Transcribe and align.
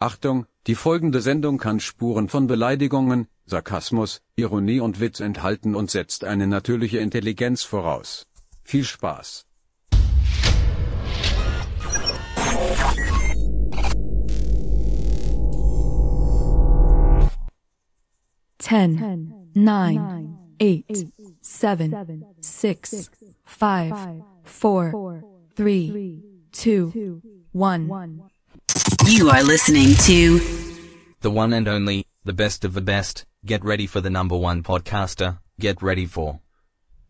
Achtung, 0.00 0.46
die 0.68 0.76
folgende 0.76 1.20
Sendung 1.20 1.58
kann 1.58 1.80
Spuren 1.80 2.28
von 2.28 2.46
Beleidigungen, 2.46 3.26
Sarkasmus, 3.46 4.22
Ironie 4.36 4.78
und 4.78 5.00
Witz 5.00 5.18
enthalten 5.18 5.74
und 5.74 5.90
setzt 5.90 6.22
eine 6.22 6.46
natürliche 6.46 6.98
Intelligenz 6.98 7.64
voraus. 7.64 8.28
Viel 8.62 8.84
Spaß! 8.84 9.44
Ten, 18.58 19.50
nine, 19.54 20.38
eight, 20.60 21.08
seven, 21.40 22.24
six, 22.40 23.10
five, 23.44 24.22
four, 24.44 25.24
three, 25.56 26.22
two, 26.52 27.20
one. 27.52 27.88
You 29.08 29.30
are 29.30 29.42
listening 29.42 29.94
to 30.04 30.38
the 31.22 31.30
one 31.30 31.54
and 31.54 31.66
only, 31.66 32.04
the 32.26 32.34
best 32.34 32.62
of 32.62 32.74
the 32.74 32.82
best. 32.82 33.24
Get 33.42 33.64
ready 33.64 33.86
for 33.86 34.02
the 34.02 34.10
number 34.10 34.36
one 34.36 34.62
podcaster. 34.62 35.38
Get 35.58 35.80
ready 35.82 36.04
for 36.04 36.40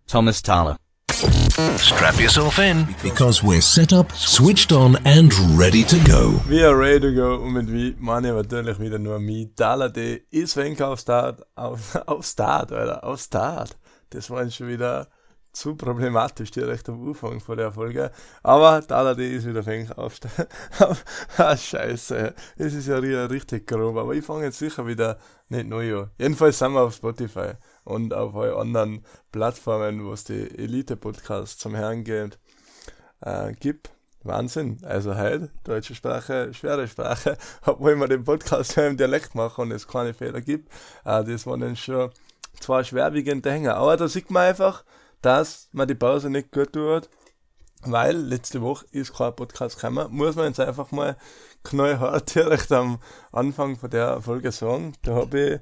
Thomas 0.07 0.41
Thaler. 0.41 0.77
Strap 1.09 2.21
yourself 2.21 2.61
in. 2.61 2.87
Because 3.03 3.43
we're 3.43 3.61
set 3.61 3.93
up, 3.93 4.13
switched 4.13 4.71
on, 4.71 4.95
and 5.05 5.35
ready 5.59 5.83
to 5.83 5.99
go. 6.07 6.41
We 6.49 6.63
are 6.63 6.77
ready 6.77 7.01
to 7.01 7.13
go. 7.13 7.43
Und 7.43 7.55
mit 7.55 7.67
wie 7.73 7.97
meine 7.99 8.33
natürlich 8.33 8.79
wieder 8.79 9.01
nur 9.01 9.19
mich. 9.19 9.57
Dollar 9.57 9.89
D 9.89 10.23
ist 10.31 10.57
Wenk 10.57 10.81
auf 10.81 11.01
Start. 11.01 11.43
Auf, 11.57 11.97
auf 12.07 12.25
Start, 12.25 12.71
Alter. 12.71 13.03
Auf 13.03 13.21
Start. 13.21 13.77
Das 14.11 14.31
war 14.31 14.49
schon 14.51 14.69
wieder 14.69 15.09
zu 15.53 15.75
problematisch 15.75 16.51
direkt 16.51 16.89
am 16.89 17.07
Anfang 17.09 17.41
von 17.41 17.57
der 17.57 17.73
Folge. 17.73 18.11
Aber 18.43 18.81
Dollar 18.81 19.15
D 19.15 19.35
ist 19.35 19.47
wieder 19.47 19.65
Wenk 19.67 19.97
auf 19.97 20.19
ah, 21.37 21.57
scheiße. 21.57 22.35
Es 22.57 22.75
ist 22.75 22.87
ja 22.89 22.99
richtig 22.99 23.67
grob. 23.67 23.97
Aber 23.97 24.15
ich 24.15 24.25
fange 24.25 24.45
jetzt 24.45 24.59
sicher 24.59 24.87
wieder 24.87 25.19
nicht 25.49 25.69
neu 25.69 26.01
an. 26.01 26.11
Jedenfalls 26.19 26.59
sind 26.59 26.73
wir 26.73 26.83
auf 26.83 26.95
Spotify 26.95 27.53
und 27.85 28.15
auf 28.15 28.35
allen 28.35 28.55
anderen 28.55 29.05
Plattformen, 29.33 30.05
wo 30.05 30.13
es 30.13 30.25
die 30.25 30.59
Elite-Podcasts 30.59 31.59
zum 31.59 31.75
Herrn 31.75 32.05
geht, 32.05 32.39
äh, 33.21 33.53
gibt. 33.53 33.91
Wahnsinn. 34.25 34.79
Also 34.83 35.15
halt, 35.15 35.51
deutsche 35.65 35.95
Sprache, 35.95 36.53
schwere 36.53 36.87
Sprache, 36.89 37.39
obwohl 37.67 37.97
wir 37.97 38.09
den 38.09 38.25
Podcast 38.25 38.77
im 38.77 38.97
Dialekt 38.97 39.35
machen 39.35 39.63
und 39.63 39.73
es 39.73 39.89
keine 39.89 40.15
Fehler 40.15 40.41
gibt. 40.41 40.71
Äh, 41.05 41.25
das 41.25 41.47
waren 41.47 41.61
dann 41.61 41.77
schon 41.77 42.11
zwei 42.61 42.85
schwerwiegende 42.85 43.51
Hänger. 43.51 43.77
Aber 43.77 43.97
da 43.97 44.09
sieht 44.09 44.31
man 44.31 44.49
einfach, 44.49 44.85
dass 45.23 45.69
man 45.73 45.89
die 45.89 45.95
Pause 45.95 46.31
nicht 46.31 46.53
gut 46.53 46.73
tut, 46.73 47.09
weil 47.83 48.17
letzte 48.17 48.61
Woche 48.61 48.87
ist 48.91 49.15
kein 49.15 49.35
Podcast 49.35 49.77
gekommen. 49.77 50.09
Muss 50.11 50.37
man 50.37 50.47
jetzt 50.47 50.61
einfach 50.61 50.91
mal 50.91 51.17
knallhart 51.65 52.35
direkt 52.35 52.73
am 52.73 52.99
Anfang 53.33 53.77
von 53.77 53.91
der 53.91 54.21
Folge 54.21 54.53
sagen. 54.53 54.95
Da 55.03 55.15
habe 55.15 55.39
ich 55.39 55.61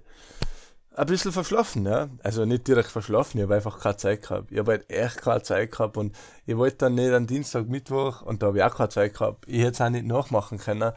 ein 0.96 1.06
bisschen 1.06 1.32
verschlafen, 1.32 1.84
ja. 1.84 2.08
Also 2.22 2.46
nicht 2.46 2.66
direkt 2.66 2.88
verschlafen, 2.88 3.38
ich 3.38 3.42
habe 3.42 3.56
einfach 3.56 3.78
keine 3.78 3.98
Zeit 3.98 4.22
gehabt. 4.22 4.50
Ich 4.50 4.58
habe 4.58 4.72
halt 4.72 4.90
echt 4.90 5.18
keine 5.18 5.42
Zeit 5.42 5.72
gehabt 5.72 5.96
und 5.98 6.16
ich 6.46 6.56
wollte 6.56 6.78
dann 6.78 6.94
nicht 6.94 7.12
am 7.12 7.26
Dienstag, 7.26 7.68
Mittwoch 7.68 8.22
und 8.22 8.42
da 8.42 8.46
habe 8.46 8.58
ich 8.58 8.64
auch 8.64 8.74
keine 8.74 8.88
Zeit 8.88 9.14
gehabt. 9.14 9.44
Ich 9.46 9.60
hätte 9.60 9.72
es 9.72 9.80
auch 9.82 9.90
nicht 9.90 10.06
nachmachen 10.06 10.58
können. 10.58 10.92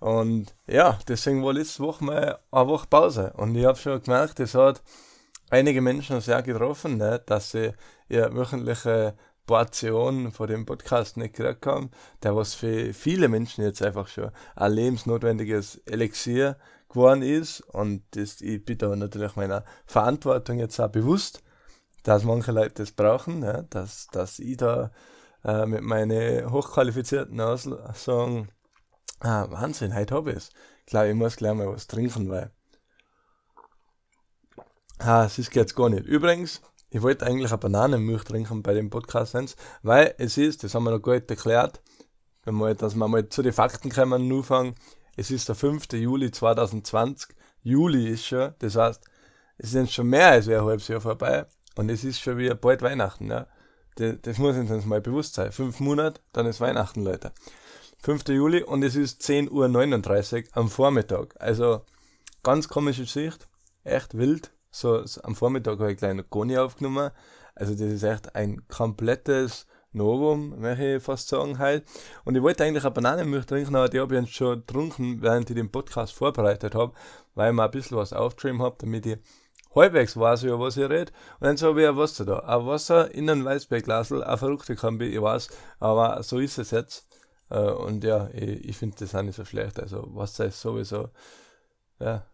Und 0.00 0.54
ja, 0.66 0.98
deswegen 1.06 1.44
war 1.44 1.52
letzte 1.52 1.84
Woche 1.84 2.04
mal 2.04 2.38
eine 2.50 2.68
Woche 2.68 2.86
Pause. 2.88 3.32
Und 3.36 3.54
ich 3.54 3.64
habe 3.64 3.78
schon 3.78 4.02
gemerkt, 4.02 4.40
es 4.40 4.54
hat 4.54 4.82
einige 5.54 5.80
Menschen 5.80 6.20
sehr 6.20 6.42
getroffen, 6.42 6.96
ne, 6.96 7.22
dass 7.24 7.52
sie 7.52 7.72
ihre 8.08 8.34
wöchentliche 8.34 9.14
Portion 9.46 10.32
von 10.32 10.48
dem 10.48 10.66
Podcast 10.66 11.16
nicht 11.16 11.36
gekriegt 11.36 11.66
haben, 11.66 11.90
der 12.22 12.34
was 12.34 12.54
für 12.54 12.92
viele 12.92 13.28
Menschen 13.28 13.62
jetzt 13.62 13.82
einfach 13.82 14.08
schon 14.08 14.30
ein 14.56 14.72
lebensnotwendiges 14.72 15.76
Elixier 15.86 16.56
geworden 16.88 17.22
ist. 17.22 17.60
Und 17.60 18.02
das, 18.12 18.40
ich 18.40 18.64
bin 18.64 18.78
da 18.78 18.96
natürlich 18.96 19.36
meiner 19.36 19.64
Verantwortung 19.86 20.58
jetzt 20.58 20.80
auch 20.80 20.88
bewusst, 20.88 21.42
dass 22.02 22.24
manche 22.24 22.52
Leute 22.52 22.82
das 22.82 22.90
brauchen, 22.90 23.40
ne? 23.40 23.66
dass, 23.70 24.08
dass 24.08 24.38
ich 24.40 24.56
da 24.56 24.90
äh, 25.44 25.66
mit 25.66 25.82
meinen 25.82 26.50
hochqualifizierten 26.50 27.40
Aussagen, 27.40 28.48
ah, 29.20 29.46
Wahnsinn, 29.50 29.94
heute 29.94 30.14
habe 30.14 30.30
ich 30.32 30.36
es. 30.38 30.50
Ich 30.80 30.86
glaube, 30.86 31.10
ich 31.10 31.14
muss 31.14 31.36
gleich 31.36 31.54
mal 31.54 31.68
was 31.68 31.86
trinken, 31.86 32.28
weil 32.28 32.50
ah, 34.98 35.24
es 35.24 35.38
ist 35.38 35.54
jetzt 35.54 35.74
gar 35.74 35.88
nicht. 35.88 36.06
Übrigens, 36.06 36.60
ich 36.90 37.02
wollte 37.02 37.26
eigentlich 37.26 37.50
eine 37.50 37.58
Bananenmilch 37.58 38.24
trinken 38.24 38.62
bei 38.62 38.74
dem 38.74 38.90
Podcast, 38.90 39.56
weil 39.82 40.14
es 40.18 40.38
ist, 40.38 40.62
das 40.62 40.74
haben 40.74 40.84
wir 40.84 40.92
noch 40.92 41.02
gut 41.02 41.28
erklärt, 41.28 41.82
wenn 42.44 42.56
wir, 42.56 42.74
dass 42.74 42.94
wir 42.94 43.08
mal 43.08 43.28
zu 43.28 43.42
den 43.42 43.52
Fakten 43.52 43.90
kommen 43.90 44.30
anfangen, 44.30 44.74
es 45.16 45.30
ist 45.30 45.48
der 45.48 45.54
5. 45.54 45.92
Juli 45.92 46.30
2020. 46.30 47.34
Juli 47.62 48.08
ist 48.08 48.26
schon, 48.26 48.54
das 48.58 48.76
heißt, 48.76 49.02
es 49.58 49.74
ist 49.74 49.92
schon 49.92 50.08
mehr 50.08 50.28
als 50.28 50.48
ein 50.48 50.60
halbes 50.60 50.88
Jahr 50.88 51.00
vorbei 51.00 51.46
und 51.76 51.88
es 51.88 52.04
ist 52.04 52.20
schon 52.20 52.38
wieder 52.38 52.54
bald 52.54 52.82
Weihnachten. 52.82 53.30
Ja. 53.30 53.46
Das, 53.96 54.16
das 54.22 54.38
muss 54.38 54.56
uns 54.56 54.84
mal 54.84 55.00
bewusst 55.00 55.34
sein. 55.34 55.52
Fünf 55.52 55.80
Monate, 55.80 56.20
dann 56.32 56.46
ist 56.46 56.60
Weihnachten, 56.60 57.04
Leute. 57.04 57.32
5. 58.02 58.28
Juli 58.28 58.62
und 58.62 58.82
es 58.82 58.96
ist 58.96 59.22
10.39 59.22 59.50
Uhr 59.50 60.48
am 60.52 60.68
Vormittag. 60.68 61.34
Also 61.40 61.82
ganz 62.42 62.68
komische 62.68 63.06
Sicht, 63.06 63.48
echt 63.84 64.16
wild. 64.16 64.53
So, 64.74 65.06
so 65.06 65.22
am 65.22 65.36
Vormittag 65.36 65.78
habe 65.78 65.92
ich 65.92 65.98
gleich 65.98 66.14
noch 66.14 66.28
Goni 66.30 66.58
aufgenommen. 66.58 67.12
Also 67.54 67.74
das 67.74 67.92
ist 67.92 68.02
echt 68.02 68.34
ein 68.34 68.66
komplettes 68.66 69.68
Novum, 69.92 70.58
möchte 70.58 70.96
ich 70.96 71.02
fast 71.02 71.28
sagen 71.28 71.60
halt. 71.60 71.84
Und 72.24 72.34
ich 72.34 72.42
wollte 72.42 72.64
eigentlich 72.64 72.84
eine 72.84 72.92
Bananenmilch 72.92 73.46
trinken, 73.46 73.76
aber 73.76 73.88
die 73.88 74.00
habe 74.00 74.16
ich 74.16 74.22
jetzt 74.22 74.34
schon 74.34 74.66
getrunken, 74.66 75.22
während 75.22 75.48
ich 75.48 75.54
den 75.54 75.70
Podcast 75.70 76.12
vorbereitet 76.14 76.74
habe, 76.74 76.92
weil 77.36 77.50
ich 77.50 77.56
mir 77.56 77.62
ein 77.62 77.70
bisschen 77.70 77.96
was 77.96 78.12
aufgeschrieben 78.12 78.62
habe, 78.62 78.74
damit 78.80 79.06
ich 79.06 79.18
halbwegs 79.76 80.16
weiß, 80.16 80.42
über 80.42 80.58
was 80.58 80.76
ich 80.76 80.90
rede. 80.90 81.12
Und 81.38 81.46
dann 81.46 81.56
habe 81.56 81.82
ich 81.82 81.88
ein 81.88 81.96
Wasser 81.96 82.24
da. 82.24 82.40
Ein 82.40 82.66
Wasser 82.66 83.14
in 83.14 83.30
einem 83.30 83.44
Weißbergglasl, 83.44 84.24
eine 84.24 84.38
verrückte 84.38 84.74
Kombi, 84.74 85.06
ich 85.06 85.22
weiß, 85.22 85.50
aber 85.78 86.20
so 86.24 86.40
ist 86.40 86.58
es 86.58 86.72
jetzt. 86.72 87.06
Äh, 87.48 87.60
und 87.60 88.02
ja, 88.02 88.28
ich, 88.32 88.70
ich 88.70 88.76
finde 88.76 88.96
das 88.98 89.14
auch 89.14 89.22
nicht 89.22 89.36
so 89.36 89.44
schlecht. 89.44 89.78
Also 89.78 90.04
Wasser 90.16 90.46
ist 90.46 90.60
sowieso, 90.60 91.10
ja, 92.00 92.26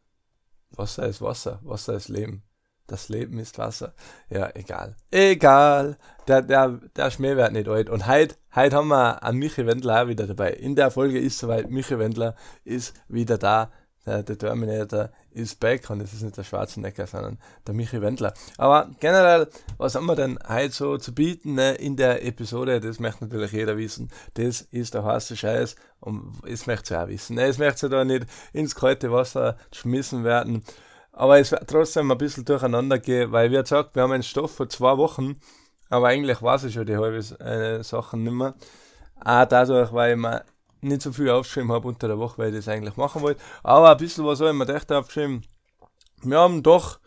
Wasser 0.70 1.06
ist 1.06 1.20
Wasser, 1.22 1.58
Wasser 1.62 1.94
ist 1.94 2.08
Leben 2.08 2.42
das 2.91 3.08
Leben 3.08 3.38
ist 3.38 3.58
Wasser. 3.58 3.94
Ja, 4.28 4.50
egal. 4.54 4.97
Egal. 5.10 5.97
Der, 6.26 6.42
der, 6.42 6.81
der 6.97 7.10
Schmäh 7.10 7.36
wird 7.36 7.53
nicht 7.53 7.69
alt. 7.69 7.88
Und 7.88 8.06
heute, 8.06 8.36
heute 8.54 8.76
haben 8.76 8.88
wir 8.88 9.22
einen 9.22 9.38
Michi 9.38 9.66
Wendler 9.66 10.03
auch 10.03 10.08
wieder 10.08 10.26
dabei. 10.26 10.53
In 10.53 10.75
der 10.75 10.91
Folge 10.91 11.19
ist 11.19 11.38
soweit, 11.38 11.70
Michi 11.70 11.98
Wendler 11.98 12.34
ist 12.64 12.94
wieder 13.08 13.38
da. 13.38 13.70
Der, 14.06 14.25
Terminator 14.25 15.11
ist 15.31 15.61
back 15.61 15.91
und 15.91 16.00
es 16.00 16.15
ist 16.15 16.22
nicht 16.22 16.37
der 16.37 16.43
Schwarzenegger, 16.43 17.06
sondern 17.06 17.38
der 17.66 17.75
Michi 17.75 18.00
Wendler. 18.00 18.33
Aber 18.56 18.88
generell, 18.99 19.49
was 19.77 19.94
haben 19.94 20.06
wir 20.06 20.16
denn 20.16 20.38
heute 20.49 20.72
so 20.72 20.97
zu 20.97 21.15
bieten 21.15 21.55
ne, 21.55 21.75
in 21.75 21.97
der 21.97 22.25
Episode? 22.25 22.81
Das 22.81 22.99
möchte 22.99 23.25
natürlich 23.25 23.53
jeder 23.53 23.77
wissen. 23.77 24.11
Das 24.34 24.62
ist 24.62 24.94
der 24.94 25.05
heiße 25.05 25.37
Scheiß 25.37 25.77
und 26.00 26.33
es 26.47 26.66
möchte 26.66 26.94
ja 26.94 27.05
auch 27.05 27.09
wissen. 27.09 27.37
Ne, 27.37 27.44
es 27.44 27.59
möchte 27.59 27.91
da 27.91 28.05
nicht 28.05 28.27
ins 28.55 28.75
kalte 28.75 29.12
Wasser 29.12 29.59
geschmissen 29.71 30.25
werden. 30.25 30.65
Aber 31.12 31.38
es 31.38 31.53
wird 31.53 31.69
trotzdem 31.69 32.11
ein 32.11 32.19
bisschen 32.19 32.47
durcheinander 32.47 32.99
gehen, 32.99 33.31
weil 33.32 33.50
wie 33.50 33.56
gesagt, 33.56 33.94
wir 33.94 34.03
haben 34.03 34.12
einen 34.12 34.22
Stoff 34.22 34.55
vor 34.55 34.69
zwei 34.71 34.97
Wochen, 34.97 35.41
aber 35.91 36.09
eigentlich 36.09 36.41
weiß 36.41 36.65
ich 36.65 36.75
schon 36.75 36.87
die 36.87 36.97
halbe 36.97 37.19
äh, 37.19 37.82
Sachen 37.82 38.25
nicht 38.25 38.32
mehr. 38.32 38.55
Auch 39.22 39.44
dadurch, 39.44 39.93
weil 39.93 40.12
ich 40.12 40.19
mir 40.19 40.43
nicht 40.81 41.03
so 41.03 41.13
viel 41.13 41.31
aufgeschrieben 41.31 41.73
habe 41.73 41.89
unter 41.89 42.09
der 42.09 42.19
Woche, 42.19 42.39
weil 42.39 42.51
ich 42.51 42.65
das 42.65 42.69
eigentlich 42.69 42.97
machen 42.97 43.23
wollte. 43.23 43.41
Aber 43.63 43.91
ein 43.91 43.97
bisschen 43.97 44.25
was 44.25 44.41
habe 44.41 44.51
ich 44.51 44.57
mir 44.57 44.75
echt 44.75 44.91
aufgeschrieben. 44.93 45.43
Wir 46.23 46.39
haben 46.39 46.63
doch 46.63 46.99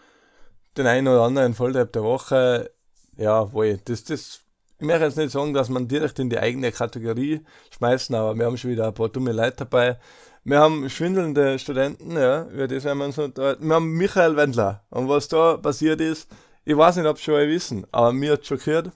den 0.78 0.88
einen 0.88 1.08
oder 1.08 1.24
anderen 1.24 1.54
Volltrap 1.54 1.92
der 1.92 2.04
Woche, 2.04 2.72
ja, 3.18 3.52
wo 3.52 3.64
ich, 3.64 3.84
das, 3.84 4.04
das, 4.04 4.42
ich 4.80 4.86
möchte 4.86 5.06
jetzt 5.06 5.18
nicht 5.18 5.32
sagen, 5.32 5.54
dass 5.54 5.70
man 5.70 5.88
direkt 5.88 6.20
in 6.20 6.30
die 6.30 6.40
eigene 6.40 6.72
Kategorie 6.72 7.42
schmeißen, 7.76 8.16
aber 8.16 8.36
wir 8.38 8.46
haben 8.46 8.58
schon 8.58 8.72
wieder 8.72 8.88
ein 8.88 8.94
paar 8.94 9.10
dumme 9.10 9.32
Leute 9.32 9.58
dabei, 9.58 10.00
wir 10.46 10.60
haben 10.60 10.90
schwindelnde 10.90 11.58
Studenten, 11.58 12.18
ja, 12.18 12.46
über 12.48 12.68
das 12.68 12.84
werden 12.84 12.98
wir 12.98 13.06
uns 13.06 13.18
unterhalten. 13.18 13.66
Wir 13.66 13.76
haben 13.76 13.94
Michael 13.94 14.36
Wendler. 14.36 14.84
Und 14.90 15.08
was 15.08 15.30
da 15.30 15.56
passiert 15.56 16.02
ist, 16.02 16.30
ich 16.66 16.76
weiß 16.76 16.98
nicht, 16.98 17.06
ob 17.06 17.18
schon 17.18 17.36
alle 17.36 17.48
wissen, 17.48 17.86
aber 17.92 18.12
mir 18.12 18.34
hat 18.34 18.46
schockiert. 18.46 18.92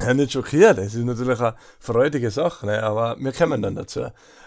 Ja, 0.00 0.12
nicht 0.12 0.32
schockiert, 0.32 0.78
es 0.78 0.94
ist 0.94 1.04
natürlich 1.04 1.38
eine 1.40 1.54
freudige 1.78 2.30
Sache, 2.30 2.66
ne? 2.66 2.82
aber 2.82 3.16
wir 3.18 3.32
kommen 3.32 3.62
dann 3.62 3.76
dazu. 3.76 4.06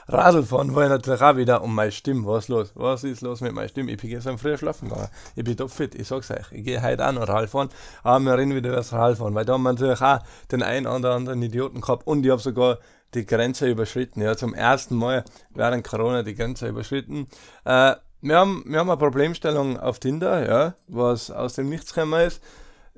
Radlfahren 0.09 0.75
war 0.75 0.83
ich 0.83 0.89
natürlich 0.89 1.21
auch 1.21 1.35
wieder 1.37 1.61
um 1.63 1.73
meine 1.73 1.91
Stimme. 1.91 2.27
Was 2.27 2.45
ist 2.45 2.49
los? 2.49 2.71
Was 2.75 3.03
ist 3.03 3.21
los 3.21 3.41
mit 3.41 3.53
meiner 3.53 3.67
Stimme? 3.67 3.91
Ich 3.91 3.97
bin 3.97 4.09
gestern 4.09 4.37
früher 4.37 4.57
schlafen 4.57 4.89
gegangen. 4.89 5.09
Ich 5.35 5.43
bin 5.43 5.55
topfit, 5.55 5.95
ich 5.95 6.07
sag's 6.07 6.31
euch. 6.31 6.51
Ich 6.51 6.63
gehe 6.63 6.81
heute 6.81 7.07
auch 7.07 7.11
noch 7.13 7.27
Radfahren, 7.27 7.69
aber 8.03 8.23
wir 8.23 8.37
reden 8.37 8.55
wieder 8.55 8.69
über 8.69 8.77
das 8.77 8.91
Radfahren, 8.91 9.35
weil 9.35 9.45
da 9.45 9.53
haben 9.53 9.63
wir 9.63 9.73
natürlich 9.73 10.01
auch 10.01 10.19
den 10.51 10.63
einen 10.63 10.85
oder 10.85 11.13
anderen 11.13 11.41
Idioten 11.41 11.81
gehabt 11.81 12.07
und 12.07 12.25
ich 12.25 12.31
habe 12.31 12.41
sogar 12.41 12.79
die 13.13 13.25
Grenze 13.25 13.69
überschritten. 13.69 14.21
Ja, 14.21 14.35
zum 14.35 14.53
ersten 14.53 14.95
Mal 14.95 15.23
während 15.53 15.85
Corona 15.85 16.23
die 16.23 16.35
Grenze 16.35 16.67
überschritten. 16.67 17.27
Äh, 17.65 17.95
wir, 18.21 18.37
haben, 18.37 18.63
wir 18.65 18.79
haben 18.79 18.89
eine 18.89 18.97
Problemstellung 18.97 19.79
auf 19.79 19.99
Tinder, 19.99 20.47
ja, 20.47 20.75
was 20.87 21.31
aus 21.31 21.55
dem 21.55 21.69
Nichts 21.69 21.93
gekommen 21.93 22.27
ist. 22.27 22.41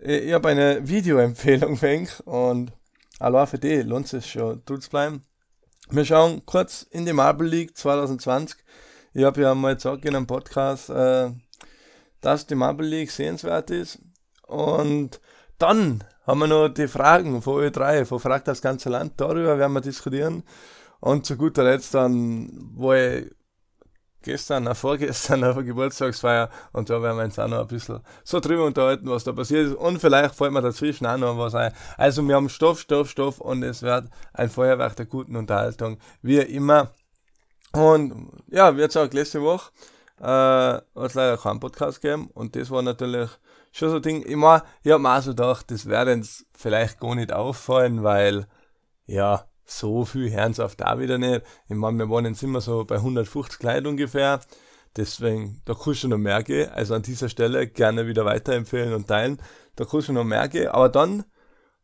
Ich, 0.01 0.23
ich 0.23 0.33
habe 0.33 0.49
eine 0.49 0.87
Videoempfehlung 0.87 1.77
für 1.77 2.07
und 2.25 2.71
allein 3.19 3.47
für 3.47 3.59
die 3.59 3.81
lohnt 3.81 4.11
es 4.13 4.27
schon, 4.27 4.63
tut 4.65 4.89
bleiben. 4.89 5.23
Wir 5.89 6.05
schauen 6.05 6.45
kurz 6.45 6.83
in 6.83 7.05
die 7.05 7.13
Marble 7.13 7.47
League 7.47 7.75
2020. 7.75 8.57
Ich 9.13 9.23
habe 9.23 9.41
ja 9.41 9.55
mal 9.55 9.75
gesagt 9.75 10.05
in 10.05 10.15
einem 10.15 10.27
Podcast, 10.27 10.89
äh, 10.89 11.31
dass 12.21 12.45
die 12.45 12.55
Marble 12.55 12.87
League 12.87 13.11
sehenswert 13.11 13.71
ist. 13.71 13.99
Und 14.47 15.19
dann 15.57 16.03
haben 16.25 16.39
wir 16.39 16.47
noch 16.47 16.69
die 16.69 16.87
Fragen 16.87 17.41
von 17.41 17.63
Ö3, 17.63 18.05
von 18.05 18.19
Fragt 18.19 18.47
das 18.47 18.61
ganze 18.61 18.89
Land. 18.89 19.13
Darüber 19.17 19.57
werden 19.57 19.73
wir 19.73 19.81
diskutieren. 19.81 20.43
Und 20.99 21.25
zu 21.25 21.37
guter 21.37 21.63
Letzt 21.63 21.93
dann, 21.93 22.71
wo 22.75 22.93
ich 22.93 23.31
gestern, 24.21 24.63
na, 24.63 24.73
vorgestern 24.73 25.43
auf 25.45 25.55
der 25.55 25.63
Geburtstagsfeier 25.63 26.49
und 26.73 26.89
da 26.89 27.01
werden 27.01 27.17
wir 27.17 27.25
uns 27.25 27.39
auch 27.39 27.47
noch 27.47 27.61
ein 27.61 27.67
bisschen 27.67 27.99
so 28.23 28.39
drüber 28.39 28.65
unterhalten, 28.65 29.09
was 29.09 29.23
da 29.23 29.31
passiert 29.31 29.67
ist 29.67 29.75
und 29.75 29.99
vielleicht 29.99 30.35
fällt 30.35 30.51
mir 30.51 30.61
dazwischen 30.61 31.05
auch 31.05 31.17
noch 31.17 31.37
was 31.37 31.55
ein. 31.55 31.73
Also 31.97 32.27
wir 32.27 32.35
haben 32.35 32.49
Stoff, 32.49 32.79
Stoff, 32.79 33.09
Stoff 33.09 33.39
und 33.39 33.63
es 33.63 33.81
wird 33.81 34.05
ein 34.33 34.49
Feuerwerk 34.49 34.95
der 34.95 35.05
guten 35.05 35.35
Unterhaltung, 35.35 35.97
wie 36.21 36.37
immer. 36.37 36.91
Und 37.71 38.31
ja, 38.47 38.75
wie 38.75 38.81
gesagt, 38.81 39.13
letzte 39.13 39.41
Woche 39.41 39.71
äh, 40.19 40.23
hat 40.23 40.83
es 40.95 41.13
leider 41.13 41.37
keinen 41.37 41.59
Podcast 41.59 42.01
gegeben 42.01 42.29
und 42.33 42.55
das 42.55 42.71
war 42.71 42.81
natürlich 42.81 43.29
schon 43.71 43.89
so 43.89 43.97
ein 43.97 44.01
Ding. 44.01 44.25
Ich, 44.25 44.35
mein, 44.35 44.61
ich 44.83 44.91
habe 44.91 45.01
mir 45.01 45.17
auch 45.17 45.21
so 45.21 45.31
gedacht, 45.31 45.69
das 45.71 45.85
wird 45.85 46.27
vielleicht 46.57 46.99
gar 46.99 47.15
nicht 47.15 47.31
auffallen, 47.31 48.03
weil 48.03 48.47
ja, 49.05 49.45
so 49.69 50.05
viel 50.05 50.35
auf 50.59 50.75
da 50.75 50.99
wieder 50.99 51.17
nicht. 51.17 51.43
Ich 51.67 51.75
meine, 51.75 51.97
wir 51.99 52.09
waren 52.09 52.25
jetzt 52.25 52.43
immer 52.43 52.61
so 52.61 52.85
bei 52.85 52.95
150 52.95 53.61
Leuten 53.61 53.87
ungefähr. 53.87 54.41
Deswegen, 54.97 55.61
da 55.65 55.75
kannst 55.75 56.03
du 56.03 56.07
noch 56.07 56.17
mehr 56.17 56.43
gehen. 56.43 56.69
Also 56.71 56.95
an 56.95 57.03
dieser 57.03 57.29
Stelle 57.29 57.67
gerne 57.67 58.07
wieder 58.07 58.25
weiterempfehlen 58.25 58.93
und 58.93 59.07
teilen. 59.07 59.39
Da 59.75 59.85
kannst 59.85 60.09
du 60.09 60.13
noch 60.13 60.23
mehr 60.23 60.47
gehen. 60.47 60.69
Aber 60.69 60.89
dann 60.89 61.23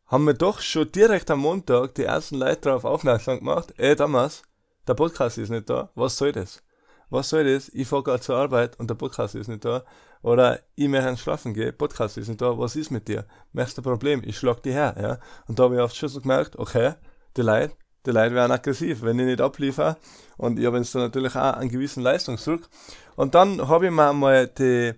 haben 0.06 0.24
wir 0.26 0.34
doch 0.34 0.60
schon 0.60 0.90
direkt 0.90 1.30
am 1.30 1.40
Montag 1.40 1.94
die 1.94 2.04
ersten 2.04 2.36
Leute 2.36 2.62
darauf 2.62 2.84
aufmerksam 2.84 3.38
gemacht. 3.38 3.72
Ey, 3.76 3.94
Thomas, 3.94 4.42
der 4.86 4.94
Podcast 4.94 5.38
ist 5.38 5.50
nicht 5.50 5.70
da. 5.70 5.90
Was 5.94 6.16
soll 6.16 6.32
das? 6.32 6.62
Was 7.08 7.28
soll 7.28 7.44
das? 7.44 7.68
Ich 7.68 7.86
fahre 7.86 8.02
gerade 8.02 8.20
zur 8.20 8.36
Arbeit 8.36 8.78
und 8.80 8.90
der 8.90 8.96
Podcast 8.96 9.36
ist 9.36 9.48
nicht 9.48 9.64
da. 9.64 9.84
Oder 10.22 10.58
ich 10.74 10.88
möchte 10.88 11.16
Schlafen 11.16 11.54
gehen, 11.54 11.76
Podcast 11.76 12.18
ist 12.18 12.26
nicht 12.26 12.40
da. 12.40 12.58
Was 12.58 12.74
ist 12.74 12.90
mit 12.90 13.06
dir? 13.06 13.26
Merkst 13.52 13.76
du 13.78 13.82
ein 13.82 13.84
Problem? 13.84 14.22
Ich 14.24 14.38
schlag 14.38 14.60
dich 14.62 14.74
her, 14.74 14.96
ja. 15.00 15.18
Und 15.46 15.58
da 15.58 15.64
habe 15.64 15.76
ich 15.76 15.80
oft 15.80 15.96
schon 15.96 16.08
so 16.08 16.20
gemerkt, 16.20 16.56
okay, 16.56 16.94
die 17.36 17.42
Leute, 17.42 17.74
die 18.06 18.10
Leute 18.10 18.34
werden 18.34 18.52
aggressiv, 18.52 19.02
wenn 19.02 19.18
ich 19.18 19.26
nicht 19.26 19.40
abliefere. 19.40 19.96
Und 20.36 20.58
ich 20.58 20.66
habe 20.66 20.78
jetzt 20.78 20.94
da 20.94 21.00
natürlich 21.00 21.34
auch 21.34 21.54
einen 21.54 21.70
gewissen 21.70 22.02
Leistungsdruck. 22.02 22.68
Und 23.16 23.34
dann 23.34 23.66
habe 23.66 23.86
ich 23.86 23.92
mir 23.92 24.12
mal 24.12 24.46
die, 24.46 24.94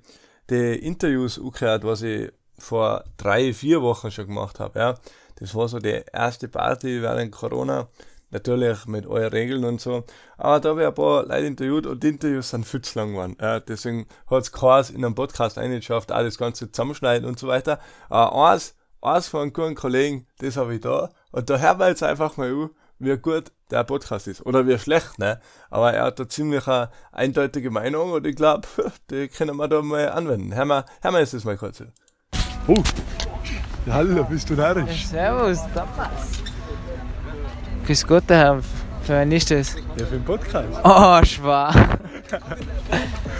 die 0.50 0.74
Interviews 0.76 1.38
angehört, 1.38 1.84
was 1.84 2.02
ich 2.02 2.30
vor 2.58 3.04
drei, 3.16 3.52
vier 3.54 3.82
Wochen 3.82 4.10
schon 4.10 4.26
gemacht 4.26 4.60
habe. 4.60 4.78
Ja. 4.78 4.94
Das 5.36 5.54
war 5.54 5.68
so 5.68 5.78
die 5.78 6.02
erste 6.12 6.48
Party 6.48 7.00
während 7.00 7.32
Corona. 7.32 7.88
Natürlich 8.30 8.84
mit 8.84 9.06
euren 9.06 9.30
Regeln 9.30 9.64
und 9.64 9.80
so. 9.80 10.04
Aber 10.36 10.60
da 10.60 10.70
habe 10.70 10.82
ich 10.82 10.86
ein 10.86 10.94
paar 10.94 11.24
Leute 11.24 11.46
interviewt 11.46 11.86
und 11.86 12.02
die 12.02 12.08
Interviews 12.08 12.50
sind 12.50 12.66
viel 12.66 12.82
zu 12.82 12.98
lang 12.98 13.12
geworden. 13.12 13.36
Ja, 13.40 13.58
deswegen 13.58 14.06
hat 14.26 14.42
es 14.42 14.52
keins 14.52 14.90
in 14.90 15.02
einem 15.02 15.14
Podcast 15.14 15.56
eingeschafft, 15.56 16.12
auch 16.12 16.18
das 16.18 16.36
Ganze 16.36 16.70
zusammenschneiden 16.70 17.26
und 17.26 17.38
so 17.38 17.46
weiter. 17.48 17.80
Aber 18.10 18.50
eins, 18.50 18.74
eins 19.00 19.28
von 19.28 19.42
einem 19.42 19.52
guten 19.54 19.74
Kollegen, 19.74 20.26
das 20.40 20.58
habe 20.58 20.74
ich 20.74 20.82
da. 20.82 21.08
Und 21.32 21.50
da 21.50 21.58
hören 21.58 21.78
wir 21.78 21.88
jetzt 21.88 22.02
einfach 22.02 22.36
mal 22.36 22.50
an, 22.50 22.70
wie 22.98 23.16
gut 23.16 23.52
der 23.70 23.84
Podcast 23.84 24.26
ist. 24.28 24.44
Oder 24.44 24.66
wie 24.66 24.78
schlecht, 24.78 25.18
ne? 25.18 25.40
Aber 25.70 25.92
er 25.92 26.04
hat 26.04 26.18
da 26.18 26.28
ziemlich 26.28 26.66
eine 26.66 26.90
eindeutige 27.12 27.70
Meinung 27.70 28.12
und 28.12 28.26
ich 28.26 28.36
glaube, 28.36 28.66
die 29.10 29.28
können 29.28 29.56
wir 29.56 29.68
da 29.68 29.82
mal 29.82 30.10
anwenden. 30.10 30.54
Hören 30.54 30.68
wir, 30.68 30.84
hören 31.02 31.14
wir 31.14 31.20
jetzt 31.20 31.34
das 31.34 31.44
mal 31.44 31.56
kurz. 31.56 31.82
Oh, 32.66 32.82
hallo, 33.88 34.24
bist 34.24 34.50
du 34.50 34.54
narrisch? 34.54 35.06
Servus, 35.06 35.60
Thomas. 35.74 36.42
Grüß 37.86 38.06
Gott, 38.06 38.24
Herr. 38.28 38.60
Für 39.08 39.20
wen 39.20 39.32
ist 39.32 39.50
das? 39.50 39.74
Ja, 39.96 40.04
für 40.04 40.16
den 40.16 40.24
Podcast. 40.24 40.68
Oh, 40.84 41.24
schwer. 41.24 41.98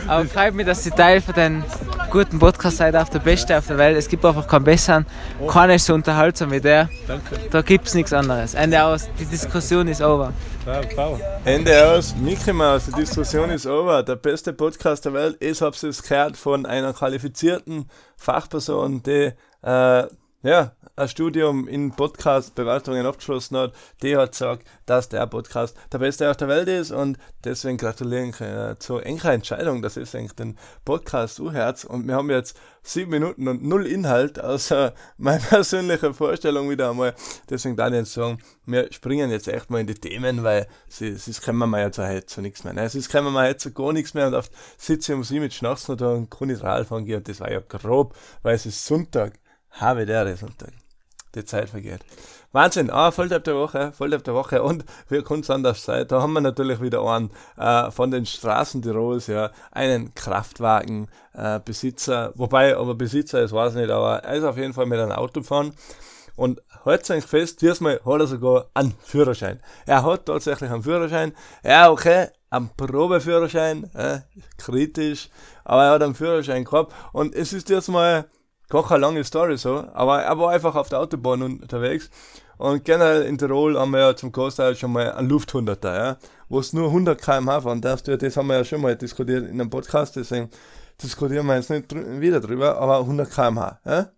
Aber 0.06 0.24
freut 0.24 0.54
mich, 0.54 0.64
dass 0.64 0.86
ihr 0.86 0.94
Teil 0.94 1.20
von 1.20 1.34
den 1.34 1.62
guten 2.10 2.38
Podcast 2.38 2.78
seid, 2.78 2.96
auf 2.96 3.10
der 3.10 3.18
Beste 3.18 3.58
auf 3.58 3.66
der 3.66 3.76
Welt. 3.76 3.94
Es 3.98 4.08
gibt 4.08 4.24
einfach 4.24 4.48
keinen 4.48 4.64
besseren. 4.64 5.04
Keiner 5.46 5.74
ist 5.74 5.84
so 5.84 5.92
unterhaltsam 5.92 6.52
wie 6.52 6.60
der. 6.62 6.88
Danke. 7.06 7.36
Da 7.50 7.60
gibt 7.60 7.86
es 7.86 7.92
nichts 7.92 8.14
anderes. 8.14 8.54
Ende 8.54 8.82
aus. 8.82 9.10
Die 9.20 9.26
Diskussion 9.26 9.88
ist 9.88 10.00
over. 10.00 10.32
Wow, 10.64 10.86
wow. 10.96 11.20
Ende 11.44 11.86
aus, 11.86 12.14
Mickey 12.16 12.54
Mouse, 12.54 12.86
die 12.86 12.92
Diskussion 12.92 13.50
ist 13.50 13.66
over. 13.66 14.02
Der 14.02 14.16
beste 14.16 14.54
Podcast 14.54 15.04
der 15.04 15.12
Welt. 15.12 15.36
Ich 15.40 15.60
habe 15.60 15.76
es 15.76 16.02
gehört 16.02 16.38
von 16.38 16.64
einer 16.64 16.94
qualifizierten 16.94 17.90
Fachperson, 18.16 19.02
die 19.02 19.34
äh, 19.60 20.04
ja, 20.42 20.72
ein 20.94 21.08
Studium 21.08 21.66
in 21.66 21.90
Podcast-Bewertungen 21.90 23.06
abgeschlossen 23.06 23.56
hat, 23.56 23.72
die 24.02 24.16
hat 24.16 24.32
gesagt, 24.32 24.68
dass 24.86 25.08
der 25.08 25.26
Podcast 25.26 25.76
der 25.92 25.98
beste 25.98 26.30
auf 26.30 26.36
der 26.36 26.46
Welt 26.46 26.68
ist 26.68 26.92
und 26.92 27.18
deswegen 27.42 27.76
gratuliere 27.76 28.28
ich 28.28 28.40
äh, 28.40 28.78
zur 28.78 29.04
engen 29.04 29.26
Entscheidung, 29.26 29.82
dass 29.82 29.96
ich 29.96 30.14
eigentlich 30.14 30.34
den 30.34 30.56
Podcast 30.84 31.40
anhört 31.40 31.84
und 31.86 32.06
wir 32.06 32.14
haben 32.14 32.30
jetzt 32.30 32.56
sieben 32.84 33.10
Minuten 33.10 33.48
und 33.48 33.64
null 33.64 33.84
Inhalt, 33.86 34.38
außer 34.38 34.94
meine 35.18 35.40
persönliche 35.40 36.14
Vorstellung 36.14 36.70
wieder 36.70 36.90
einmal. 36.90 37.14
Deswegen 37.50 37.76
darf 37.76 37.90
ich 37.90 37.96
jetzt 37.96 38.12
sagen, 38.12 38.38
wir 38.64 38.92
springen 38.92 39.32
jetzt 39.32 39.48
echt 39.48 39.70
mal 39.70 39.80
in 39.80 39.88
die 39.88 39.94
Themen, 39.94 40.44
weil 40.44 40.68
sie 40.88 41.16
können 41.44 41.58
wir 41.58 41.80
jetzt 41.80 41.98
heute 41.98 42.24
so 42.28 42.40
nichts 42.40 42.62
mehr. 42.62 42.74
Nein, 42.74 42.88
sie 42.88 43.02
können 43.02 43.32
wir 43.32 43.48
jetzt 43.48 43.64
so 43.64 43.72
gar 43.72 43.92
nichts 43.92 44.14
mehr 44.14 44.28
und 44.28 44.34
oft 44.34 44.52
sitze 44.76 45.12
ich 45.12 45.16
um 45.16 45.24
sie 45.24 45.40
mit 45.40 45.52
Schnachsen 45.52 45.96
da 45.96 46.10
und 46.10 46.30
kann 46.30 46.46
nicht 46.46 46.62
Radfahren 46.62 47.04
gehen 47.04 47.18
und 47.18 47.28
das 47.28 47.40
war 47.40 47.50
ja 47.50 47.58
grob, 47.58 48.14
weil 48.42 48.54
es 48.54 48.66
ist 48.66 48.86
Sonntag. 48.86 49.32
Habe 49.78 50.06
der 50.06 50.36
Sonntag. 50.36 50.72
Die 51.34 51.44
Zeit 51.44 51.70
vergeht. 51.70 52.04
Wahnsinn, 52.52 52.90
ah, 52.90 53.10
Volltag 53.10 53.44
der 53.44 53.54
Woche, 53.54 53.92
Volltag 53.92 54.24
der 54.24 54.32
Woche 54.34 54.62
und 54.62 54.86
wie 55.08 55.22
kann 55.22 55.40
es 55.40 55.50
anders 55.50 55.84
sein? 55.84 56.08
Da 56.08 56.22
haben 56.22 56.32
wir 56.32 56.40
natürlich 56.40 56.80
wieder 56.80 57.02
einen 57.02 57.30
äh, 57.58 57.90
von 57.90 58.10
den 58.10 58.24
Straßen 58.24 58.80
Tirols, 58.80 59.26
ja, 59.26 59.50
einen 59.70 60.14
Kraftwagenbesitzer, 60.14 62.28
äh, 62.28 62.32
wobei, 62.34 62.74
aber 62.76 62.94
Besitzer 62.94 63.42
ist, 63.42 63.52
weiß 63.52 63.74
ich 63.74 63.80
nicht, 63.80 63.90
aber 63.90 64.24
er 64.24 64.34
ist 64.34 64.44
auf 64.44 64.56
jeden 64.56 64.72
Fall 64.72 64.86
mit 64.86 64.98
einem 64.98 65.12
Auto 65.12 65.40
gefahren 65.40 65.74
und 66.36 66.62
heute 66.86 67.12
eigentlich 67.12 67.26
fest, 67.26 67.60
diesmal 67.60 68.00
hat 68.04 68.20
er 68.20 68.26
sogar 68.26 68.70
einen 68.72 68.94
Führerschein. 69.04 69.60
Er 69.84 70.02
hat 70.04 70.24
tatsächlich 70.26 70.70
einen 70.70 70.82
Führerschein. 70.82 71.34
Ja, 71.62 71.90
okay, 71.90 72.28
einen 72.48 72.70
Probeführerschein, 72.76 73.92
äh, 73.94 74.20
kritisch, 74.56 75.28
aber 75.64 75.84
er 75.84 75.90
hat 75.92 76.02
einen 76.02 76.14
Führerschein 76.14 76.64
gehabt 76.64 76.94
und 77.12 77.34
es 77.34 77.52
ist 77.52 77.68
diesmal 77.68 78.22
gar 78.22 78.37
keine 78.68 79.00
lange 79.00 79.24
Story 79.24 79.56
so, 79.56 79.84
aber 79.94 80.22
er 80.22 80.38
war 80.38 80.50
einfach 80.50 80.74
auf 80.74 80.88
der 80.88 81.00
Autobahn 81.00 81.42
unterwegs. 81.42 82.10
Und 82.58 82.84
generell 82.84 83.22
in 83.22 83.38
Tirol 83.38 83.78
haben 83.78 83.92
wir 83.92 84.00
ja 84.00 84.16
zum 84.16 84.32
Großteil 84.32 84.74
schon 84.74 84.92
mal 84.92 85.12
einen 85.12 85.28
Lufthunderter, 85.28 85.96
ja, 85.96 86.16
wo 86.48 86.58
es 86.58 86.72
nur 86.72 86.88
100 86.88 87.20
km/h 87.20 87.60
fahren 87.60 87.80
darfst. 87.80 88.08
Das 88.08 88.36
haben 88.36 88.48
wir 88.48 88.56
ja 88.56 88.64
schon 88.64 88.80
mal 88.80 88.96
diskutiert 88.96 89.44
in 89.44 89.60
einem 89.60 89.70
Podcast, 89.70 90.16
deswegen 90.16 90.50
diskutieren 91.00 91.46
wir 91.46 91.54
jetzt 91.54 91.70
nicht 91.70 91.90
drü 91.90 92.20
wieder 92.20 92.40
drüber, 92.40 92.78
aber 92.78 92.98
100 92.98 93.30
km/h, 93.30 93.80
ja. 93.84 94.10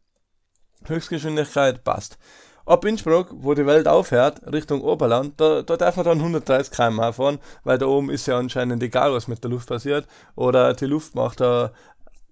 Höchstgeschwindigkeit 0.86 1.84
passt. 1.84 2.18
Ab 2.64 2.84
Innsbruck, 2.84 3.28
wo 3.32 3.52
die 3.54 3.66
Welt 3.66 3.86
aufhört, 3.86 4.40
Richtung 4.50 4.80
Oberland, 4.80 5.38
da, 5.40 5.62
da 5.62 5.76
darf 5.76 5.96
man 5.96 6.06
dann 6.06 6.18
130 6.18 6.72
km/h 6.72 7.12
fahren, 7.12 7.38
weil 7.64 7.78
da 7.78 7.86
oben 7.86 8.10
ist 8.10 8.26
ja 8.26 8.38
anscheinend 8.38 8.82
egal, 8.82 9.12
was 9.12 9.28
mit 9.28 9.44
der 9.44 9.50
Luft 9.50 9.68
passiert. 9.68 10.06
Oder 10.34 10.72
die 10.72 10.86
Luft 10.86 11.14
macht 11.14 11.40
da 11.40 11.72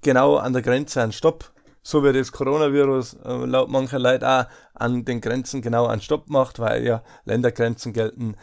genau 0.02 0.36
an 0.36 0.52
der 0.52 0.62
Grenze 0.62 1.02
einen 1.02 1.12
Stopp 1.12 1.50
so 1.82 2.04
wie 2.04 2.12
das 2.12 2.32
Coronavirus 2.32 3.14
äh, 3.24 3.44
laut 3.46 3.68
mancher 3.68 3.98
Leute 3.98 4.28
auch 4.28 4.44
an 4.74 5.04
den 5.04 5.20
Grenzen 5.20 5.62
genau 5.62 5.86
einen 5.86 6.02
Stopp 6.02 6.28
macht, 6.28 6.58
weil 6.58 6.84
ja 6.84 7.02
Ländergrenzen 7.24 7.92
gelten 7.92 8.36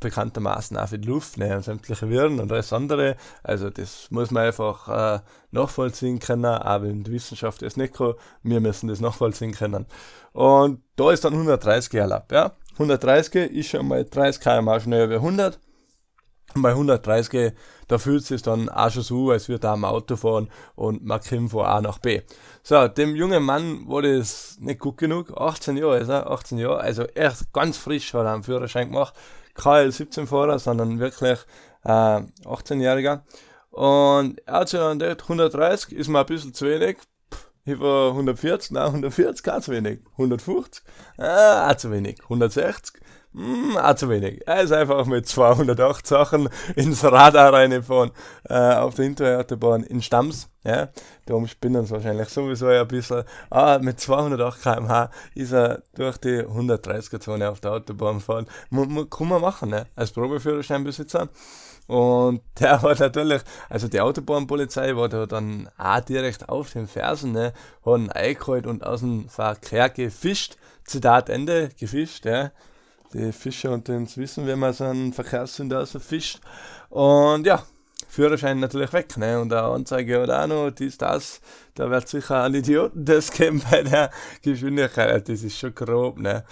bekanntermaßen 0.00 0.76
auch 0.76 0.88
für 0.88 0.98
die 0.98 1.08
Luft, 1.08 1.36
ne, 1.36 1.54
und 1.54 1.62
sämtliche 1.62 2.08
Viren 2.08 2.40
und 2.40 2.50
alles 2.50 2.72
andere. 2.72 3.16
Also 3.42 3.70
das 3.70 4.10
muss 4.10 4.30
man 4.30 4.46
einfach 4.46 4.88
äh, 4.88 5.20
nachvollziehen 5.50 6.18
können, 6.18 6.46
auch 6.46 6.82
wenn 6.82 7.04
die 7.04 7.12
Wissenschaft 7.12 7.62
es 7.62 7.76
nicht 7.76 7.94
kann, 7.94 8.14
wir 8.42 8.60
müssen 8.60 8.88
das 8.88 9.00
nachvollziehen 9.00 9.52
können. 9.52 9.86
Und 10.32 10.82
da 10.96 11.12
ist 11.12 11.24
dann 11.24 11.34
130 11.34 11.94
erlaubt, 11.94 12.32
ja. 12.32 12.52
130 12.74 13.52
ist 13.52 13.68
schon 13.68 13.88
mal 13.88 14.04
30 14.04 14.42
km 14.42 14.80
schneller 14.80 15.10
wie 15.10 15.16
100 15.16 15.56
und 15.56 15.60
bei 16.54 16.70
130, 16.70 17.52
da 17.88 17.98
fühlt 17.98 18.22
es 18.22 18.28
sich 18.28 18.42
dann 18.42 18.68
auch 18.68 18.90
schon 18.90 19.02
so, 19.02 19.30
als 19.30 19.48
würde 19.48 19.66
er 19.66 19.72
am 19.72 19.84
Auto 19.84 20.16
fahren 20.16 20.48
und 20.74 21.04
man 21.04 21.20
kommt 21.20 21.50
von 21.50 21.64
A 21.64 21.80
nach 21.80 21.98
B. 21.98 22.22
So, 22.62 22.88
dem 22.88 23.16
jungen 23.16 23.42
Mann 23.42 23.88
war 23.88 24.02
das 24.02 24.56
nicht 24.60 24.80
gut 24.80 24.98
genug. 24.98 25.32
18 25.36 25.76
Jahre 25.76 25.98
ist 25.98 26.08
er, 26.08 26.30
18 26.30 26.58
Jahre, 26.58 26.80
also 26.80 27.04
erst 27.04 27.52
ganz 27.52 27.78
frisch 27.78 28.12
hat 28.14 28.26
er 28.26 28.34
einen 28.34 28.42
Führerschein 28.42 28.90
gemacht. 28.90 29.14
Kein 29.54 29.90
17-Fahrer, 29.90 30.58
sondern 30.58 31.00
wirklich 31.00 31.38
äh, 31.84 31.88
18-Jähriger. 31.88 33.22
Und 33.70 34.40
er 34.46 34.54
hat 34.54 34.68
sich 34.68 34.80
dann 34.80 34.98
gedacht, 34.98 35.22
130 35.22 35.92
ist 35.92 36.08
mir 36.08 36.20
ein 36.20 36.26
bisschen 36.26 36.54
zu 36.54 36.66
wenig. 36.66 36.98
Ich 37.64 37.78
war 37.78 38.10
140, 38.10 38.72
nein, 38.72 38.86
140 38.86 39.52
auch 39.52 39.60
zu 39.60 39.72
wenig. 39.72 40.00
150, 40.12 40.82
ah, 41.18 41.70
auch 41.70 41.76
zu 41.76 41.90
wenig. 41.90 42.18
160, 42.22 42.99
hm, 43.32 43.76
auch 43.76 43.94
zu 43.94 44.08
wenig. 44.08 44.42
Er 44.46 44.62
ist 44.62 44.72
einfach 44.72 45.06
mit 45.06 45.28
208 45.28 46.06
Sachen 46.06 46.48
ins 46.74 47.04
Radar 47.04 47.52
reingefahren, 47.52 48.10
äh, 48.48 48.74
auf 48.74 48.94
der 48.94 49.04
Interautobahn 49.04 49.84
in 49.84 50.02
Stamms. 50.02 50.48
Ja, 50.64 50.88
da 51.26 51.46
spinnen 51.46 51.86
sie 51.86 51.92
wahrscheinlich 51.92 52.28
sowieso 52.28 52.66
ein 52.66 52.86
bisschen. 52.88 53.22
Ah, 53.48 53.78
mit 53.80 54.00
208 54.00 54.62
km/h 54.62 55.10
ist 55.34 55.52
er 55.52 55.82
durch 55.94 56.18
die 56.18 56.42
130er-Zone 56.42 57.48
auf 57.48 57.60
der 57.60 57.72
Autobahn 57.72 58.16
gefahren. 58.16 58.46
M 58.70 59.08
kann 59.08 59.28
man 59.28 59.40
machen, 59.40 59.70
ne? 59.70 59.86
als 59.94 60.10
Probeführerscheinbesitzer. 60.10 61.28
Und 61.86 62.42
der 62.60 62.82
hat 62.82 63.00
natürlich, 63.00 63.42
also 63.68 63.88
die 63.88 64.00
Autobahnpolizei 64.00 64.96
war 64.96 65.08
da 65.08 65.26
dann 65.26 65.68
auch 65.78 66.00
direkt 66.00 66.48
auf 66.48 66.72
den 66.72 66.86
Fersen, 66.86 67.32
ne, 67.32 67.52
ihn 67.86 68.10
eingeholt 68.10 68.66
und 68.66 68.84
aus 68.84 69.00
dem 69.00 69.28
Verkehr 69.28 69.88
gefischt. 69.88 70.56
Zitat 70.84 71.28
Ende, 71.28 71.70
gefischt, 71.78 72.26
ja. 72.26 72.50
Die 73.12 73.32
Fischer 73.32 73.72
unter 73.72 73.96
uns 73.96 74.16
wissen, 74.16 74.46
wenn 74.46 74.58
man 74.58 74.72
so 74.72 74.84
einen 74.84 75.12
Verkehrssünder 75.12 75.80
aus 75.80 75.96
fischt. 76.00 76.40
Und 76.90 77.44
ja, 77.46 77.64
Führerschein 78.08 78.60
natürlich 78.60 78.92
weg, 78.92 79.16
ne? 79.16 79.40
Und 79.40 79.52
eine 79.52 79.62
Anzeige 79.62 80.22
oder 80.22 80.42
auch 80.42 80.46
noch, 80.46 80.70
dies, 80.70 80.98
das. 80.98 81.40
Da 81.74 81.90
wird 81.90 82.08
sicher 82.08 82.42
ein 82.42 82.54
Idioten 82.54 83.04
das 83.04 83.30
geben 83.30 83.62
bei 83.70 83.82
der 83.82 84.10
Geschwindigkeit. 84.42 85.28
Das 85.28 85.42
ist 85.42 85.58
schon 85.58 85.74
grob, 85.74 86.18
ne? 86.18 86.44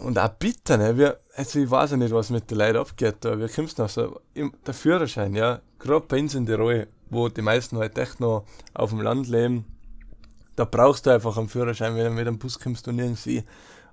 Und 0.00 0.18
auch 0.18 0.28
bitter, 0.28 0.76
ne? 0.76 0.96
Wir, 0.96 1.20
also 1.34 1.58
ich 1.58 1.70
weiß 1.70 1.92
ja 1.92 1.96
nicht, 1.96 2.12
was 2.12 2.30
mit 2.30 2.50
den 2.50 2.58
Leuten 2.58 2.78
abgeht, 2.78 3.16
da. 3.20 3.38
Wir 3.38 3.48
kommst 3.48 3.78
noch 3.78 3.88
so, 3.88 4.20
der 4.34 4.74
Führerschein, 4.74 5.34
ja, 5.34 5.60
gerade 5.78 6.06
bei 6.06 6.20
uns 6.20 6.34
in 6.34 6.46
Tirol, 6.46 6.88
wo 7.10 7.28
die 7.28 7.42
meisten 7.42 7.78
halt 7.78 7.96
echt 7.98 8.20
noch 8.20 8.44
auf 8.74 8.90
dem 8.90 9.00
Land 9.00 9.28
leben, 9.28 9.64
da 10.56 10.64
brauchst 10.64 11.06
du 11.06 11.10
einfach 11.10 11.36
einen 11.38 11.48
Führerschein, 11.48 11.96
wenn 11.96 12.04
du 12.04 12.10
mit 12.10 12.26
dem 12.26 12.38
Bus 12.38 12.58
kommst 12.58 12.86
du 12.86 12.92
nirgends 12.92 13.24
hin. 13.24 13.44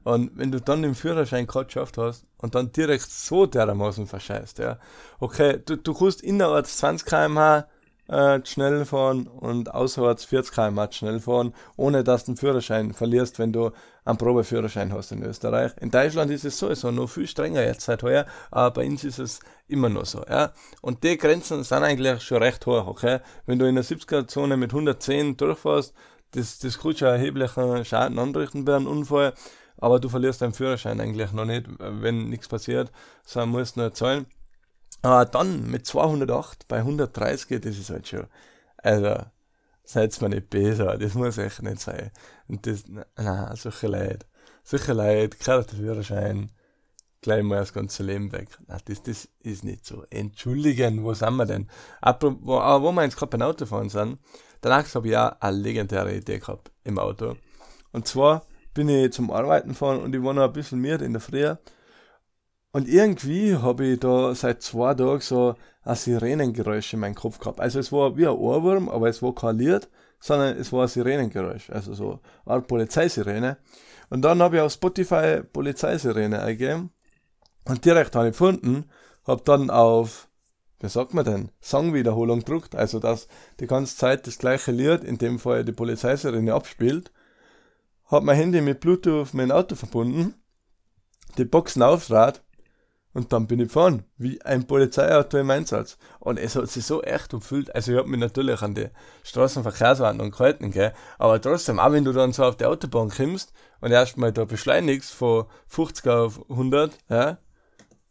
Und 0.10 0.32
wenn 0.34 0.52
du 0.52 0.60
dann 0.60 0.82
den 0.82 0.96
Führerschein 0.96 1.46
gerade 1.46 1.68
geschafft 1.68 2.00
hast 2.00 2.26
und 2.40 2.56
dann 2.56 2.72
direkt 2.72 3.12
so 3.12 3.46
dermaßen 3.46 4.08
verscheißt, 4.08 4.58
ja, 4.58 4.80
okay, 5.20 5.62
du, 5.64 5.78
du 5.78 5.94
kannst 5.94 6.24
innerorts 6.24 6.78
20 6.78 7.08
km/h 7.08 7.68
äh, 8.08 8.44
schnell 8.44 8.86
fahren 8.86 9.28
und 9.28 9.72
außerorts 9.72 10.26
40 10.26 10.52
km/h 10.52 10.94
schnell 10.94 11.20
fahren, 11.20 11.54
ohne 11.78 12.04
dass 12.04 12.26
du 12.26 12.32
den 12.32 12.38
Führerschein 12.38 12.92
verlierst, 12.92 13.38
wenn 13.38 13.54
du 13.54 13.70
einen 14.04 14.18
Probeführerschein 14.18 14.92
hast 14.92 15.12
in 15.12 15.22
Österreich. 15.22 15.74
In 15.80 15.92
Deutschland 15.92 16.32
ist 16.32 16.44
es 16.44 16.58
sowieso 16.58 16.90
noch 16.90 17.08
viel 17.08 17.28
strenger 17.28 17.62
jetzt 17.62 17.82
seit 17.82 18.02
heuer, 18.02 18.26
aber 18.50 18.72
bei 18.72 18.88
uns 18.88 19.04
ist 19.04 19.20
es 19.20 19.42
immer 19.68 19.90
noch 19.90 20.08
so, 20.08 20.24
ja. 20.28 20.54
Und 20.82 21.04
die 21.04 21.20
Grenzen 21.20 21.64
sind 21.64 21.84
eigentlich 21.84 22.24
schon 22.24 22.42
recht 22.42 22.66
hoch, 22.66 22.88
okay. 22.88 23.20
Wenn 23.46 23.60
du 23.60 23.68
in 23.68 23.76
der 23.76 23.86
70er-Zone 23.86 24.58
mit 24.58 24.72
110 24.72 25.38
durchfährst, 25.38 25.94
das, 26.32 26.58
das 26.58 26.80
kann 26.80 26.96
schon 26.96 27.10
erheblichen 27.10 27.86
Schaden 27.86 28.18
anrichten 28.18 28.66
bei 28.66 28.76
einem 28.76 28.88
Unfall 28.88 29.34
aber 29.80 30.00
du 30.00 30.10
verlierst 30.10 30.42
deinen 30.42 30.54
Führerschein 30.54 31.00
eigentlich 31.00 31.32
noch 31.32 31.46
nicht, 31.46 31.68
wenn 31.80 32.30
nichts 32.30 32.48
passiert, 32.48 32.92
sondern 33.26 33.50
musst 33.50 33.78
nur 33.78 33.94
zahlen. 33.94 34.26
Aber 35.02 35.26
dann 35.26 35.70
mit 35.70 35.86
208 35.86 36.68
bei 36.68 36.78
130, 36.78 37.62
das 37.62 37.78
ist 37.78 37.90
halt 37.90 38.08
schon, 38.08 38.28
also, 38.78 39.24
seid 39.84 40.22
mir 40.22 40.30
nicht 40.30 40.50
besser, 40.50 40.98
das 40.98 41.14
muss 41.14 41.38
echt 41.38 41.62
nicht 41.64 41.80
sein. 41.80 42.12
Und 42.48 42.68
das, 42.68 42.84
na, 43.16 43.56
solche 43.56 43.88
Leute, 43.88 44.26
solche 44.64 44.94
Leute, 44.94 45.38
keiner 45.38 45.64
der 45.64 45.78
Führerschein, 45.78 46.52
gleich 47.22 47.44
mal 47.44 47.60
das 47.60 47.74
ganze 47.74 48.04
Leben 48.04 48.32
weg. 48.32 48.50
Na, 48.68 48.78
das, 48.86 49.02
das 49.04 49.30
ist 49.40 49.64
nicht 49.64 49.86
so. 49.86 50.04
Entschuldigen, 50.10 51.04
wo 51.04 51.14
sind 51.14 51.36
wir 51.36 51.46
denn? 51.46 51.70
Aber 52.02 52.36
wo, 52.42 52.58
wo 52.58 52.92
wir 52.92 53.04
jetzt 53.04 53.18
gerade 53.18 53.38
beim 53.38 53.48
Autofahren 53.48 53.90
sind, 53.90 54.20
danach 54.62 54.94
habe 54.94 55.08
ich 55.08 55.18
auch 55.18 55.32
eine 55.40 55.58
legendäre 55.58 56.16
Idee 56.16 56.40
gehabt 56.40 56.72
im 56.84 57.00
Auto. 57.00 57.36
Und 57.92 58.08
zwar, 58.08 58.46
bin 58.74 58.90
ich 58.90 59.12
zum 59.14 59.32
Arbeiten 59.32 59.70
gefahren 59.70 60.02
und 60.02 60.16
ich 60.16 60.24
war 60.24 60.34
noch 60.34 60.44
ein 60.44 60.54
bisschen 60.54 60.80
mehr 60.80 61.02
in 61.02 61.14
der 61.14 61.22
Früh. 61.22 61.56
Und 62.72 62.88
irgendwie 62.88 63.56
habe 63.56 63.86
ich 63.86 64.00
da 64.00 64.36
seit 64.36 64.62
zwei 64.62 64.94
Tagen 64.94 65.22
so 65.22 65.56
ein 65.84 65.96
Sirenengeräusch 65.96 66.94
in 66.94 67.00
meinem 67.00 67.16
Kopf 67.16 67.40
gehabt. 67.40 67.60
Also 67.60 67.80
es 67.80 67.92
war 67.92 68.16
wie 68.16 68.28
ein 68.28 68.34
Ohrwurm, 68.34 68.90
aber 68.90 69.10
es 69.10 69.24
war 69.24 69.34
kein 69.34 69.58
Lied, 69.58 69.90
sondern 70.20 70.56
es 70.58 70.72
war 70.72 70.84
ein 70.84 70.88
Sirenengeräusch. 70.88 71.72
Also 71.72 71.94
so 71.94 72.20
eine 72.46 72.62
Polizeisirene. 72.62 73.58
Und 74.10 74.22
dann 74.22 74.42
habe 74.42 74.58
ich 74.58 74.62
auf 74.62 74.74
Spotify 74.74 75.42
Polizeisirene 75.42 76.42
eingegeben 76.42 76.92
und 77.66 77.86
direkt 77.86 78.16
habe 78.16 78.28
ich 78.28 78.34
gefunden, 78.34 78.86
habe 79.26 79.42
dann 79.46 79.70
auf, 79.70 80.28
wie 80.80 80.90
sagt 80.90 81.14
man 81.14 81.26
denn, 81.26 81.52
Songwiederholung 81.62 82.40
gedruckt, 82.40 82.76
also 82.76 83.00
dass 83.00 83.28
die 83.60 83.68
ganze 83.68 83.96
Zeit 83.98 84.26
das 84.28 84.38
gleiche 84.38 84.72
Lied, 84.72 85.04
in 85.04 85.18
dem 85.18 85.40
Fall 85.40 85.66
die 85.66 85.72
Polizeisirene 85.72 86.54
abspielt 86.54 87.12
habe 88.10 88.26
mein 88.26 88.36
Handy 88.36 88.62
mit 88.62 88.80
Bluetooth 88.80 89.34
mein 89.34 89.52
Auto 89.52 89.76
verbunden, 89.76 90.34
die 91.38 91.46
Boxen 91.46 91.84
aufdraht 91.84 92.44
und 93.14 93.34
dann 93.34 93.48
bin 93.48 93.60
ich 93.60 93.68
gefahren, 93.68 94.04
wie 94.18 94.42
ein 94.44 94.68
Polizeiauto 94.68 95.38
im 95.38 95.50
Einsatz. 95.50 95.98
Und 96.20 96.38
es 96.38 96.56
hat 96.56 96.70
sich 96.70 96.86
so 96.86 97.02
echt 97.02 97.30
gefühlt. 97.30 97.74
Also 97.74 97.92
ich 97.92 97.98
habe 97.98 98.08
mich 98.08 98.20
natürlich 98.20 98.62
an 98.62 98.76
die 98.76 98.90
Straßenverkehrsordnung 99.24 100.32
gehalten, 100.32 100.72
gell? 100.72 100.94
aber 101.18 101.42
trotzdem, 101.42 101.80
auch 101.80 101.92
wenn 101.92 102.04
du 102.04 102.12
dann 102.12 102.34
so 102.34 102.44
auf 102.44 102.58
die 102.58 102.66
Autobahn 102.66 103.10
kommst 103.10 103.52
und 103.82 103.92
erstmal 103.92 104.32
da 104.32 104.46
beschleunigst 104.46 105.12
von 105.12 105.46
50 105.68 106.08
auf 106.08 106.50
100, 106.50 106.98
ja, 107.10 107.38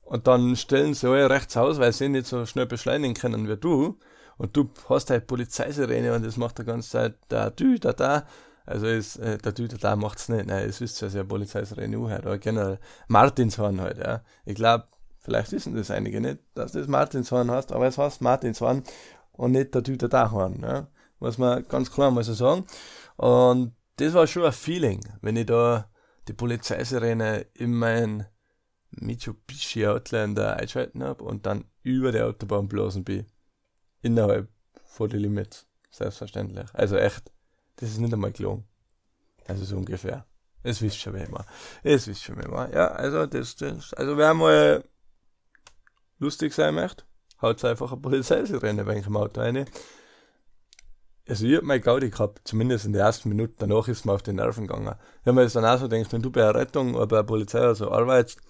und 0.02 0.26
dann 0.26 0.56
stellen 0.56 0.94
sie 0.94 1.08
alle 1.08 1.28
rechts 1.28 1.56
aus, 1.56 1.78
weil 1.78 1.92
sie 1.92 2.08
nicht 2.08 2.26
so 2.26 2.46
schnell 2.46 2.66
beschleunigen 2.66 3.14
können 3.14 3.48
wie 3.48 3.56
du, 3.56 3.98
und 4.38 4.56
du 4.56 4.70
hast 4.88 5.10
halt 5.10 5.26
Polizeisirene 5.26 6.14
und 6.14 6.24
das 6.24 6.36
macht 6.36 6.58
die 6.58 6.64
ganze 6.64 6.90
Zeit 6.90 7.14
da, 7.28 7.50
da, 7.50 7.64
da, 7.80 7.92
da, 7.92 8.26
also 8.68 8.86
ist, 8.86 9.16
äh, 9.16 9.38
der 9.38 9.54
Tüter 9.54 9.78
da 9.78 9.96
macht's 9.96 10.28
nicht. 10.28 10.46
Nein, 10.46 10.68
es 10.68 10.80
wisst 10.80 11.00
ja, 11.00 11.08
ja 11.08 11.24
Polizeisrennen 11.24 12.08
halt, 12.08 12.26
oder 12.26 12.38
generell 12.38 12.78
Martinshorn 13.08 13.80
halt, 13.80 13.98
ja. 13.98 14.22
Ich 14.44 14.56
glaube, 14.56 14.84
vielleicht 15.20 15.52
wissen 15.52 15.74
das 15.74 15.90
einige 15.90 16.20
nicht, 16.20 16.40
dass 16.54 16.72
das 16.72 16.86
Martinshorn 16.86 17.50
heißt, 17.50 17.72
aber 17.72 17.86
es 17.86 17.96
heißt 17.96 18.20
Martinshorn 18.20 18.82
und 19.32 19.52
nicht 19.52 19.74
der 19.74 19.82
Tüter 19.82 20.08
da 20.08 20.30
Horn, 20.30 20.60
ja. 20.62 20.86
Muss 21.18 21.38
man 21.38 21.66
ganz 21.66 21.90
klar 21.90 22.10
mal 22.10 22.22
so 22.22 22.34
sagen. 22.34 22.66
Und 23.16 23.74
das 23.96 24.12
war 24.12 24.26
schon 24.26 24.44
ein 24.44 24.52
Feeling, 24.52 25.00
wenn 25.22 25.36
ich 25.36 25.46
da 25.46 25.90
die 26.28 26.34
Polizeisirene 26.34 27.46
in 27.54 27.74
mein 27.74 28.26
Mitsubishi 28.90 29.86
Outlander 29.86 30.56
einschalten 30.56 31.02
habe 31.02 31.24
und 31.24 31.46
dann 31.46 31.64
über 31.82 32.12
die 32.12 32.20
Autobahn 32.20 32.68
bloßen 32.68 33.02
bin. 33.02 33.26
Innerhalb 34.02 34.48
von 34.84 35.08
den 35.08 35.20
Limits. 35.20 35.66
Selbstverständlich. 35.90 36.68
Also 36.74 36.96
echt 36.96 37.32
das 37.78 37.90
ist 37.90 37.98
nicht 37.98 38.12
einmal 38.12 38.32
gelungen. 38.32 38.64
Also 39.46 39.64
so 39.64 39.76
ungefähr. 39.76 40.26
Es 40.62 40.82
wisst 40.82 40.98
schon 41.00 41.14
immer. 41.14 41.46
Es 41.82 42.06
wisst 42.06 42.24
schon 42.24 42.38
immer. 42.40 42.72
Ja, 42.72 42.88
also 42.88 43.26
das, 43.26 43.56
das, 43.56 43.94
also 43.94 44.16
wer 44.16 44.34
mal 44.34 44.84
lustig 46.18 46.52
sein 46.52 46.74
möchte, 46.74 47.04
haut 47.40 47.64
einfach 47.64 47.92
eine 47.92 48.00
Polizeisirene 48.00 48.84
bei 48.84 48.96
im 48.96 49.16
Auto 49.16 49.40
rein. 49.40 49.66
Also 51.28 51.46
ich 51.46 51.56
hab 51.56 51.62
mal 51.62 51.78
Gaudi 51.78 52.10
gehabt, 52.10 52.40
zumindest 52.44 52.86
in 52.86 52.92
den 52.92 53.02
ersten 53.02 53.28
Minuten, 53.28 53.54
danach 53.58 53.86
ist 53.86 54.04
mir 54.04 54.12
auf 54.12 54.22
die 54.22 54.32
Nerven 54.32 54.66
gegangen. 54.66 54.88
Hab 54.88 55.34
mir 55.34 55.42
das 55.42 55.52
dann 55.52 55.64
auch 55.64 55.78
so 55.78 55.88
gedacht, 55.88 56.12
wenn 56.12 56.22
du 56.22 56.30
bei 56.30 56.40
der 56.40 56.54
Rettung 56.54 56.94
oder 56.94 57.06
bei 57.06 57.16
der 57.16 57.22
Polizei 57.24 57.60
oder 57.60 57.74
so 57.74 57.92
arbeitest 57.92 58.40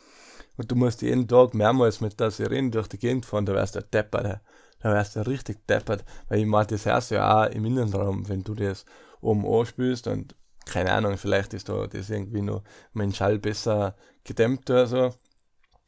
und 0.56 0.70
du 0.70 0.76
musst 0.76 1.02
jeden 1.02 1.28
Tag 1.28 1.54
mehrmals 1.54 2.00
mit 2.00 2.18
der 2.18 2.30
Sirene 2.30 2.70
durch 2.70 2.88
die 2.88 2.98
Gegend 2.98 3.26
fahren, 3.26 3.46
da 3.46 3.52
wärst 3.52 3.74
du 3.74 3.82
Depper, 3.82 4.40
da 4.80 4.92
wärst 4.92 5.16
du 5.16 5.26
richtig 5.26 5.66
deppert, 5.66 6.04
weil 6.28 6.40
ich 6.40 6.46
mag 6.46 6.68
das 6.68 6.86
erst 6.86 7.10
ja 7.10 7.46
auch 7.46 7.50
im 7.50 7.64
Innenraum, 7.64 8.28
wenn 8.28 8.44
du 8.44 8.54
das 8.54 8.84
oben 9.20 9.46
anspielst 9.46 10.06
und 10.06 10.34
keine 10.66 10.92
Ahnung, 10.92 11.16
vielleicht 11.16 11.54
ist 11.54 11.68
da 11.68 11.86
das 11.86 12.10
irgendwie 12.10 12.42
noch 12.42 12.62
mein 12.92 13.14
Schall 13.14 13.38
besser 13.38 13.96
gedämmt 14.24 14.68
oder 14.70 14.86
so. 14.86 15.14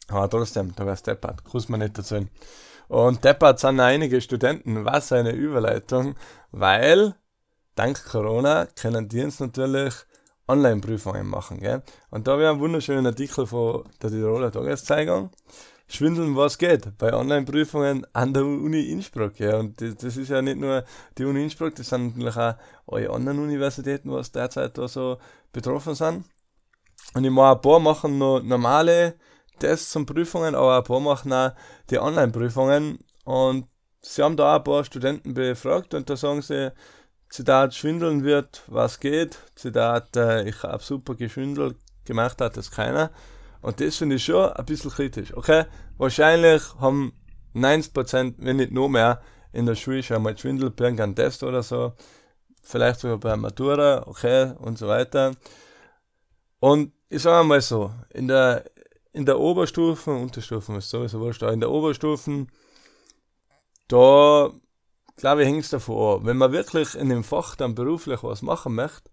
Aber 0.08 0.28
trotzdem, 0.28 0.74
da 0.74 0.86
wär's 0.86 1.02
deppert, 1.02 1.42
muss 1.52 1.68
man 1.68 1.80
nicht 1.80 1.96
erzählen. 1.96 2.28
Und 2.88 3.24
deppert 3.24 3.60
sind 3.60 3.78
einige 3.78 4.20
Studenten, 4.20 4.84
was 4.84 5.12
eine 5.12 5.30
Überleitung, 5.32 6.16
weil 6.50 7.14
dank 7.76 8.04
Corona 8.04 8.66
können 8.66 9.08
die 9.08 9.22
uns 9.22 9.38
natürlich 9.38 9.94
Online-Prüfungen 10.48 11.28
machen. 11.28 11.60
Gell? 11.60 11.82
Und 12.10 12.26
da 12.26 12.38
wäre 12.38 12.52
ein 12.52 12.60
wunderschöner 12.60 13.10
Artikel 13.10 13.46
von 13.46 13.84
der 14.02 14.10
Tiroler 14.10 14.50
Tageszeitung. 14.50 15.30
Schwindeln, 15.90 16.36
was 16.36 16.56
geht 16.56 16.96
bei 16.98 17.12
Online-Prüfungen 17.12 18.06
an 18.12 18.32
der 18.32 18.44
Uni 18.44 18.90
Innsbruck. 18.90 19.40
Ja. 19.40 19.58
Und 19.58 19.80
das, 19.80 20.16
ist 20.16 20.28
ja 20.28 20.40
nicht 20.40 20.58
nur 20.58 20.84
die 21.18 21.24
Uni 21.24 21.42
Innsbruck, 21.42 21.74
das 21.74 21.88
sind 21.88 22.16
natürlich 22.16 22.36
auch 22.36 22.54
alle 22.86 23.10
anderen 23.10 23.40
Universitäten, 23.40 24.12
was 24.12 24.30
derzeit 24.30 24.78
da 24.78 24.86
so 24.86 25.18
betroffen 25.52 25.94
sind. 25.94 26.24
Und 27.14 27.24
ich 27.24 27.30
meine, 27.30 27.56
ein 27.56 27.60
paar 27.60 27.80
machen 27.80 28.18
noch 28.18 28.40
normale 28.40 29.16
Tests 29.58 29.96
und 29.96 30.06
Prüfungen, 30.06 30.54
aber 30.54 30.78
ein 30.78 30.84
paar 30.84 31.00
machen 31.00 31.32
auch 31.32 31.52
die 31.90 31.98
Online-Prüfungen. 31.98 33.00
Und 33.24 33.66
sie 34.00 34.22
haben 34.22 34.36
da 34.36 34.54
auch 34.54 34.58
ein 34.58 34.64
paar 34.64 34.84
Studenten 34.84 35.34
befragt 35.34 35.94
und 35.94 36.08
da 36.08 36.16
sagen 36.16 36.42
sie, 36.42 36.72
Zitat, 37.30 37.74
schwindeln 37.74 38.24
wird, 38.24 38.62
was 38.66 39.00
geht. 39.00 39.38
Zitat, 39.54 40.16
äh, 40.16 40.48
ich 40.48 40.62
habe 40.62 40.82
super 40.82 41.14
geschwindelt, 41.14 41.76
gemacht 42.04 42.40
hat 42.40 42.56
das 42.56 42.70
keiner. 42.70 43.10
Und 43.62 43.80
das 43.80 43.96
finde 43.96 44.16
ich 44.16 44.24
schon 44.24 44.50
ein 44.50 44.64
bisschen 44.64 44.90
kritisch. 44.90 45.36
Okay, 45.36 45.64
wahrscheinlich 45.98 46.62
haben 46.78 47.12
90%, 47.54 48.34
wenn 48.38 48.56
nicht 48.56 48.72
noch 48.72 48.88
mehr, 48.88 49.20
in 49.52 49.66
der 49.66 49.74
Schule 49.74 50.02
schon 50.02 50.22
mal 50.22 50.36
Schwindel 50.38 50.70
bei 50.70 50.84
irgendeinem 50.84 51.14
Test 51.14 51.42
oder 51.42 51.62
so. 51.62 51.92
Vielleicht 52.62 53.00
sogar 53.00 53.18
bei 53.18 53.36
Matura, 53.36 54.04
okay, 54.06 54.52
und 54.58 54.78
so 54.78 54.86
weiter. 54.86 55.34
Und 56.60 56.92
ich 57.08 57.22
sage 57.22 57.46
mal 57.46 57.60
so, 57.60 57.92
in 58.10 58.28
der, 58.28 58.64
in 59.12 59.26
der 59.26 59.40
Oberstufen, 59.40 60.22
Unterstufen 60.22 60.76
ist 60.76 60.90
sowieso 60.90 61.18
wurscht, 61.20 61.42
in 61.42 61.60
der 61.60 61.70
Oberstufen, 61.70 62.48
da 63.88 64.52
glaube 65.20 65.42
ich, 65.42 65.48
hängt 65.48 65.64
es 65.64 65.70
davon 65.70 66.20
an. 66.20 66.26
Wenn 66.26 66.36
man 66.38 66.52
wirklich 66.52 66.94
in 66.94 67.08
dem 67.08 67.22
Fach 67.22 67.54
dann 67.54 67.74
beruflich 67.74 68.22
was 68.22 68.42
machen 68.42 68.74
möchte, 68.74 69.10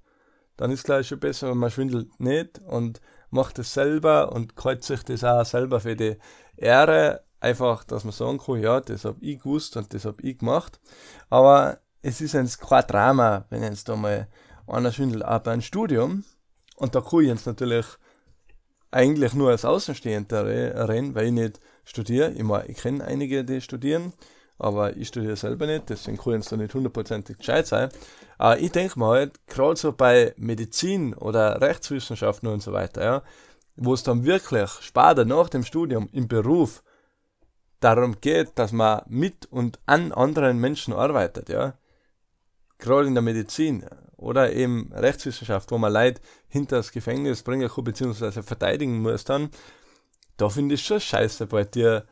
dann 0.56 0.72
ist 0.72 0.80
es 0.80 0.86
gleich 0.86 1.08
schon 1.08 1.20
besser, 1.20 1.50
wenn 1.50 1.58
man 1.58 1.70
schwindelt 1.70 2.20
nicht 2.20 2.60
und 2.68 3.01
macht 3.29 3.60
es 3.60 3.74
selber 3.74 4.31
und 4.31 4.55
kreuzt 4.55 4.88
sich 4.88 5.03
das 5.03 5.24
auch 5.24 5.46
selber 5.46 5.79
für 5.79 5.96
die 5.96 6.17
Ehre 6.55 7.24
einfach, 7.39 7.84
dass 7.84 8.03
man 8.03 8.13
sagen 8.13 8.39
kann, 8.39 8.62
ja, 8.62 8.79
das 8.79 9.05
hab 9.05 9.17
ich 9.22 9.39
gewusst 9.39 9.77
und 9.77 9.93
das 9.93 10.05
hab 10.05 10.24
ich 10.24 10.39
gemacht. 10.39 10.79
Aber 11.29 11.79
es 12.01 12.22
ist 12.22 12.34
jetzt 12.34 12.60
kein 12.60 12.86
Drama, 12.88 13.46
wenn 13.50 13.63
jetzt 13.63 13.89
da 13.89 13.96
mal 13.96 14.27
einer 14.67 14.91
schwindelt, 14.91 15.25
auch 15.25 15.39
bei 15.39 15.51
einem 15.51 15.62
Studium. 15.62 16.24
Und 16.75 16.96
da 16.96 17.01
kann 17.01 17.22
ich 17.22 17.27
jetzt 17.27 17.46
natürlich 17.46 17.86
eigentlich 18.91 19.34
nur 19.34 19.50
als 19.50 19.65
Außenstehender 19.65 20.46
reden, 20.46 21.15
weil 21.15 21.27
ich 21.27 21.31
nicht 21.31 21.60
studiere. 21.84 22.31
Ich, 22.31 22.43
mein, 22.43 22.69
ich 22.69 22.77
kenne 22.77 23.03
einige, 23.03 23.43
die 23.43 23.62
studieren, 23.62 24.13
aber 24.59 24.97
ich 24.97 25.09
studiere 25.09 25.35
selber 25.35 25.67
nicht, 25.67 25.89
deswegen 25.89 26.17
kann 26.17 26.33
ich 26.33 26.39
jetzt 26.39 26.51
da 26.51 26.57
nicht 26.57 26.73
hundertprozentig 26.73 27.37
gescheit 27.37 27.67
sein. 27.67 27.89
Aber 28.37 28.59
ich 28.59 28.71
denke 28.71 28.97
mal 28.99 29.17
halt, 29.17 29.47
gerade 29.47 29.75
so 29.75 29.91
bei 29.91 30.33
Medizin 30.37 31.13
oder 31.13 31.61
Rechtswissenschaften 31.61 32.49
und 32.49 32.61
so 32.61 32.73
weiter, 32.73 33.03
ja, 33.03 33.23
wo 33.75 33.93
es 33.93 34.03
dann 34.03 34.25
wirklich 34.25 34.69
später 34.81 35.25
nach 35.25 35.49
dem 35.49 35.63
Studium 35.63 36.09
im 36.11 36.27
Beruf 36.27 36.83
darum 37.79 38.19
geht, 38.19 38.57
dass 38.57 38.71
man 38.71 39.01
mit 39.07 39.45
und 39.51 39.79
an 39.85 40.11
anderen 40.11 40.57
Menschen 40.59 40.93
arbeitet, 40.93 41.49
ja. 41.49 41.77
Gerade 42.79 43.07
in 43.07 43.15
der 43.15 43.23
Medizin 43.23 43.85
oder 44.17 44.51
eben 44.53 44.91
Rechtswissenschaft, 44.93 45.71
wo 45.71 45.77
man 45.77 45.93
Leute 45.93 46.21
hinter 46.47 46.77
das 46.77 46.91
Gefängnis 46.91 47.43
bringen 47.43 47.69
kann, 47.69 47.83
beziehungsweise 47.83 48.43
verteidigen 48.43 49.01
muss 49.01 49.23
dann, 49.23 49.49
da 50.37 50.49
finde 50.49 50.75
ich 50.75 50.85
schon 50.85 50.99
scheiße 50.99 51.47
bei 51.47 51.63
dir, 51.63 52.05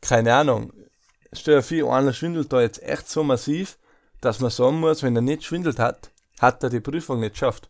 keine 0.00 0.34
Ahnung, 0.34 0.72
stell 1.32 1.56
dir 1.56 1.84
vor, 1.84 1.96
einer 1.96 2.12
schwindelt 2.12 2.52
da 2.52 2.60
jetzt 2.60 2.82
echt 2.82 3.08
so 3.08 3.22
massiv, 3.22 3.78
dass 4.20 4.40
man 4.40 4.50
sagen 4.50 4.80
muss, 4.80 5.02
wenn 5.02 5.16
er 5.16 5.22
nicht 5.22 5.44
schwindelt 5.44 5.78
hat, 5.78 6.10
hat 6.40 6.62
er 6.62 6.70
die 6.70 6.80
Prüfung 6.80 7.20
nicht 7.20 7.32
geschafft. 7.32 7.68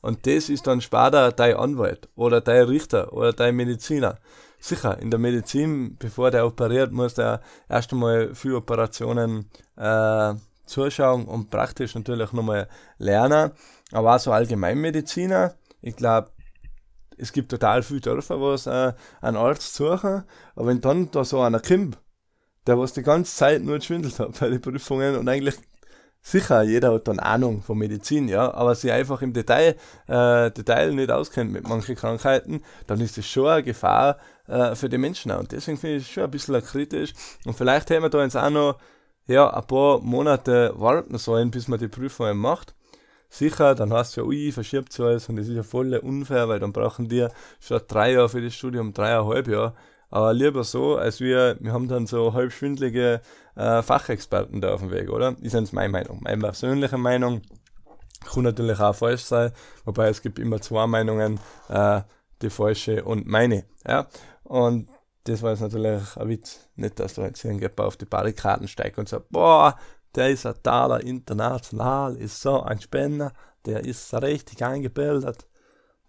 Und 0.00 0.26
das 0.26 0.48
ist 0.48 0.66
dann 0.66 0.80
später 0.80 1.32
dein 1.32 1.56
Anwalt 1.56 2.08
oder 2.14 2.40
dein 2.40 2.64
Richter 2.64 3.12
oder 3.12 3.32
dein 3.32 3.56
Mediziner. 3.56 4.18
Sicher, 4.60 4.98
in 4.98 5.10
der 5.10 5.18
Medizin, 5.18 5.96
bevor 5.98 6.30
der 6.30 6.46
operiert, 6.46 6.92
muss 6.92 7.14
der 7.14 7.40
erst 7.68 7.92
einmal 7.92 8.34
viele 8.34 8.56
Operationen 8.56 9.50
äh, 9.76 10.34
zuschauen 10.66 11.26
und 11.26 11.50
praktisch 11.50 11.94
natürlich 11.94 12.32
nochmal 12.32 12.68
lernen. 12.98 13.52
Aber 13.92 14.14
auch 14.14 14.20
so 14.20 14.32
Allgemeinmediziner, 14.32 15.54
ich 15.80 15.96
glaube, 15.96 16.30
es 17.16 17.32
gibt 17.32 17.50
total 17.50 17.82
viele 17.82 18.00
Dörfer, 18.00 18.38
wo 18.38 18.52
es 18.52 18.66
äh, 18.66 18.92
einen 19.20 19.36
Arzt 19.36 19.74
suchen, 19.74 20.24
aber 20.54 20.66
wenn 20.66 20.80
dann 20.80 21.10
da 21.10 21.24
so 21.24 21.40
einer 21.40 21.60
kommt, 21.60 21.98
der 22.68 22.78
was 22.78 22.92
die 22.92 23.02
ganze 23.02 23.34
Zeit 23.34 23.62
nur 23.62 23.78
geschwindelt 23.78 24.18
hat 24.18 24.38
bei 24.38 24.48
den 24.48 24.60
Prüfungen 24.60 25.16
und 25.16 25.28
eigentlich 25.28 25.56
sicher, 26.22 26.62
jeder 26.62 26.92
hat 26.92 27.08
dann 27.08 27.18
Ahnung 27.18 27.62
von 27.62 27.78
Medizin, 27.78 28.28
ja, 28.28 28.52
aber 28.52 28.74
sich 28.74 28.92
einfach 28.92 29.22
im 29.22 29.32
Detail, 29.32 29.76
äh, 30.06 30.50
Detail 30.50 30.92
nicht 30.92 31.10
auskennt 31.10 31.50
mit 31.50 31.66
manchen 31.66 31.96
Krankheiten, 31.96 32.62
dann 32.86 33.00
ist 33.00 33.16
das 33.16 33.26
schon 33.26 33.46
eine 33.46 33.62
Gefahr 33.62 34.18
äh, 34.46 34.74
für 34.74 34.88
die 34.88 34.98
Menschen 34.98 35.32
auch. 35.32 35.40
Und 35.40 35.52
deswegen 35.52 35.78
finde 35.78 35.96
ich 35.96 36.02
es 36.04 36.10
schon 36.10 36.24
ein 36.24 36.30
bisschen 36.30 36.62
kritisch. 36.62 37.14
Und 37.46 37.54
vielleicht 37.54 37.90
haben 37.90 38.02
wir 38.02 38.10
da 38.10 38.22
jetzt 38.22 38.36
auch 38.36 38.50
noch 38.50 38.78
ja, 39.26 39.48
ein 39.48 39.66
paar 39.66 40.00
Monate 40.00 40.72
warten 40.76 41.16
sollen, 41.18 41.50
bis 41.50 41.68
man 41.68 41.78
die 41.78 41.88
Prüfungen 41.88 42.36
macht. 42.36 42.74
Sicher, 43.30 43.74
dann 43.74 43.92
hast 43.92 44.16
du 44.16 44.22
ja, 44.22 44.26
ui, 44.26 44.52
verschiebt 44.52 44.98
alles 45.00 45.28
und 45.28 45.36
das 45.36 45.48
ist 45.48 45.54
ja 45.54 45.62
voll 45.62 45.94
unfair, 45.94 46.48
weil 46.48 46.60
dann 46.60 46.72
brauchen 46.72 47.08
die 47.08 47.26
statt 47.60 47.84
drei 47.88 48.12
Jahre 48.12 48.28
für 48.28 48.40
das 48.40 48.54
Studium 48.54 48.92
dreieinhalb 48.92 49.48
Jahre. 49.48 49.74
Aber 50.10 50.32
lieber 50.32 50.64
so, 50.64 50.96
als 50.96 51.20
wir, 51.20 51.56
wir 51.60 51.72
haben 51.72 51.88
dann 51.88 52.06
so 52.06 52.32
halb 52.32 52.52
schwindelige 52.52 53.20
äh, 53.56 53.82
Fachexperten 53.82 54.60
da 54.60 54.74
auf 54.74 54.80
dem 54.80 54.90
Weg, 54.90 55.10
oder? 55.10 55.36
Ist 55.40 55.54
jetzt 55.54 55.72
meine 55.72 55.90
Meinung. 55.90 56.20
Meine 56.22 56.40
persönliche 56.40 56.96
Meinung 56.96 57.42
kann 58.24 58.44
natürlich 58.44 58.80
auch 58.80 58.94
falsch 58.94 59.22
sein, 59.22 59.52
wobei 59.84 60.08
es 60.08 60.22
gibt 60.22 60.38
immer 60.38 60.60
zwei 60.60 60.86
Meinungen, 60.86 61.40
äh, 61.68 62.02
die 62.42 62.50
falsche 62.50 63.04
und 63.04 63.26
meine. 63.26 63.64
Ja? 63.86 64.06
Und 64.44 64.88
das 65.24 65.42
war 65.42 65.50
jetzt 65.50 65.60
natürlich 65.60 66.16
ein 66.16 66.28
Witz. 66.28 66.68
Nicht, 66.76 66.98
dass 67.00 67.14
da 67.14 67.26
jetzt 67.26 67.44
irgendjemand 67.44 67.80
auf 67.80 67.96
die 67.96 68.06
Barrikaden 68.06 68.68
steigt 68.68 68.98
und 68.98 69.08
sagt, 69.08 69.28
boah, 69.30 69.76
der 70.14 70.30
ist 70.30 70.46
ein 70.46 70.54
Taler 70.62 71.02
international, 71.02 72.16
ist 72.16 72.40
so 72.40 72.62
ein 72.62 72.80
Spender, 72.80 73.32
der 73.66 73.84
ist 73.84 74.12
richtig 74.14 74.64
eingebildet. 74.64 75.46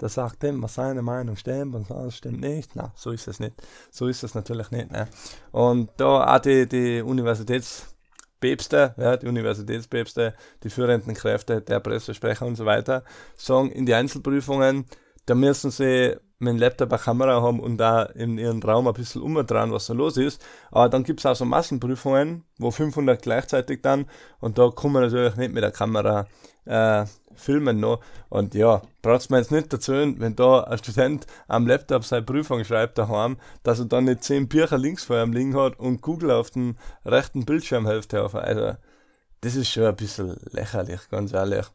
Der 0.02 0.10
sagt 0.10 0.44
immer 0.44 0.68
seine 0.68 1.02
Meinung 1.02 1.36
stimmt 1.36 1.76
und 1.76 1.90
das 1.90 2.16
stimmt 2.16 2.40
nicht. 2.40 2.72
Na, 2.76 2.92
so 2.96 3.12
ist 3.12 3.28
es 3.28 3.40
nicht. 3.40 3.56
So 3.92 4.08
ist 4.08 4.24
es 4.24 4.34
natürlich 4.34 4.72
nicht. 4.72 4.92
Ne? 4.92 5.08
Und 5.52 5.90
da 5.98 6.36
auch 6.36 6.40
die, 6.40 6.68
die 6.68 7.02
Universitätspäpste, 7.02 8.96
ja, 8.98 9.18
die 9.18 9.28
Universitätspäpste, 9.28 10.36
die 10.64 10.70
führenden 10.70 11.14
Kräfte, 11.14 11.62
der 11.62 11.82
Pressesprecher 11.82 12.46
und 12.46 12.56
so 12.56 12.66
weiter, 12.66 13.04
sagen 13.36 13.72
in 13.72 13.86
die 13.86 13.94
Einzelprüfungen, 13.94 14.86
da 15.26 15.36
müssen 15.36 15.70
sie 15.72 16.16
mit 16.40 16.54
dem 16.54 16.58
Laptop 16.58 16.92
eine 16.92 17.02
Kamera 17.02 17.42
haben 17.42 17.60
und 17.60 17.78
da 17.78 18.04
in 18.04 18.38
ihren 18.38 18.64
Raum 18.64 18.88
ein 18.88 18.94
bisschen 18.94 19.22
umdrehen, 19.22 19.72
was 19.72 19.88
da 19.88 19.94
los 19.94 20.16
ist. 20.16 20.42
Aber 20.72 20.88
dann 20.88 21.04
gibt 21.04 21.20
es 21.20 21.26
auch 21.26 21.36
so 21.36 21.46
Massenprüfungen, 21.46 22.46
wo 22.58 22.72
500 22.72 23.22
gleichzeitig 23.22 23.82
dann 23.82 24.06
und 24.40 24.58
da 24.58 24.72
man 24.86 25.04
natürlich 25.04 25.36
nicht 25.36 25.54
mit 25.54 25.64
der 25.64 25.72
Kamera 25.72 26.28
äh, 26.70 27.06
filmen 27.36 27.80
noch. 27.80 28.02
Und 28.30 28.54
ja, 28.54 28.82
braucht 29.02 29.30
man 29.30 29.42
jetzt 29.42 29.52
nicht 29.52 29.74
dazu, 29.74 29.94
wenn 29.94 30.36
da 30.36 30.62
ein 30.64 30.78
Student 30.78 31.26
am 31.48 31.68
Laptop 31.68 32.06
seine 32.06 32.24
Prüfung 32.24 32.64
schreibt 32.64 32.98
daheim, 32.98 33.38
dass 33.64 33.80
er 33.80 33.86
dann 33.86 34.06
nicht 34.06 34.24
zehn 34.24 34.48
Bücher 34.48 34.78
links 34.78 35.06
vor 35.06 35.22
ihm 35.22 35.34
liegen 35.34 35.56
hat 35.56 35.80
und 35.80 36.02
Google 36.02 36.32
auf 36.32 36.52
den 36.52 36.78
rechten 37.06 37.46
Bildschirmhälfte 37.46 38.24
auf. 38.24 38.36
Also, 38.36 38.76
das 39.42 39.56
ist 39.56 39.70
schon 39.70 39.86
ein 39.86 39.96
bisschen 39.96 40.38
lächerlich, 40.52 41.10
ganz 41.10 41.34
ehrlich. 41.34 41.66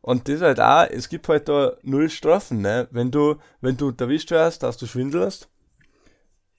Und 0.00 0.28
das 0.28 0.40
halt 0.40 0.60
auch, 0.60 0.86
es 0.90 1.08
gibt 1.08 1.28
halt 1.28 1.48
da 1.48 1.74
null 1.82 2.10
Strafen, 2.10 2.60
ne? 2.60 2.88
Wenn 2.90 3.10
du, 3.10 3.36
wenn 3.60 3.76
du 3.76 3.92
erwischt 3.96 4.30
wirst, 4.30 4.62
dass 4.62 4.76
du 4.76 4.86
schwindelst, 4.86 5.48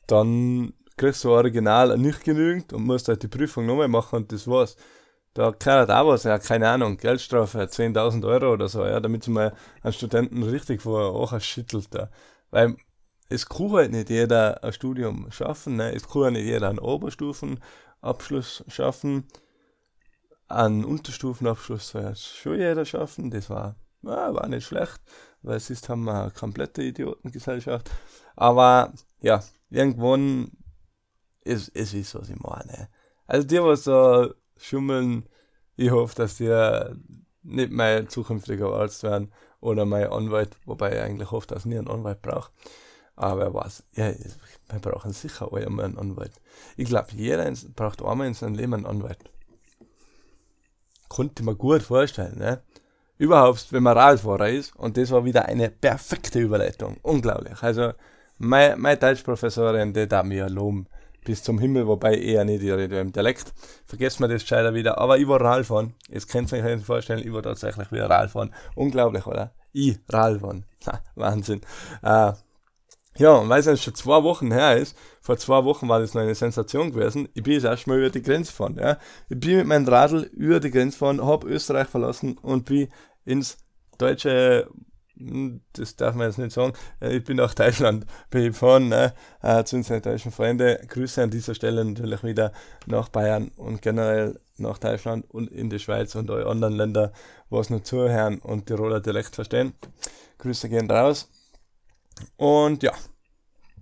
dann 0.08 0.74
kriegst 0.98 1.24
du 1.24 1.32
original 1.32 1.98
nicht 1.98 2.24
genügend 2.24 2.74
und 2.74 2.84
musst 2.84 3.08
halt 3.08 3.22
die 3.22 3.28
Prüfung 3.28 3.66
nochmal 3.66 3.88
machen 3.88 4.16
und 4.18 4.32
das 4.32 4.48
war's. 4.48 4.78
Da 5.36 5.52
kann 5.52 5.89
auch 5.91 6.08
was, 6.08 6.24
ja, 6.24 6.39
keine 6.39 6.69
Ahnung, 6.69 6.98
Geldstrafe, 6.98 7.60
10.000 7.60 8.26
Euro 8.28 8.54
oder 8.54 8.67
so, 8.67 8.84
ja, 8.84 9.00
damit 9.00 9.24
sie 9.24 9.32
mal 9.32 9.54
einen 9.84 9.93
Studenten 9.93 10.41
richtig 10.41 10.82
vor 10.82 11.13
Ocher 11.13 11.39
schüttelt, 11.39 11.88
da. 11.91 12.10
Weil 12.50 12.76
es 13.30 13.48
kann 13.48 13.71
halt 13.71 13.91
nicht 13.91 14.10
jeder 14.10 14.63
ein 14.63 14.74
Studium 14.74 15.32
schaffen, 15.32 15.76
ne? 15.76 15.93
es 15.93 16.08
kann 16.08 16.34
nicht 16.34 16.45
jeder 16.45 16.69
einen 16.69 16.80
Oberstufenabschluss 16.80 18.63
schaffen 18.67 19.28
einen 20.48 20.86
Unterstufenabschluss 20.86 21.89
soll 21.89 22.04
jetzt 22.04 22.36
schon 22.38 22.60
jeder 22.60 22.86
schaffen. 22.86 23.32
Das 23.32 23.50
war, 23.50 23.76
ja, 24.04 24.34
war 24.34 24.48
nicht 24.48 24.65
schlecht, 24.65 25.02
weil 25.41 25.60
sonst 25.60 25.89
haben 25.89 26.04
wir 26.04 26.24
eine 26.24 26.32
komplette 26.32 26.84
Idiotengesellschaft. 26.84 27.89
Aber 28.36 28.93
ja, 29.21 29.43
irgendwann 29.69 30.52
ist 31.43 31.71
es 31.76 31.93
ist, 31.93 32.15
was 32.15 32.30
ich 32.30 32.39
meine. 32.39 32.89
Also 33.28 33.48
die, 33.48 33.62
was 33.62 33.84
da 33.84 34.30
schummeln, 34.58 35.26
ich 35.76 35.91
hoffe, 35.91 36.15
dass 36.15 36.38
die 36.38 36.50
nicht 37.44 37.72
mein 37.72 38.10
zukünftiger 38.10 38.72
Arzt 38.74 39.04
werden 39.04 39.32
oder 39.60 39.86
mein 39.86 40.08
Anwalt, 40.08 40.58
wobei 40.65 40.94
ich 40.94 41.02
eigentlich 41.02 41.32
hoffe, 41.32 41.48
dass 41.48 41.60
ich 41.60 41.65
nie 41.65 41.78
einen 41.78 41.89
Anwalt 41.89 42.22
brauche. 42.22 42.52
Aber 43.15 43.54
weiß, 43.54 43.84
ja, 43.94 44.12
wir 44.70 44.80
brauchen 44.80 45.13
sicher 45.13 45.54
einmal 45.54 45.86
einen 45.86 45.98
Anwalt. 45.98 46.34
Ich 46.76 46.89
glaube, 46.89 47.10
jeder 47.15 47.52
braucht 47.76 48.04
einmal 48.04 48.28
in 48.28 48.34
seinem 48.34 48.56
Leben 48.56 48.74
einen 48.74 48.86
Anwalt 48.86 49.20
konnte 51.15 51.44
man 51.44 51.58
gut 51.58 51.82
vorstellen. 51.82 52.38
Ne? 52.38 52.62
Überhaupt, 53.18 53.72
wenn 53.72 53.84
man 53.84 53.98
Radfahrer 53.98 54.50
ist. 54.50 54.76
Und 54.76 54.98
das 54.98 55.12
war 55.12 55.24
wieder 55.24 55.46
eine 55.46 55.70
perfekte 55.70 56.39
Überleitung. 56.39 56.98
Unglaublich. 57.02 57.62
Also, 57.62 57.94
meine, 58.38 58.76
meine 58.76 58.98
Deutschprofessorin, 58.98 59.94
die 59.94 60.08
da 60.08 60.24
mir 60.24 60.50
loben 60.50 60.88
bis 61.26 61.44
zum 61.44 61.60
Himmel, 61.60 61.88
wobei 61.88 62.16
eher 62.16 62.46
nicht 62.46 62.64
im 62.64 63.12
Dialekt. 63.12 63.54
Vergesst 63.86 64.20
mir 64.22 64.30
das 64.30 64.44
scheider 64.44 64.74
wieder. 64.74 64.98
Aber 64.98 65.18
ich 65.18 65.28
war 65.28 65.42
Radfahren. 65.42 65.94
Jetzt 66.08 66.30
könnt 66.30 66.52
ihr 66.54 66.64
euch 66.64 66.76
nicht 66.76 66.86
vorstellen, 66.86 67.20
ich 67.26 67.34
war 67.34 67.44
tatsächlich 67.44 67.92
wieder 67.92 68.10
Radfahren. 68.10 68.54
Unglaublich, 68.76 69.26
oder? 69.28 69.52
Ich, 69.74 70.00
Radfahren. 70.08 70.66
Wahnsinn. 71.16 71.62
Äh, 72.02 72.32
ja, 73.18 73.34
und 73.34 73.48
weil 73.48 73.62
es 73.62 73.66
jetzt 73.66 73.84
schon 73.84 73.96
zwei 73.96 74.24
Wochen 74.24 74.52
her 74.52 74.78
ist, 74.78 74.98
vor 75.22 75.38
zwei 75.38 75.64
Wochen 75.64 75.88
war 75.88 76.00
das 76.00 76.14
noch 76.14 76.22
eine 76.22 76.36
Sensation 76.36 76.92
gewesen, 76.92 77.30
ich 77.34 77.44
bin 77.44 77.54
jetzt 77.54 77.64
erstmal 77.64 77.98
über 77.98 78.10
die 78.10 78.22
Grenze 78.22 78.52
gefahren. 78.52 78.78
Ja. 78.78 78.98
Ich 79.30 79.40
bin 79.40 79.58
mit 79.58 79.68
meinem 79.68 79.88
Radl 79.88 80.24
über 80.34 80.60
die 80.60 80.70
Grenze 80.70 80.98
gefahren, 80.98 81.26
habe 81.26 81.48
Österreich 81.48 81.88
verlassen 81.88 82.38
und 82.42 82.66
bin 82.66 82.90
ins 83.24 83.58
deutsche, 83.98 84.68
das 85.73 85.95
darf 85.95 86.15
man 86.15 86.28
jetzt 86.28 86.38
nicht 86.38 86.51
sagen, 86.51 86.73
äh, 87.01 87.17
ich 87.17 87.23
bin 87.23 87.38
nach 87.38 87.54
Deutschland 87.54 88.06
gefahren, 88.30 88.89
ne, 88.89 89.13
äh, 89.41 89.63
zu 89.63 89.78
unseren 89.78 90.01
deutschen 90.01 90.32
Freunden. 90.32 90.78
Grüße 90.88 91.23
an 91.23 91.30
dieser 91.30 91.56
Stelle 91.56 91.84
natürlich 91.84 92.23
wieder 92.23 92.51
nach 92.86 93.10
Bayern 93.10 93.51
und 93.58 93.82
generell 93.82 94.39
nach 94.58 94.78
Deutschland 94.78 95.25
und 95.30 95.51
in 95.51 95.69
die 95.69 95.80
Schweiz 95.80 96.15
und 96.15 96.30
alle 96.30 96.45
anderen 96.45 96.75
Länder, 96.75 97.12
wo 97.49 97.60
es 97.60 97.69
noch 97.69 97.84
zuhören 97.84 98.39
und 98.39 98.67
Tiroler 98.67 98.99
Dialekt 98.99 99.36
verstehen. 99.36 99.73
Grüße 100.38 100.69
gehen 100.69 100.89
raus. 100.89 101.30
Und 102.38 102.84
ja, 102.84 102.93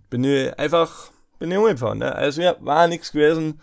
bin 0.09 0.23
ich 0.23 0.57
einfach, 0.57 1.11
bin 1.39 1.51
ich 1.51 1.57
umgefahren. 1.57 1.99
Ne? 1.99 2.13
Also 2.13 2.41
ja, 2.41 2.55
war 2.59 2.87
nichts 2.87 3.11
gewesen, 3.11 3.61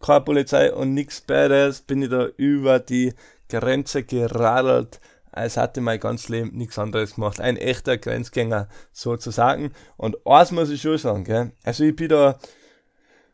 keine 0.00 0.20
Polizei 0.22 0.72
und 0.72 0.94
nichts 0.94 1.20
Badass, 1.20 1.80
bin 1.80 2.02
ich 2.02 2.10
da 2.10 2.26
über 2.36 2.78
die 2.78 3.14
Grenze 3.48 4.02
geradelt, 4.02 5.00
als 5.32 5.56
hatte 5.56 5.80
mein 5.80 5.98
ganzes 5.98 6.28
Leben 6.28 6.56
nichts 6.56 6.78
anderes 6.78 7.14
gemacht. 7.14 7.40
Ein 7.40 7.56
echter 7.56 7.98
Grenzgänger 7.98 8.68
sozusagen. 8.92 9.72
Und 9.96 10.26
eins 10.26 10.52
muss 10.52 10.70
ich 10.70 10.82
schon 10.82 10.98
sagen, 10.98 11.24
gell? 11.24 11.52
also 11.64 11.84
ich 11.84 11.96
bin 11.96 12.10
da 12.10 12.38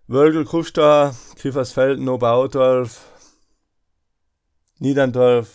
Wörgl, 0.07 0.45
Kufstein, 0.45 1.13
Kiefersfelden, 1.37 2.09
Oberaudorf, 2.09 3.05
Niederndorf, 4.79 5.53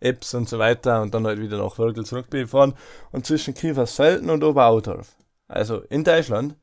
Eps 0.00 0.34
und 0.34 0.48
so 0.48 0.58
weiter 0.58 1.00
und 1.00 1.14
dann 1.14 1.26
halt 1.26 1.40
wieder 1.40 1.58
nach 1.58 1.78
Wörgl 1.78 2.04
zurückgefahren 2.04 2.74
und 3.12 3.24
zwischen 3.24 3.54
Kiefersfelden 3.54 4.28
und 4.30 4.42
Oberaudorf. 4.42 5.16
Also 5.46 5.78
in 5.82 6.02
Deutschland, 6.02 6.56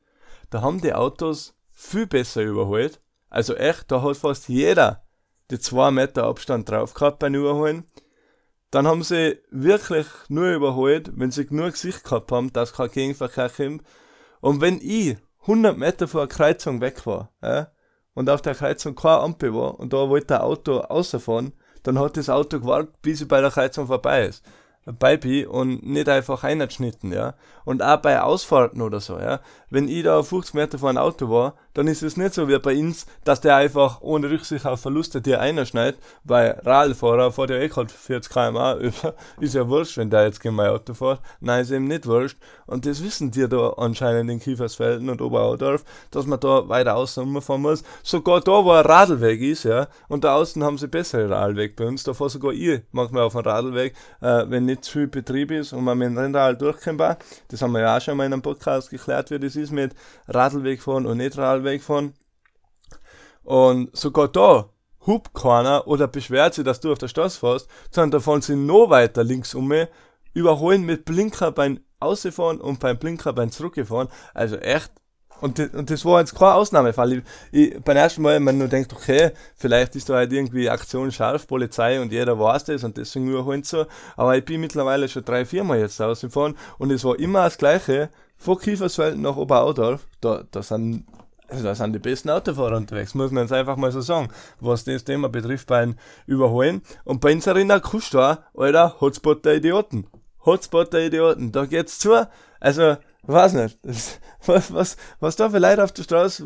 da 0.50 0.60
haben 0.60 0.80
die 0.80 0.92
Autos 0.92 1.54
viel 1.72 2.06
besser 2.06 2.42
überholt. 2.42 3.00
Also 3.30 3.54
echt, 3.54 3.90
da 3.90 4.02
hat 4.02 4.18
fast 4.18 4.48
jeder 4.48 5.02
die 5.50 5.58
2 5.58 5.90
Meter 5.90 6.24
Abstand 6.24 6.68
drauf 6.68 6.94
gehabt 6.94 7.20
beim 7.20 7.34
Überholen. 7.34 7.84
Dann 8.70 8.86
haben 8.86 9.02
sie 9.02 9.38
wirklich 9.50 10.06
nur 10.28 10.52
überholt, 10.52 11.10
wenn 11.16 11.30
sie 11.30 11.46
genug 11.46 11.72
Gesicht 11.72 12.04
gehabt 12.04 12.30
haben, 12.30 12.52
dass 12.52 12.72
kein 12.72 12.90
Gegenverkehr 12.90 13.50
kommt. 13.50 13.82
Und 14.40 14.60
wenn 14.60 14.78
ich 14.80 15.16
100 15.42 15.76
Meter 15.76 16.06
vor 16.06 16.26
der 16.26 16.36
Kreuzung 16.36 16.80
weg 16.80 17.04
war, 17.06 17.32
ja, 17.42 17.68
und 18.14 18.28
auf 18.30 18.42
der 18.42 18.54
Kreuzung 18.54 18.94
keine 18.94 19.20
Ampel 19.20 19.54
war, 19.54 19.78
und 19.78 19.92
da 19.92 20.08
wollte 20.08 20.28
der 20.28 20.44
Auto 20.44 20.78
rausfahren, 20.78 21.52
dann 21.82 21.98
hat 21.98 22.16
das 22.16 22.28
Auto 22.28 22.60
gewartet, 22.60 22.94
bis 23.02 23.20
ich 23.20 23.28
bei 23.28 23.40
der 23.40 23.50
Kreuzung 23.50 23.86
vorbei 23.86 24.26
ist 24.26 24.44
bei 24.86 25.16
bin 25.16 25.46
und 25.46 25.86
nicht 25.86 26.08
einfach 26.08 26.42
eingeschnitten, 26.42 27.12
ja. 27.12 27.34
Und 27.64 27.82
auch 27.82 27.98
bei 27.98 28.20
Ausfahrten 28.20 28.80
oder 28.80 29.00
so, 29.00 29.18
ja. 29.18 29.40
Wenn 29.68 29.88
ich 29.88 30.04
da 30.04 30.22
50 30.22 30.54
Meter 30.54 30.78
vor 30.78 30.88
einem 30.88 30.98
Auto 30.98 31.28
war, 31.28 31.54
dann 31.74 31.86
ist 31.86 32.02
es 32.02 32.16
nicht 32.16 32.34
so 32.34 32.48
wie 32.48 32.58
bei 32.58 32.76
uns, 32.76 33.06
dass 33.24 33.40
der 33.40 33.56
einfach 33.56 34.00
ohne 34.00 34.30
Rücksicht 34.30 34.66
auf 34.66 34.80
Verluste 34.80 35.20
dir 35.20 35.40
einschneidet, 35.40 36.00
weil 36.24 36.60
Radfahrer 36.64 37.32
fährt 37.32 37.50
ja 37.50 37.56
eh 37.56 37.68
gerade 37.68 37.92
40 37.92 38.32
km/h 38.32 38.74
über, 38.76 39.14
ist 39.40 39.54
ja 39.54 39.68
wurscht, 39.68 39.96
wenn 39.96 40.10
der 40.10 40.24
jetzt 40.24 40.40
gegen 40.40 40.54
mein 40.54 40.70
Auto 40.70 40.94
fährt. 40.94 41.20
Nein, 41.40 41.62
ist 41.62 41.70
eben 41.70 41.86
nicht 41.86 42.06
wurscht. 42.06 42.38
Und 42.66 42.86
das 42.86 43.02
wissen 43.02 43.30
die 43.30 43.48
da 43.48 43.70
anscheinend 43.76 44.30
in 44.30 44.40
Kiefersfelden 44.40 45.10
und 45.10 45.20
Oberaudorf, 45.20 45.84
dass 46.10 46.26
man 46.26 46.40
da 46.40 46.68
weiter 46.68 46.96
außen 46.96 47.22
umfahren 47.22 47.62
muss. 47.62 47.82
Sogar 48.02 48.40
da, 48.40 48.64
wo 48.64 48.72
ein 48.72 48.84
Radlweg 48.84 49.40
ist, 49.40 49.64
ja, 49.64 49.88
und 50.08 50.24
da 50.24 50.34
außen 50.34 50.62
haben 50.62 50.78
sie 50.78 50.88
bessere 50.88 51.30
Radlweg 51.30 51.76
bei 51.76 51.86
uns, 51.86 52.02
da 52.02 52.14
fahre 52.14 52.30
sogar 52.30 52.52
ich 52.52 52.82
manchmal 52.92 53.22
auf 53.22 53.32
dem 53.32 53.42
Radlweg, 53.42 53.94
äh, 54.20 54.44
wenn 54.48 54.64
nicht 54.64 54.84
zu 54.84 54.92
viel 54.92 55.06
Betrieb 55.08 55.50
ist 55.50 55.72
und 55.72 55.84
man 55.84 55.98
mit 55.98 56.08
dem 56.08 56.18
Rennrad 56.18 56.60
durchkämpft. 56.60 57.24
Das 57.48 57.62
haben 57.62 57.72
wir 57.72 57.80
ja 57.80 57.96
auch 57.96 58.00
schon 58.00 58.16
mal 58.16 58.26
in 58.26 58.32
einem 58.32 58.42
Podcast 58.42 58.90
geklärt, 58.90 59.30
wie 59.30 59.38
das 59.38 59.56
ist 59.56 59.70
mit 59.70 59.94
Radlweg 60.28 60.82
fahren 60.82 61.06
und 61.06 61.18
nicht 61.18 61.36
Radlweg 61.38 61.59
fahren. 61.80 62.14
Und 63.42 63.96
sogar 63.96 64.28
da 64.28 64.68
hupt 65.06 65.34
keiner 65.34 65.86
oder 65.86 66.06
beschwert 66.06 66.54
sich, 66.54 66.64
dass 66.64 66.80
du 66.80 66.92
auf 66.92 66.98
der 66.98 67.08
Straße 67.08 67.40
fährst, 67.40 67.68
sondern 67.90 68.10
da 68.12 68.20
fahren 68.20 68.42
sie 68.42 68.56
noch 68.56 68.90
weiter 68.90 69.24
links 69.24 69.54
um, 69.54 69.72
überholen 70.34 70.82
mit 70.82 71.04
Blinker 71.04 71.50
beim 71.52 71.80
Ausfahren 71.98 72.60
und 72.60 72.80
beim 72.80 72.98
Blinker 72.98 73.32
beim 73.32 73.50
Zurückgefahren. 73.50 74.08
Also 74.34 74.56
echt 74.56 74.92
und, 75.40 75.58
das, 75.58 75.70
und 75.70 75.90
das 75.90 76.04
war 76.04 76.20
jetzt 76.20 76.34
kein 76.34 76.52
Ausnahmefall. 76.52 77.12
Ich, 77.12 77.22
ich, 77.50 77.80
beim 77.82 77.96
ersten 77.96 78.22
Mal, 78.22 78.40
man 78.40 78.58
nur 78.58 78.68
denkt, 78.68 78.92
okay, 78.92 79.30
vielleicht 79.56 79.96
ist 79.96 80.08
da 80.08 80.16
halt 80.16 80.32
irgendwie 80.32 80.68
Aktion 80.68 81.10
scharf, 81.10 81.46
Polizei 81.46 82.00
und 82.00 82.12
jeder 82.12 82.38
weiß 82.38 82.64
das 82.64 82.84
und 82.84 82.96
deswegen 82.96 83.30
nur 83.30 83.46
halt 83.46 83.66
so. 83.66 83.86
Aber 84.16 84.36
ich 84.36 84.44
bin 84.44 84.60
mittlerweile 84.60 85.08
schon 85.08 85.24
drei, 85.24 85.44
vier 85.44 85.64
Mal 85.64 85.78
jetzt 85.78 86.00
rausgefahren 86.00 86.56
und 86.78 86.90
es 86.90 87.04
war 87.04 87.18
immer 87.18 87.44
das 87.44 87.58
Gleiche. 87.58 88.10
Von 88.36 88.58
Kiefersfelden 88.58 89.20
nach 89.20 89.36
Oberaudorf, 89.36 90.06
da, 90.22 90.44
da 90.50 90.62
sind 90.62 91.04
also 91.50 91.64
da 91.64 91.74
sind 91.74 91.92
die 91.92 91.98
besten 91.98 92.30
Autofahrer 92.30 92.76
unterwegs, 92.76 93.14
muss 93.14 93.30
man 93.30 93.44
jetzt 93.44 93.52
einfach 93.52 93.76
mal 93.76 93.90
so 93.92 94.00
sagen, 94.00 94.28
was 94.60 94.84
das 94.84 95.04
Thema 95.04 95.28
betrifft 95.28 95.66
beim 95.66 95.96
Überholen. 96.26 96.82
Und 97.04 97.20
bei 97.20 97.32
unserer 97.32 97.58
in 97.58 97.68
Kusta, 97.82 98.44
Alter, 98.56 99.00
Hotspot 99.00 99.44
der 99.44 99.56
Idioten. 99.56 100.06
Hotspot 100.44 100.92
der 100.92 101.06
Idioten. 101.06 101.52
Da 101.52 101.66
geht's 101.66 101.98
zu. 101.98 102.28
Also, 102.60 102.96
weiß 103.22 103.54
nicht. 103.54 103.78
Was, 104.46 104.72
was, 104.72 104.96
was 105.20 105.36
da 105.36 105.50
für 105.50 105.58
Leute 105.58 105.84
auf 105.84 105.92
der 105.92 106.04
Straße. 106.04 106.44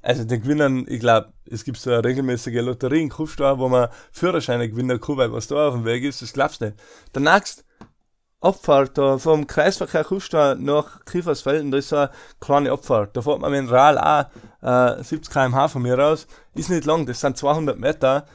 Also 0.00 0.24
den 0.24 0.40
Gewinnern, 0.40 0.86
ich 0.88 1.00
glaube, 1.00 1.30
es 1.44 1.62
gibt 1.62 1.76
so 1.76 1.90
eine 1.90 2.02
regelmäßige 2.02 2.62
Lotterie 2.62 3.02
in 3.02 3.10
Kufstein, 3.10 3.58
wo 3.58 3.68
man 3.68 3.90
Führerscheine 4.12 4.70
gewinnen 4.70 4.98
kann, 4.98 5.18
weil 5.18 5.30
was 5.30 5.48
da 5.48 5.68
auf 5.68 5.74
dem 5.74 5.84
Weg 5.84 6.04
ist, 6.04 6.22
das 6.22 6.32
glaubst 6.32 6.62
du 6.62 6.66
nicht. 6.66 6.78
Der 7.14 7.20
nächste 7.20 7.64
Abfahrt 8.40 8.96
da 8.96 9.18
vom 9.18 9.46
Kreisverkehr 9.46 10.04
Kufstein 10.04 10.64
nach 10.64 11.04
Kiefersfelden, 11.04 11.70
da 11.70 11.78
ist 11.78 11.90
so 11.90 11.96
eine 11.96 12.10
kleine 12.40 12.72
Abfahrt. 12.72 13.16
Da 13.16 13.22
fährt 13.22 13.40
man 13.40 13.50
mit 13.50 13.60
dem 13.60 13.68
Rad 13.68 14.30
auch 14.62 14.98
äh, 14.98 15.02
70 15.02 15.32
km/h 15.32 15.68
von 15.68 15.82
mir 15.82 15.98
raus. 15.98 16.26
Ist 16.54 16.70
nicht 16.70 16.86
lang, 16.86 17.04
das 17.04 17.20
sind 17.20 17.36
200 17.36 17.78
Meter. 17.78 18.26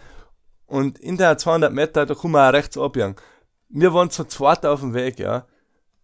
Und 0.68 1.00
in 1.00 1.18
der 1.18 1.38
200 1.38 1.74
Meter, 1.74 2.06
da 2.06 2.13
kann 2.13 2.32
man 2.32 2.50
auch 2.50 2.54
rechts 2.54 2.78
abbiegen. 2.78 3.15
Wir 3.70 3.94
waren 3.94 4.12
zu 4.12 4.26
zweit 4.26 4.65
auf 4.65 4.82
dem 4.82 4.94
Weg, 4.94 5.20
ja. 5.20 5.46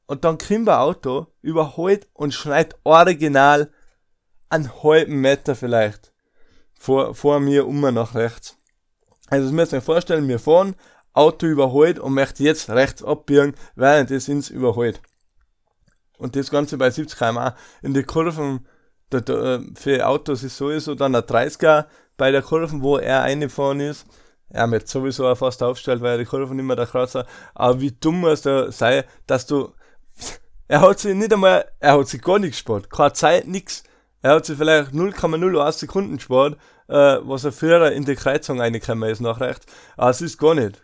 Und 0.07 0.25
dann 0.25 0.37
kommt 0.37 0.67
ein 0.67 0.75
Auto, 0.75 1.27
überholt 1.41 2.07
und 2.13 2.33
schneit 2.33 2.75
original 2.83 3.71
einen 4.49 4.83
halben 4.83 5.21
Meter 5.21 5.55
vielleicht 5.55 6.11
vor, 6.77 7.15
vor 7.15 7.39
mir 7.39 7.67
um 7.67 7.81
nach 7.81 8.15
rechts. 8.15 8.57
Also 9.29 9.45
das 9.45 9.53
müsst 9.53 9.71
ihr 9.71 9.77
euch 9.77 9.83
vorstellen, 9.83 10.27
wir 10.27 10.39
fahren, 10.39 10.75
Auto 11.13 11.45
überholt 11.45 11.99
und 11.99 12.13
möchte 12.13 12.43
jetzt 12.43 12.69
rechts 12.69 13.03
abbiegen, 13.03 13.53
während 13.75 14.11
es 14.11 14.27
ins 14.27 14.49
überholt. 14.49 15.01
Und 16.17 16.35
das 16.35 16.51
Ganze 16.51 16.77
bei 16.77 16.89
70 16.89 17.17
km 17.17 17.51
in 17.81 17.93
die 17.93 18.03
Kurven, 18.03 18.67
da, 19.09 19.19
da, 19.19 19.59
für 19.75 20.07
Autos 20.07 20.43
ist 20.43 20.57
sowieso 20.57 20.95
dann 20.95 21.15
ein 21.15 21.23
30er 21.23 21.85
bei 22.17 22.31
der 22.31 22.41
Kurven, 22.41 22.81
wo 22.81 22.97
er 22.97 23.21
reingefahren 23.21 23.79
ist. 23.79 24.05
Er 24.49 24.69
wird 24.69 24.87
sowieso 24.87 25.27
auch 25.27 25.37
fast 25.37 25.63
aufgestellt, 25.63 26.01
weil 26.01 26.17
die 26.17 26.25
Kurven 26.25 26.59
immer 26.59 26.75
der 26.75 26.85
Kreuzer. 26.85 27.25
Aber 27.55 27.81
wie 27.81 27.91
dumm 27.91 28.19
muss 28.19 28.41
da 28.41 28.71
sein, 28.71 29.03
dass 29.25 29.47
du 29.47 29.73
er 30.71 30.79
hat 30.79 30.99
sich 30.99 31.13
nicht 31.13 31.33
einmal, 31.33 31.65
er 31.81 31.97
hat 31.97 32.07
sich 32.07 32.21
gar 32.21 32.39
nicht 32.39 32.51
gespart. 32.51 32.89
Keine 32.89 33.11
Zeit, 33.11 33.45
nix. 33.45 33.83
Er 34.21 34.35
hat 34.35 34.45
sich 34.45 34.57
vielleicht 34.57 34.91
0,01 34.91 35.71
Sekunden 35.73 36.15
gespart, 36.15 36.57
äh, 36.87 37.17
was 37.23 37.43
er 37.43 37.51
früher 37.51 37.91
in 37.91 38.05
die 38.05 38.15
Kreuzung 38.15 38.61
reingekommen 38.61 39.09
ist 39.09 39.19
nach 39.19 39.41
rechts. 39.41 39.65
Aber 39.97 40.11
es 40.11 40.21
ist 40.21 40.37
gar 40.37 40.55
nicht. 40.55 40.81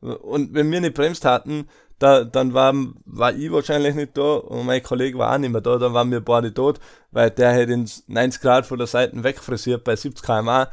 Und 0.00 0.54
wenn 0.54 0.70
wir 0.70 0.80
nicht 0.80 0.94
bremst 0.94 1.24
hatten, 1.24 1.68
da, 1.98 2.24
dann 2.24 2.54
war, 2.54 2.74
war 3.04 3.34
ich 3.34 3.52
wahrscheinlich 3.52 3.94
nicht 3.94 4.16
da 4.16 4.36
und 4.36 4.64
mein 4.64 4.82
Kollege 4.82 5.18
war 5.18 5.34
auch 5.34 5.38
nicht 5.38 5.50
mehr 5.50 5.60
da, 5.60 5.76
dann 5.76 5.92
waren 5.92 6.10
wir 6.10 6.24
beide 6.24 6.52
tot, 6.52 6.80
weil 7.10 7.30
der 7.30 7.52
hätte 7.52 7.74
ins 7.74 8.04
90 8.08 8.40
Grad 8.40 8.66
von 8.66 8.78
der 8.78 8.86
Seite 8.86 9.22
wegfrisiert 9.22 9.84
bei 9.84 9.96
70 9.96 10.24
km/h. 10.24 10.70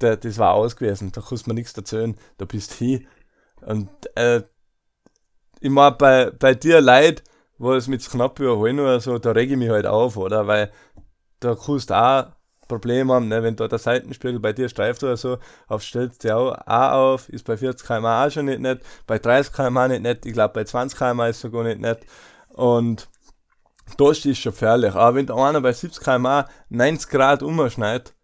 Der, 0.00 0.16
das 0.16 0.38
war 0.38 0.54
aus 0.54 0.76
gewesen, 0.76 1.12
da 1.12 1.20
kannst 1.20 1.46
du 1.46 1.50
mir 1.50 1.54
nichts 1.54 1.76
erzählen, 1.76 2.16
da 2.38 2.44
bist 2.44 2.72
du 2.80 2.84
hin. 2.84 3.06
Und 3.62 3.90
äh, 4.14 4.42
ich 5.60 5.70
meine, 5.70 5.96
bei, 5.96 6.30
bei 6.30 6.54
dir 6.54 6.80
Leid, 6.80 7.22
wo 7.58 7.74
es 7.74 7.88
mit 7.88 8.08
knapp 8.08 8.38
überholen 8.38 8.80
oder 8.80 9.00
so, 9.00 9.18
da 9.18 9.32
rege 9.32 9.54
ich 9.54 9.58
mich 9.58 9.68
halt 9.70 9.86
auf, 9.86 10.16
oder? 10.16 10.46
Weil 10.46 10.70
da 11.40 11.54
kannst 11.54 11.90
du 11.90 11.94
auch 11.94 12.26
Probleme 12.70 13.12
haben, 13.12 13.28
ne? 13.28 13.42
wenn 13.42 13.56
da 13.56 13.68
der 13.68 13.78
Seitenspiegel 13.78 14.40
bei 14.40 14.52
dir 14.52 14.68
streift 14.68 15.02
oder 15.02 15.16
so, 15.16 15.38
auf 15.68 15.82
stellst 15.82 16.24
du 16.24 16.34
auch, 16.34 16.56
auch 16.66 16.92
auf, 16.92 17.28
ist 17.28 17.44
bei 17.44 17.56
40 17.56 17.86
km 17.86 18.04
auch 18.06 18.30
schon 18.30 18.46
nicht 18.46 18.60
nett, 18.60 18.80
bei 19.06 19.18
30 19.18 19.52
km 19.52 19.88
nicht 19.88 20.02
nett, 20.02 20.24
ich 20.24 20.32
glaube 20.32 20.54
bei 20.54 20.64
20 20.64 20.98
km 20.98 21.20
ist 21.22 21.40
sogar 21.40 21.64
nicht 21.64 21.80
nett. 21.80 22.00
Und 22.48 23.08
da 23.96 24.10
ist 24.10 24.22
schon 24.38 24.52
gefährlich. 24.52 24.94
Aber 24.94 25.16
wenn 25.16 25.26
da 25.26 25.34
einer 25.34 25.60
bei 25.60 25.72
70 25.72 26.02
km 26.02 26.44
90 26.68 27.10
Grad 27.10 27.42
umschneidet, 27.42 28.14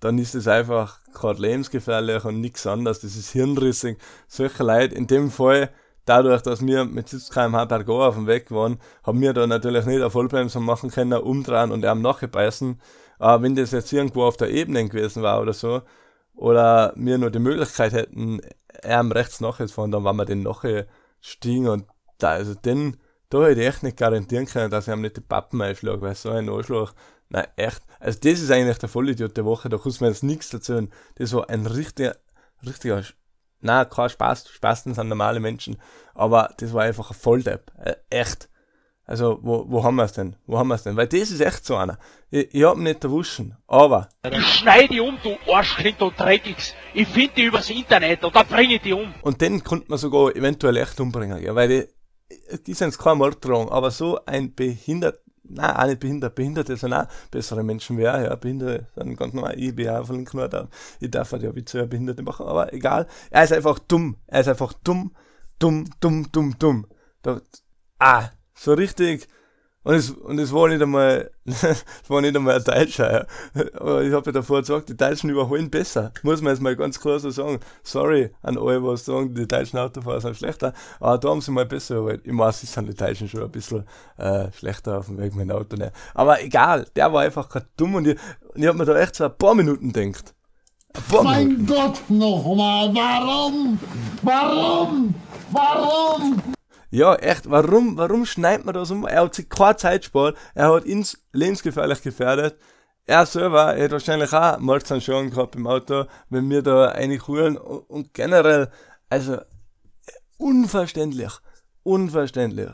dann 0.00 0.18
ist 0.18 0.34
es 0.34 0.48
einfach 0.48 0.98
gerade 1.12 1.40
lebensgefährlich 1.40 2.24
und 2.24 2.40
nichts 2.40 2.66
anderes. 2.66 3.00
Das 3.00 3.14
ist 3.14 3.30
hirnrissig. 3.30 3.98
Solche 4.26 4.64
Leute, 4.64 4.94
in 4.94 5.06
dem 5.06 5.30
Fall, 5.30 5.70
dadurch, 6.04 6.42
dass 6.42 6.64
wir 6.64 6.84
mit 6.84 7.08
70 7.08 7.32
km/h 7.32 7.64
bergauf 7.66 8.08
auf 8.08 8.14
dem 8.14 8.26
Weg 8.26 8.50
waren, 8.50 8.78
haben 9.04 9.20
wir 9.20 9.32
da 9.32 9.46
natürlich 9.46 9.86
nicht 9.86 10.00
eine 10.00 10.10
Vollbremsung 10.10 10.64
machen 10.64 10.90
können, 10.90 11.20
umdrehen 11.20 11.70
und 11.70 11.84
ihm 11.84 12.02
nachbeißen. 12.02 12.80
Aber 13.22 13.44
wenn 13.44 13.54
das 13.54 13.70
jetzt 13.70 13.92
irgendwo 13.92 14.24
auf 14.24 14.36
der 14.36 14.50
Ebene 14.50 14.88
gewesen 14.88 15.22
war 15.22 15.40
oder 15.40 15.52
so, 15.52 15.82
oder 16.34 16.92
wir 16.96 17.18
nur 17.18 17.30
die 17.30 17.38
Möglichkeit 17.38 17.92
hätten, 17.92 18.40
ihm 18.84 19.12
rechts 19.12 19.40
nachzufahren, 19.40 19.92
dann 19.92 20.02
waren 20.02 20.16
wir 20.16 20.24
den 20.24 20.42
nachher 20.42 20.88
stiegen 21.20 21.68
und 21.68 21.86
da, 22.18 22.30
also 22.30 22.54
den, 22.54 22.96
da 23.30 23.44
hätte 23.44 23.60
ich 23.60 23.68
echt 23.68 23.84
nicht 23.84 23.96
garantieren 23.96 24.46
können, 24.46 24.72
dass 24.72 24.88
ich 24.88 24.92
ihm 24.92 25.02
nicht 25.02 25.18
die 25.18 25.20
Pappen 25.20 25.62
einschlage, 25.62 26.00
weil 26.00 26.16
so 26.16 26.30
ein 26.30 26.48
Anschlag, 26.48 26.94
nein, 27.28 27.46
echt, 27.54 27.82
also 28.00 28.18
das 28.18 28.40
ist 28.40 28.50
eigentlich 28.50 28.78
der 28.78 28.88
Vollidiot 28.88 29.36
der 29.36 29.44
Woche, 29.44 29.68
da 29.68 29.78
kannst 29.78 30.00
du 30.00 30.04
mir 30.04 30.10
jetzt 30.10 30.24
nichts 30.24 30.52
erzählen. 30.52 30.90
Das 31.14 31.32
war 31.32 31.48
ein 31.48 31.66
richtiger, 31.66 32.16
richtiger 32.66 33.04
na, 33.60 33.84
kein 33.84 34.08
Spaß, 34.08 34.48
Spasten 34.48 34.94
sind 34.94 35.08
normale 35.08 35.38
Menschen, 35.38 35.76
aber 36.12 36.52
das 36.58 36.72
war 36.72 36.82
einfach 36.82 37.12
ein 37.12 37.16
Volldepp, 37.16 37.70
äh, 37.78 37.94
echt. 38.10 38.48
Also, 39.04 39.40
wo, 39.42 39.64
wo 39.68 39.82
haben 39.82 39.96
wir 39.96 40.04
es 40.04 40.12
denn? 40.12 40.36
Wo 40.46 40.58
haben 40.58 40.68
wir 40.68 40.76
es 40.76 40.84
denn? 40.84 40.96
Weil 40.96 41.08
das 41.08 41.30
ist 41.30 41.40
echt 41.40 41.64
so 41.64 41.76
einer. 41.76 41.98
Ich, 42.30 42.54
ich 42.54 42.62
hab 42.62 42.76
ihn 42.76 42.84
nicht 42.84 43.02
erwuschen, 43.02 43.56
aber. 43.66 44.08
Ich 44.30 44.46
schneide 44.46 44.88
die 44.88 45.00
um, 45.00 45.18
du 45.22 45.36
Arschkind, 45.52 46.00
du 46.00 46.10
Dreckigs. 46.10 46.74
Ich 46.94 47.08
finde 47.08 47.32
die 47.36 47.44
übers 47.44 47.68
Internet 47.68 48.24
und 48.24 48.34
dann 48.34 48.46
bringe 48.46 48.74
ich 48.74 48.82
die 48.82 48.92
um. 48.92 49.12
Und 49.22 49.40
den 49.40 49.64
konnte 49.64 49.86
man 49.88 49.98
sogar 49.98 50.34
eventuell 50.36 50.76
echt 50.76 51.00
umbringen, 51.00 51.42
ja, 51.42 51.54
weil 51.54 51.68
die, 51.68 51.88
die 52.66 52.74
sind 52.74 52.96
keine 52.96 53.16
Morddrohung, 53.16 53.70
aber 53.70 53.90
so 53.90 54.24
ein 54.24 54.54
behindert, 54.54 55.20
na, 55.42 55.82
auch 55.82 55.86
nicht 55.86 55.98
behindert, 55.98 56.36
Behinderte 56.36 56.76
sind 56.76 56.92
auch 56.92 57.06
bessere 57.30 57.64
Menschen 57.64 57.98
wie 57.98 58.02
ja, 58.02 58.34
Behinderte 58.36 58.86
sind 58.94 59.16
ganz 59.16 59.34
normal, 59.34 59.58
ich 59.58 59.74
bin 59.74 59.88
auch 59.88 60.06
von 60.06 60.16
links 60.16 60.32
Nord, 60.32 60.68
ich 61.00 61.10
darf 61.10 61.32
halt 61.32 61.42
ja 61.42 61.54
Witze 61.54 61.78
über 61.78 61.88
Behinderte 61.88 62.22
machen, 62.22 62.46
aber 62.46 62.72
egal, 62.72 63.08
er 63.30 63.42
ist 63.42 63.52
einfach 63.52 63.80
dumm, 63.80 64.16
er 64.28 64.40
ist 64.40 64.48
einfach 64.48 64.72
dumm, 64.84 65.12
dumm, 65.58 65.90
dumm, 66.00 66.30
dumm, 66.30 66.58
dumm. 66.58 66.86
Da, 67.22 67.40
ah, 67.98 68.30
so 68.62 68.72
richtig 68.74 69.28
Und 69.84 69.94
es, 69.94 70.10
und 70.10 70.38
es 70.38 70.52
war 70.52 70.68
nicht 70.68 70.80
einmal, 70.80 71.30
es 71.44 71.84
war 72.06 72.20
nicht 72.20 72.36
einmal 72.36 72.56
ein 72.56 72.64
Deutscher. 72.64 73.12
Ja. 73.12 73.64
Aber 73.74 74.02
ich 74.02 74.12
habe 74.12 74.26
ja 74.26 74.32
davor 74.32 74.60
gesagt, 74.60 74.88
die 74.88 74.96
Deutschen 74.96 75.28
überholen 75.30 75.70
besser. 75.70 76.12
Muss 76.22 76.40
man 76.40 76.52
jetzt 76.52 76.62
mal 76.62 76.76
ganz 76.76 77.00
klar 77.00 77.18
so 77.18 77.30
sagen. 77.30 77.58
Sorry 77.82 78.30
an 78.42 78.58
alle, 78.58 78.82
was 78.84 79.04
sagen, 79.04 79.34
die 79.34 79.48
deutschen 79.48 79.80
Autofahrer 79.80 80.20
sind 80.20 80.36
schlechter. 80.36 80.72
Aber 81.00 81.18
da 81.18 81.30
haben 81.30 81.40
sie 81.40 81.50
mal 81.50 81.66
besser 81.66 81.96
überholt. 81.96 82.20
Ich 82.24 82.38
weiß, 82.38 82.62
es 82.62 82.72
sind 82.72 82.88
die 82.88 82.94
Deutschen 82.94 83.28
schon 83.28 83.42
ein 83.42 83.50
bisschen 83.50 83.84
äh, 84.18 84.52
schlechter 84.52 84.98
auf 84.98 85.06
dem 85.06 85.18
Weg 85.18 85.34
mit 85.34 85.50
dem 85.50 85.56
Auto. 85.56 85.76
Ne. 85.76 85.90
Aber 86.14 86.40
egal, 86.40 86.86
der 86.94 87.12
war 87.12 87.22
einfach 87.22 87.48
gerade 87.48 87.66
dumm 87.76 87.96
und 87.96 88.06
ich, 88.06 88.16
und 88.54 88.62
ich 88.62 88.68
habe 88.68 88.78
mir 88.78 88.84
da 88.84 88.96
echt 88.96 89.16
so 89.16 89.24
ein 89.24 89.36
paar 89.36 89.56
Minuten 89.56 89.92
gedacht. 89.92 90.32
Paar 91.10 91.24
Mein 91.24 91.48
Minuten. 91.48 91.66
Gott 91.66 91.98
nochmal, 92.08 92.94
warum? 92.94 93.80
Warum? 94.22 95.14
Warum? 95.50 96.42
Ja, 96.92 97.14
echt, 97.14 97.48
warum, 97.48 97.96
warum 97.96 98.26
schneidet 98.26 98.66
man 98.66 98.74
das 98.74 98.90
um? 98.90 99.06
Er 99.06 99.22
hat 99.22 99.34
sich 99.34 99.48
keine 99.48 99.76
Zeit 99.76 100.02
gespart, 100.02 100.36
er 100.54 100.74
hat 100.74 100.84
ins 100.84 101.18
lebensgefährlich 101.32 102.02
gefährdet. 102.02 102.58
Er 103.06 103.24
selber 103.24 103.72
hätte 103.74 103.92
wahrscheinlich 103.92 104.30
auch 104.34 104.58
Mordsanschauen 104.58 105.30
gehabt 105.30 105.56
im 105.56 105.66
Auto, 105.66 106.04
wenn 106.28 106.50
wir 106.50 106.60
da 106.60 106.88
reinkugeln 106.90 107.56
und, 107.56 107.88
und 107.88 108.12
generell, 108.12 108.70
also, 109.08 109.38
unverständlich. 110.36 111.32
Unverständlich. 111.82 112.68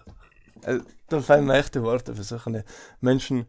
Also, 0.64 0.84
da 1.08 1.20
fallen 1.20 1.46
mir 1.46 1.54
echte 1.54 1.84
Worte 1.84 2.16
für 2.16 2.24
solche 2.24 2.64
Menschen. 3.00 3.46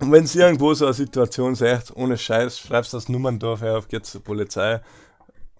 Und 0.00 0.10
wenn 0.10 0.24
ihr 0.24 0.46
irgendwo 0.46 0.74
so 0.74 0.86
eine 0.86 0.94
Situation 0.94 1.54
seht, 1.54 1.92
ohne 1.94 2.18
Scheiß, 2.18 2.58
schreibt 2.58 2.92
das 2.92 3.08
Nummerndorf 3.08 3.60
her 3.60 3.78
auf, 3.78 3.86
geht 3.86 4.04
zur 4.04 4.24
Polizei, 4.24 4.80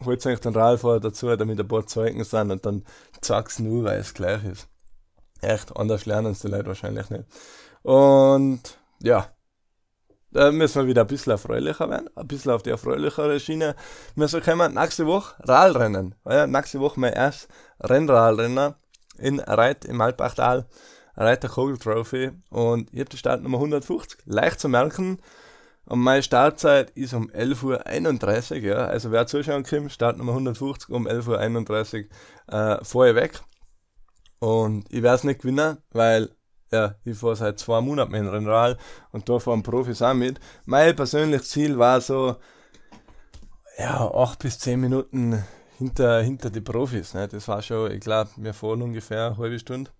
holt 0.05 0.25
euch 0.27 0.41
den 0.41 0.55
Radfahrer 0.55 1.01
dazu, 1.01 1.35
damit 1.37 1.61
ein 1.61 1.69
paar 1.69 1.87
Zeugen 1.87 2.25
sind 2.25 2.51
und 2.51 2.65
dann 2.65 2.85
sag's 3.21 3.59
nur, 3.59 3.85
weil 3.85 4.01
es 4.01 4.15
gleich 4.15 4.45
ist. 4.45 4.69
Echt, 5.41 5.77
anders 5.77 6.07
lernen 6.07 6.33
es 6.33 6.41
die 6.41 6.49
Leute 6.49 6.67
wahrscheinlich 6.67 7.11
nicht. 7.11 7.25
Und 7.83 8.63
ja, 9.03 9.29
da 10.31 10.51
müssen 10.51 10.83
wir 10.83 10.89
wieder 10.89 11.03
ein 11.03 11.07
bisschen 11.07 11.33
erfreulicher 11.33 11.89
werden, 11.89 12.09
ein 12.17 12.27
bisschen 12.27 12.53
auf 12.53 12.63
die 12.63 12.71
erfreulichere 12.71 13.39
Schiene. 13.39 13.77
Wir 14.17 14.41
kommen, 14.41 14.75
nächste 14.75 15.07
Woche 15.07 15.35
Radrennen. 15.41 16.15
Ja, 16.25 16.47
nächste 16.47 16.81
Woche 16.81 16.99
mein 16.99 17.13
erstes 17.13 17.49
Rennradrennen 17.81 18.75
in 19.19 19.39
Reit 19.41 19.85
im 19.85 20.01
Alpachtal. 20.01 20.67
Reiter 21.17 21.49
Kogel 21.49 21.79
Trophy 21.79 22.33
und 22.51 22.93
ich 22.93 22.99
habe 22.99 23.11
die 23.11 23.17
Startnummer 23.17 23.59
150. 23.59 24.19
Leicht 24.25 24.59
zu 24.59 24.69
merken. 24.69 25.19
Und 25.87 26.01
meine 26.01 26.23
Startzeit 26.23 26.91
ist 26.91 27.13
um 27.15 27.31
11.31 27.31 28.53
Uhr, 28.53 28.59
ja. 28.63 28.87
Also 28.87 29.11
wer 29.11 29.27
zuschauen 29.27 29.65
kommt, 29.65 29.93
Startnummer 29.93 30.33
150 30.33 30.91
um 30.91 31.07
11.31 31.07 32.07
Uhr 32.49 32.55
äh, 32.55 32.85
vorher 32.85 33.15
weg. 33.15 33.41
Und 34.39 34.87
ich 34.91 35.03
werde 35.03 35.17
es 35.17 35.25
nicht 35.25 35.43
gewinnen, 35.43 35.79
weil 35.91 36.31
ja, 36.73 36.95
ich 37.05 37.17
fahre 37.17 37.37
seit 37.37 37.59
zwei 37.59 37.81
Monaten 37.81 38.13
mit 38.13 38.21
dem 38.21 38.29
Rennrad 38.29 38.79
und 39.13 39.29
da 39.29 39.39
fahren 39.39 39.63
Profis 39.63 40.03
auch 40.03 40.15
mit. 40.15 40.41
Mein 40.65 40.97
persönliches 40.97 41.51
Ziel 41.51 41.79
war 41.79 42.01
so, 42.01 42.37
ja, 43.79 44.11
acht 44.13 44.41
bis 44.41 44.59
zehn 44.59 44.81
Minuten 44.81 45.45
hinter, 45.79 46.23
hinter 46.23 46.51
die 46.51 46.61
Profis. 46.61 47.15
Ne? 47.15 47.29
Das 47.29 47.49
war 47.49 47.63
schon, 47.63 47.91
ich 47.93 48.01
glaube, 48.01 48.31
wir 48.37 48.55
fahren 48.55 48.83
ungefähr 48.83 49.29
eine 49.29 49.39
halbe 49.39 49.59
Stunde. 49.59 49.91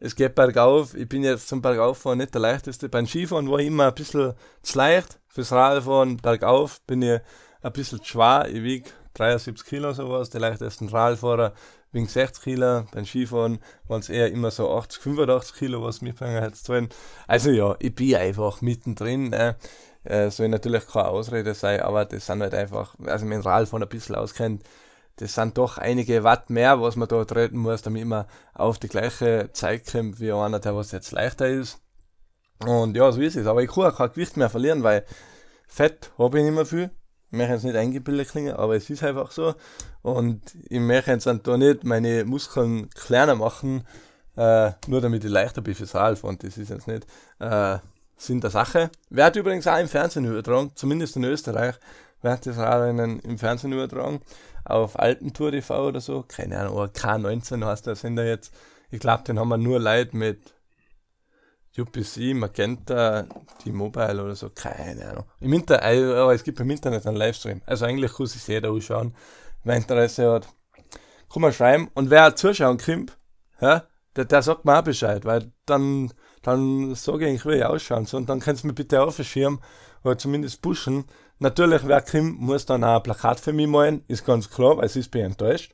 Es 0.00 0.14
geht 0.14 0.34
bergauf. 0.34 0.94
Ich 0.94 1.08
bin 1.08 1.24
jetzt 1.24 1.48
zum 1.48 1.60
Bergauffahren 1.60 2.18
nicht 2.18 2.32
der 2.32 2.40
leichteste. 2.40 2.88
Beim 2.88 3.06
Skifahren 3.06 3.50
war 3.50 3.58
ich 3.58 3.66
immer 3.66 3.88
ein 3.88 3.94
bisschen 3.94 4.34
zu 4.62 4.78
leicht. 4.78 5.18
Fürs 5.26 5.50
Radfahren 5.50 6.18
bergauf 6.18 6.80
bin 6.82 7.02
ich 7.02 7.20
ein 7.62 7.72
bisschen 7.72 7.98
zu 7.98 8.04
schwer. 8.04 8.46
Ich 8.48 8.62
wiege 8.62 8.88
73 9.14 9.66
Kilo 9.66 9.92
sowas. 9.92 10.30
Die 10.30 10.38
leichtesten 10.38 10.88
Radfahrer 10.88 11.52
wiegen 11.90 12.06
60 12.06 12.44
Kilo. 12.44 12.84
Beim 12.92 13.04
Skifahren 13.04 13.58
waren 13.88 14.00
es 14.00 14.08
eher 14.08 14.30
immer 14.30 14.52
so 14.52 14.70
80, 14.70 15.02
85 15.02 15.56
Kilo, 15.56 15.82
was 15.82 16.00
mitbringen 16.00 16.42
hat 16.42 16.54
sollen. 16.54 16.88
Also 17.26 17.50
ja, 17.50 17.74
ich 17.80 17.94
bin 17.94 18.14
einfach 18.14 18.60
mittendrin. 18.60 19.30
Ne? 19.30 19.56
Äh, 20.04 20.30
soll 20.30 20.48
natürlich 20.48 20.86
keine 20.86 21.08
Ausrede 21.08 21.54
sein, 21.54 21.80
aber 21.80 22.04
das 22.04 22.26
sind 22.26 22.40
halt 22.40 22.54
einfach, 22.54 22.94
also 23.04 23.28
dem 23.28 23.40
Radfahren 23.40 23.82
ein 23.82 23.88
bisschen 23.88 24.14
auskennt, 24.14 24.62
das 25.18 25.34
sind 25.34 25.58
doch 25.58 25.78
einige 25.78 26.24
Watt 26.24 26.48
mehr, 26.48 26.80
was 26.80 26.96
man 26.96 27.08
da 27.08 27.24
treten 27.24 27.58
muss, 27.58 27.82
damit 27.82 28.06
man 28.06 28.24
auf 28.54 28.78
die 28.78 28.88
gleiche 28.88 29.50
Zeit 29.52 29.90
kommt 29.90 30.20
wie 30.20 30.32
einer, 30.32 30.60
der 30.60 30.76
was 30.76 30.92
jetzt 30.92 31.12
leichter 31.12 31.48
ist. 31.48 31.80
Und 32.64 32.96
ja, 32.96 33.10
so 33.12 33.20
ist 33.20 33.36
es. 33.36 33.46
Aber 33.46 33.62
ich 33.62 33.70
kann 33.70 33.84
auch 33.84 33.96
kein 33.96 34.10
Gewicht 34.10 34.36
mehr 34.36 34.50
verlieren, 34.50 34.82
weil 34.82 35.04
Fett 35.66 36.10
habe 36.18 36.38
ich 36.38 36.44
nicht 36.44 36.54
mehr 36.54 36.66
viel. 36.66 36.90
Ich 37.30 37.36
möchte 37.36 37.52
jetzt 37.52 37.64
nicht 37.64 37.76
eingebildet 37.76 38.30
klingen, 38.30 38.54
aber 38.54 38.76
es 38.76 38.88
ist 38.88 39.02
einfach 39.02 39.30
so. 39.32 39.54
Und 40.02 40.40
ich 40.68 40.80
möchte 40.80 41.10
jetzt 41.10 41.26
da 41.26 41.56
nicht 41.56 41.84
meine 41.84 42.24
Muskeln 42.24 42.88
kleiner 42.90 43.34
machen, 43.34 43.86
äh, 44.36 44.72
nur 44.86 45.00
damit 45.00 45.24
ich 45.24 45.30
leichter 45.30 45.60
bin 45.60 45.74
fürs 45.74 45.94
Radfahren. 45.94 46.38
Das 46.38 46.56
ist 46.56 46.70
jetzt 46.70 46.86
nicht 46.86 47.06
äh, 47.40 47.78
Sinn 48.16 48.40
der 48.40 48.50
Sache. 48.50 48.90
Wird 49.10 49.36
übrigens 49.36 49.66
auch 49.66 49.78
im 49.78 49.88
Fernsehen 49.88 50.24
übertragen, 50.24 50.72
zumindest 50.74 51.16
in 51.16 51.24
Österreich, 51.24 51.74
wird 52.22 52.46
das 52.46 52.58
Radrennen 52.58 53.20
im 53.20 53.38
Fernsehen 53.38 53.72
übertragen 53.72 54.20
auf 54.64 54.98
Alpentour 54.98 55.50
TV 55.50 55.88
oder 55.88 56.00
so, 56.00 56.24
keine 56.26 56.58
Ahnung, 56.58 56.74
aber 56.74 56.86
K19 56.86 57.64
heißt 57.64 57.86
der 57.86 57.96
Sender 57.96 58.26
jetzt. 58.26 58.52
Ich 58.90 59.00
glaube, 59.00 59.24
den 59.24 59.38
haben 59.38 59.48
wir 59.48 59.56
nur 59.56 59.80
Leute 59.80 60.16
mit 60.16 60.54
UPC, 61.78 62.34
Magenta, 62.34 63.26
T-Mobile 63.62 64.22
oder 64.22 64.34
so, 64.34 64.50
keine 64.50 65.10
Ahnung. 65.10 65.24
Im 65.40 65.52
Internet, 65.52 66.16
aber 66.16 66.34
es 66.34 66.42
gibt 66.42 66.60
im 66.60 66.70
Internet 66.70 67.06
einen 67.06 67.16
Livestream. 67.16 67.62
Also 67.66 67.86
eigentlich 67.86 68.12
kann 68.12 68.26
sich 68.26 68.46
jeder 68.46 68.70
anschauen, 68.70 69.14
wer 69.64 69.76
Interesse 69.76 70.30
hat. 70.32 70.48
Kann 71.32 71.42
man 71.42 71.52
schreiben. 71.52 71.90
Und 71.94 72.10
wer 72.10 72.34
zuschauen 72.34 72.78
kommt, 72.78 73.16
ja, 73.60 73.84
der, 74.16 74.24
der 74.24 74.42
sagt 74.42 74.64
mir 74.64 74.78
auch 74.78 74.82
Bescheid, 74.82 75.24
weil 75.24 75.52
dann, 75.66 76.12
dann 76.42 76.94
sage 76.94 77.28
ich, 77.28 77.44
ich 77.44 77.64
ausschauen 77.64 78.06
soll. 78.06 78.22
Und 78.22 78.28
dann 78.28 78.40
kannst 78.40 78.64
du 78.64 78.68
mir 78.68 78.74
bitte 78.74 79.02
aufschirmen 79.02 79.60
oder 80.02 80.18
zumindest 80.18 80.62
pushen. 80.62 81.04
Natürlich, 81.40 81.86
wer 81.86 82.02
kommt, 82.02 82.40
muss 82.40 82.66
dann 82.66 82.84
auch 82.84 82.96
ein 82.96 83.02
Plakat 83.02 83.38
für 83.38 83.52
mich 83.52 83.68
malen, 83.68 84.02
ist 84.08 84.24
ganz 84.24 84.50
klar, 84.50 84.76
weil 84.76 84.86
es 84.86 84.96
ist 84.96 85.10
bin 85.10 85.24
enttäuscht. 85.24 85.72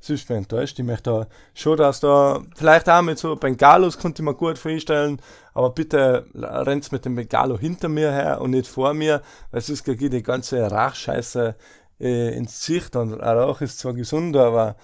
Es 0.00 0.10
ist 0.10 0.28
bin 0.28 0.38
enttäuscht. 0.38 0.78
Ich 0.78 0.84
möchte 0.84 1.10
da 1.10 1.26
schon, 1.54 1.76
dass 1.76 2.00
da, 2.00 2.42
vielleicht 2.56 2.88
auch 2.88 3.02
mit 3.02 3.18
so 3.18 3.36
Bengalos 3.36 3.98
könnte 3.98 4.22
ich 4.22 4.24
mir 4.24 4.34
gut 4.34 4.58
vorstellen, 4.58 5.20
aber 5.52 5.70
bitte 5.70 6.26
rennt 6.34 6.90
mit 6.90 7.04
dem 7.04 7.16
Bengalo 7.16 7.58
hinter 7.58 7.88
mir 7.88 8.12
her 8.12 8.40
und 8.40 8.50
nicht 8.50 8.66
vor 8.66 8.94
mir, 8.94 9.22
weil 9.50 9.60
sonst 9.60 9.84
kriege 9.84 10.06
ich 10.06 10.10
die 10.10 10.22
ganze 10.22 10.70
Rachscheiße 10.70 11.54
äh, 12.00 12.36
ins 12.36 12.58
Gesicht 12.58 12.96
und 12.96 13.14
Rauch 13.14 13.60
ist 13.60 13.78
zwar 13.78 13.92
gesund, 13.94 14.36
aber 14.36 14.76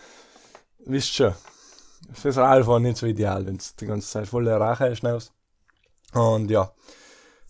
wisst 0.85 1.15
schon, 1.15 1.35
fürs 2.13 2.37
Radfahren 2.37 2.83
nicht 2.83 2.99
so 2.99 3.07
ideal, 3.07 3.47
wenn 3.47 3.57
es 3.57 3.77
die 3.77 3.87
ganze 3.87 4.09
Zeit 4.09 4.29
voller 4.29 4.61
Rache 4.61 4.95
schnaufst. 4.97 5.33
Und 6.13 6.51
ja, 6.51 6.73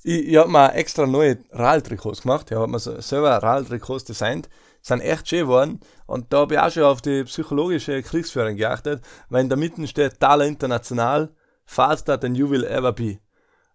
ich, 0.03 0.29
ich 0.29 0.37
habe 0.37 0.51
mir 0.51 0.75
extra 0.75 1.07
neue 1.07 1.39
Radtrikots 1.51 2.23
gemacht. 2.23 2.51
Ich 2.51 2.57
habe 2.57 2.71
mir 2.71 2.79
selber 2.79 3.37
Radtrikots 3.43 4.05
designt. 4.05 4.49
Sind 4.83 5.01
echt 5.01 5.29
schön 5.29 5.41
geworden. 5.41 5.81
Und 6.07 6.33
da 6.33 6.39
habe 6.39 6.55
ich 6.55 6.61
auch 6.61 6.71
schon 6.71 6.83
auf 6.85 7.03
die 7.03 7.25
psychologische 7.25 8.03
Kriegsführung 8.03 8.57
geachtet, 8.57 9.03
weil 9.29 9.43
in 9.43 9.49
der 9.49 9.59
Mitte 9.59 9.87
steht 9.87 10.21
Thaler 10.21 10.47
International, 10.47 11.35
faster 11.67 12.19
than 12.19 12.35
you 12.35 12.49
will 12.49 12.65
ever 12.65 12.93
be. 12.93 13.19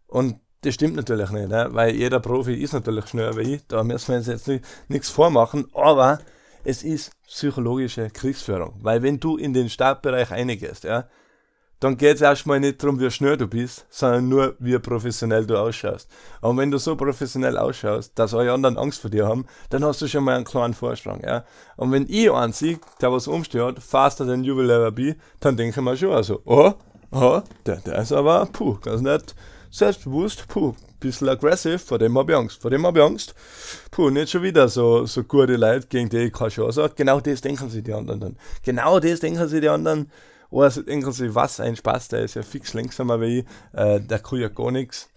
Und 0.07 0.39
das 0.61 0.73
stimmt 0.73 0.95
natürlich 0.95 1.29
nicht, 1.29 1.49
ne? 1.49 1.67
weil 1.71 1.93
jeder 1.95 2.19
Profi 2.19 2.55
ist 2.55 2.73
natürlich 2.73 3.07
schneller 3.07 3.37
wie 3.37 3.55
ich. 3.55 3.67
Da 3.67 3.83
müssen 3.83 4.09
wir 4.09 4.17
uns 4.17 4.27
jetzt 4.27 4.47
nicht, 4.47 4.65
nichts 4.87 5.09
vormachen. 5.09 5.67
Aber 5.73 6.19
es 6.63 6.83
ist 6.83 7.11
psychologische 7.27 8.09
Kriegsführung. 8.09 8.79
Weil 8.81 9.03
wenn 9.03 9.19
du 9.19 9.37
in 9.37 9.53
den 9.53 9.69
Startbereich 9.69 10.31
reingehst, 10.31 10.83
ja, 10.85 11.07
dann 11.85 11.97
geht 11.97 12.15
es 12.15 12.21
erstmal 12.21 12.59
nicht 12.59 12.81
darum, 12.81 12.99
wie 12.99 13.11
schnell 13.11 13.37
du 13.37 13.45
bist, 13.45 13.85
sondern 13.91 14.27
nur, 14.27 14.55
wie 14.57 14.79
professionell 14.79 15.45
du 15.45 15.55
ausschaust. 15.55 16.09
Und 16.41 16.57
wenn 16.57 16.71
du 16.71 16.79
so 16.79 16.95
professionell 16.95 17.59
ausschaust, 17.59 18.17
dass 18.17 18.33
alle 18.33 18.51
anderen 18.51 18.75
Angst 18.75 19.01
vor 19.01 19.11
dir 19.11 19.27
haben, 19.27 19.45
dann 19.69 19.85
hast 19.85 20.01
du 20.01 20.07
schon 20.07 20.23
mal 20.23 20.35
einen 20.35 20.45
kleinen 20.45 20.73
Vorsprung. 20.73 21.21
Ja? 21.23 21.45
Und 21.77 21.91
wenn 21.91 22.07
ich 22.09 22.31
einen 22.31 22.53
sehe, 22.53 22.79
der 23.01 23.11
was 23.11 23.27
umsteht, 23.27 23.77
faster 23.77 24.25
than 24.25 24.43
you 24.43 24.57
will 24.57 24.71
ever 24.71 24.91
be, 24.91 25.15
dann 25.39 25.57
denke 25.57 25.79
ich 25.79 25.85
mir 25.85 25.95
schon 25.95 26.09
also, 26.09 26.41
oh, 26.45 26.73
oh, 27.11 27.41
der, 27.67 27.75
der 27.75 27.99
ist 27.99 28.11
aber, 28.11 28.47
puh, 28.51 28.79
ganz 28.81 29.01
nicht 29.01 29.35
selbstbewusst, 29.69 30.47
puh, 30.47 30.73
bisschen 30.99 31.29
aggressiv, 31.29 31.83
vor 31.83 31.99
dem 31.99 32.17
habe 32.17 32.31
ich 32.31 32.37
Angst, 32.37 32.61
vor 32.63 32.71
dem 32.71 32.83
habe 32.87 32.97
ich 32.97 33.05
Angst. 33.05 33.35
Puh, 33.91 34.09
nicht 34.09 34.31
schon 34.31 34.41
wieder 34.41 34.67
so, 34.69 35.05
so 35.05 35.23
gute 35.23 35.55
Leute, 35.55 35.85
gegen 35.87 36.09
die 36.09 36.17
ich 36.17 36.33
keine 36.33 36.49
Chance 36.49 36.81
habe. 36.81 36.95
Genau 36.95 37.19
das 37.19 37.41
denken 37.41 37.69
sich 37.69 37.83
die 37.83 37.93
anderen 37.93 38.19
dann. 38.21 38.37
Genau 38.63 38.99
das 38.99 39.19
denken 39.19 39.47
sich 39.47 39.61
die 39.61 39.69
anderen. 39.69 40.09
Oder 40.55 40.71
sie 40.71 40.85
denken 40.85 41.11
sich, 41.11 41.35
was 41.35 41.59
ein 41.59 41.75
Spaß, 41.75 42.07
der 42.07 42.21
ist 42.21 42.35
ja 42.35 42.41
fix 42.41 42.73
langsamer 42.73 43.19
wie 43.19 43.39
ich, 43.39 43.45
äh, 43.73 43.99
der 43.99 44.19
kann 44.19 44.39
ja 44.39 44.47
gar 44.47 44.71
nichts. 44.71 45.09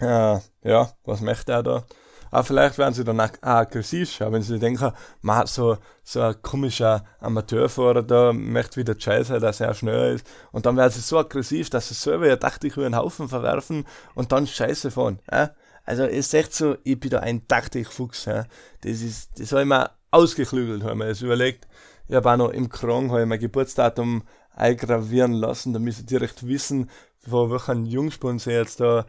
Äh, 0.00 0.38
ja, 0.62 0.90
was 1.04 1.20
möchte 1.20 1.52
er 1.52 1.62
da? 1.62 1.84
Aber 2.30 2.44
vielleicht 2.44 2.78
werden 2.78 2.94
sie 2.94 3.04
dann 3.04 3.20
auch 3.20 3.28
aggressiv 3.42 4.18
wenn 4.20 4.40
sie 4.40 4.58
denken, 4.58 4.90
man 5.20 5.46
so, 5.46 5.76
so 6.02 6.22
ein 6.22 6.40
komischer 6.40 7.04
Amateurfahrer 7.20 8.02
da 8.02 8.32
möchte 8.32 8.80
wieder 8.80 8.98
scheiße, 8.98 9.38
dass 9.38 9.60
er 9.60 9.74
schnell 9.74 10.14
ist. 10.14 10.26
Und 10.50 10.64
dann 10.64 10.78
werden 10.78 10.92
sie 10.92 11.00
so 11.00 11.18
aggressiv, 11.18 11.68
dass 11.68 11.88
sie 11.88 11.94
selber 11.94 12.26
ja 12.26 12.36
Taktik 12.36 12.78
über 12.78 12.86
einen 12.86 12.96
Haufen 12.96 13.28
verwerfen 13.28 13.84
und 14.14 14.32
dann 14.32 14.46
scheiße 14.46 14.90
fahren. 14.90 15.18
Ja? 15.30 15.50
Also 15.84 16.04
es 16.04 16.28
ist 16.28 16.34
echt 16.34 16.54
so, 16.54 16.78
ich 16.84 16.98
bin 16.98 17.10
da 17.10 17.20
ein 17.20 17.46
Taktikfuchs. 17.46 18.24
Ja? 18.24 18.46
Das 18.80 19.02
ist, 19.02 19.38
das 19.38 19.52
habe 19.52 19.60
ich 19.60 19.68
mir 19.68 19.90
ausgeklügelt, 20.10 20.84
habe 20.84 20.92
ich 20.92 20.98
mir 20.98 21.08
das 21.08 21.20
überlegt. 21.20 21.68
Ich 22.06 22.14
habe 22.14 22.30
auch 22.30 22.36
noch 22.36 22.50
im 22.50 22.68
Krong, 22.68 23.10
habe 23.10 23.22
ich 23.22 23.26
mein 23.26 23.38
Geburtsdatum 23.38 24.24
eingravieren 24.54 25.32
lassen, 25.32 25.72
damit 25.72 25.94
sie 25.94 26.06
direkt 26.06 26.46
wissen, 26.46 26.90
von 27.28 27.50
welchen 27.50 27.86
Jungspunden 27.86 28.38
sie 28.38 28.52
jetzt 28.52 28.80
da 28.80 29.06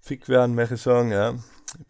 fick 0.00 0.28
werden, 0.28 0.54
möchte 0.54 0.74
ich 0.74 0.82
sagen, 0.82 1.10
ja. 1.10 1.34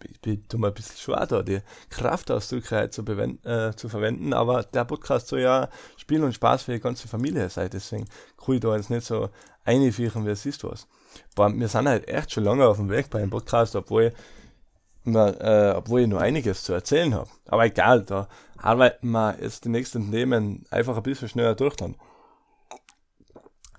Ich 0.05 0.20
bin 0.20 0.44
mir 0.61 0.66
ein 0.66 0.74
bisschen 0.74 0.98
schwer 0.98 1.26
da, 1.26 1.42
die 1.42 1.61
Kraftausdrücke 1.88 2.76
halt 2.76 2.92
zu, 2.92 3.03
äh, 3.03 3.74
zu 3.74 3.88
verwenden, 3.88 4.35
aber 4.35 4.62
der 4.62 4.85
Podcast 4.85 5.29
soll 5.29 5.40
ja 5.40 5.70
Spiel 5.96 6.22
und 6.22 6.35
Spaß 6.35 6.64
für 6.64 6.72
die 6.72 6.81
ganze 6.81 7.09
Familie 7.09 7.48
sein, 7.48 7.70
deswegen 7.72 8.05
kann 8.37 8.57
ich 8.57 8.61
da 8.61 8.76
jetzt 8.76 8.90
nicht 8.90 9.07
so 9.07 9.31
einfiechen, 9.64 10.26
wie 10.26 10.31
es 10.31 10.44
ist 10.44 10.64
was. 10.64 10.87
Aber 11.35 11.55
wir 11.55 11.68
sind 11.68 11.88
halt 11.88 12.09
echt 12.09 12.33
schon 12.33 12.44
lange 12.44 12.66
auf 12.66 12.76
dem 12.76 12.90
Weg 12.90 13.09
bei 13.09 13.20
dem 13.20 13.31
Podcast, 13.31 13.74
obwohl, 13.74 14.12
wir, 15.05 15.40
äh, 15.40 15.74
obwohl 15.76 16.03
ich 16.03 16.09
noch 16.09 16.20
einiges 16.20 16.62
zu 16.62 16.74
erzählen 16.74 17.14
habe. 17.14 17.31
Aber 17.46 17.64
egal, 17.64 18.03
da 18.03 18.29
arbeiten 18.59 19.11
wir 19.11 19.38
jetzt 19.40 19.64
die 19.64 19.70
nächsten 19.70 20.11
Themen 20.11 20.66
einfach 20.70 20.96
ein 20.96 21.03
bisschen 21.03 21.31
schneller 21.31 21.55
durch 21.55 21.76
dann. 21.76 21.96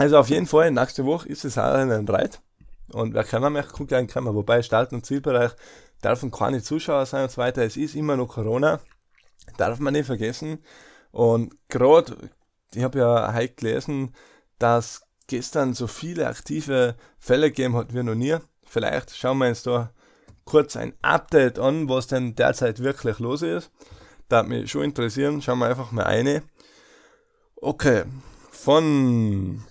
Also 0.02 0.18
auf 0.18 0.30
jeden 0.30 0.48
Fall, 0.48 0.72
nächste 0.72 1.06
Woche 1.06 1.30
ist 1.30 1.46
es 1.46 1.60
auch 1.60 1.76
ein 1.76 2.06
Breit. 2.06 2.42
Und 2.92 3.14
wer 3.14 3.24
kann 3.24 3.54
mehr 3.54 3.62
gucken 3.62 3.86
gleich 3.86 4.08
kann 4.08 4.26
Wobei 4.26 4.64
Start- 4.64 4.94
und 4.94 5.06
Zielbereich 5.06 5.52
dürfen 6.04 6.32
keine 6.32 6.64
Zuschauer 6.64 7.06
sein 7.06 7.26
und 7.26 7.30
so 7.30 7.38
weiter. 7.38 7.62
Es 7.62 7.78
ist 7.78 7.94
immer 7.94 8.18
noch 8.18 8.30
Corona. 8.30 8.80
Darf 9.58 9.78
man 9.78 9.94
nicht 9.94 10.08
vergessen. 10.08 10.58
Und 11.12 11.56
gerade, 11.70 12.32
ich 12.74 12.82
habe 12.82 12.98
ja 12.98 13.32
heute 13.32 13.54
gelesen, 13.54 14.16
dass 14.58 15.04
gestern 15.28 15.76
so 15.76 15.86
viele 15.86 16.26
aktive 16.26 16.96
Fälle 17.20 17.52
gegeben 17.52 17.76
hat 17.76 17.94
wie 17.94 18.02
noch 18.02 18.16
nie. 18.16 18.38
Vielleicht 18.66 19.16
schauen 19.16 19.38
wir 19.38 19.50
uns 19.50 19.62
da 19.62 19.92
kurz 20.46 20.76
ein 20.78 20.96
Update 21.04 21.60
an, 21.60 21.88
was 21.88 22.08
denn 22.08 22.34
derzeit 22.34 22.80
wirklich 22.80 23.20
los 23.20 23.44
ist. 23.44 23.70
Da 24.30 24.42
mich 24.42 24.72
schon 24.72 24.82
interessieren. 24.82 25.44
Schauen 25.44 25.60
wir 25.60 25.68
einfach 25.68 25.92
mal 25.92 26.06
eine. 26.06 26.42
Okay, 27.58 28.06
von 28.50 29.64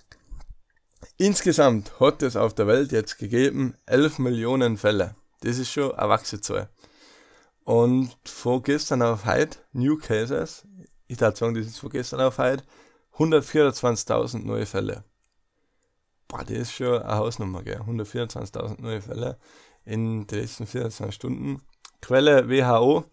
insgesamt 1.21 1.99
hat 1.99 2.23
es 2.23 2.35
auf 2.35 2.55
der 2.55 2.65
Welt 2.65 2.91
jetzt 2.91 3.19
gegeben 3.19 3.75
11 3.85 4.17
Millionen 4.17 4.77
Fälle. 4.77 5.15
Das 5.41 5.59
ist 5.59 5.71
schon 5.71 5.93
eine 5.93 6.09
Wachsezahl. 6.09 6.69
Und 7.63 8.15
von 8.25 8.63
gestern 8.63 9.03
auf 9.03 9.25
heute, 9.25 9.59
New 9.71 9.97
Cases, 9.97 10.65
ich 11.07 11.21
würde 11.21 11.37
sagen, 11.37 11.53
das 11.53 11.67
ist 11.67 11.79
von 11.79 11.91
gestern 11.91 12.21
auf 12.21 12.39
heute, 12.39 12.63
124.000 13.17 14.39
neue 14.39 14.65
Fälle. 14.65 15.03
Boah, 16.27 16.43
das 16.43 16.57
ist 16.57 16.73
schon 16.73 16.99
eine 17.03 17.17
Hausnummer, 17.17 17.61
gell? 17.61 17.81
124.000 17.81 18.81
neue 18.81 19.01
Fälle 19.01 19.37
in 19.85 20.25
den 20.25 20.39
letzten 20.39 20.65
24 20.65 21.13
Stunden. 21.13 21.61
Quelle 22.01 22.49
WHO. 22.49 23.05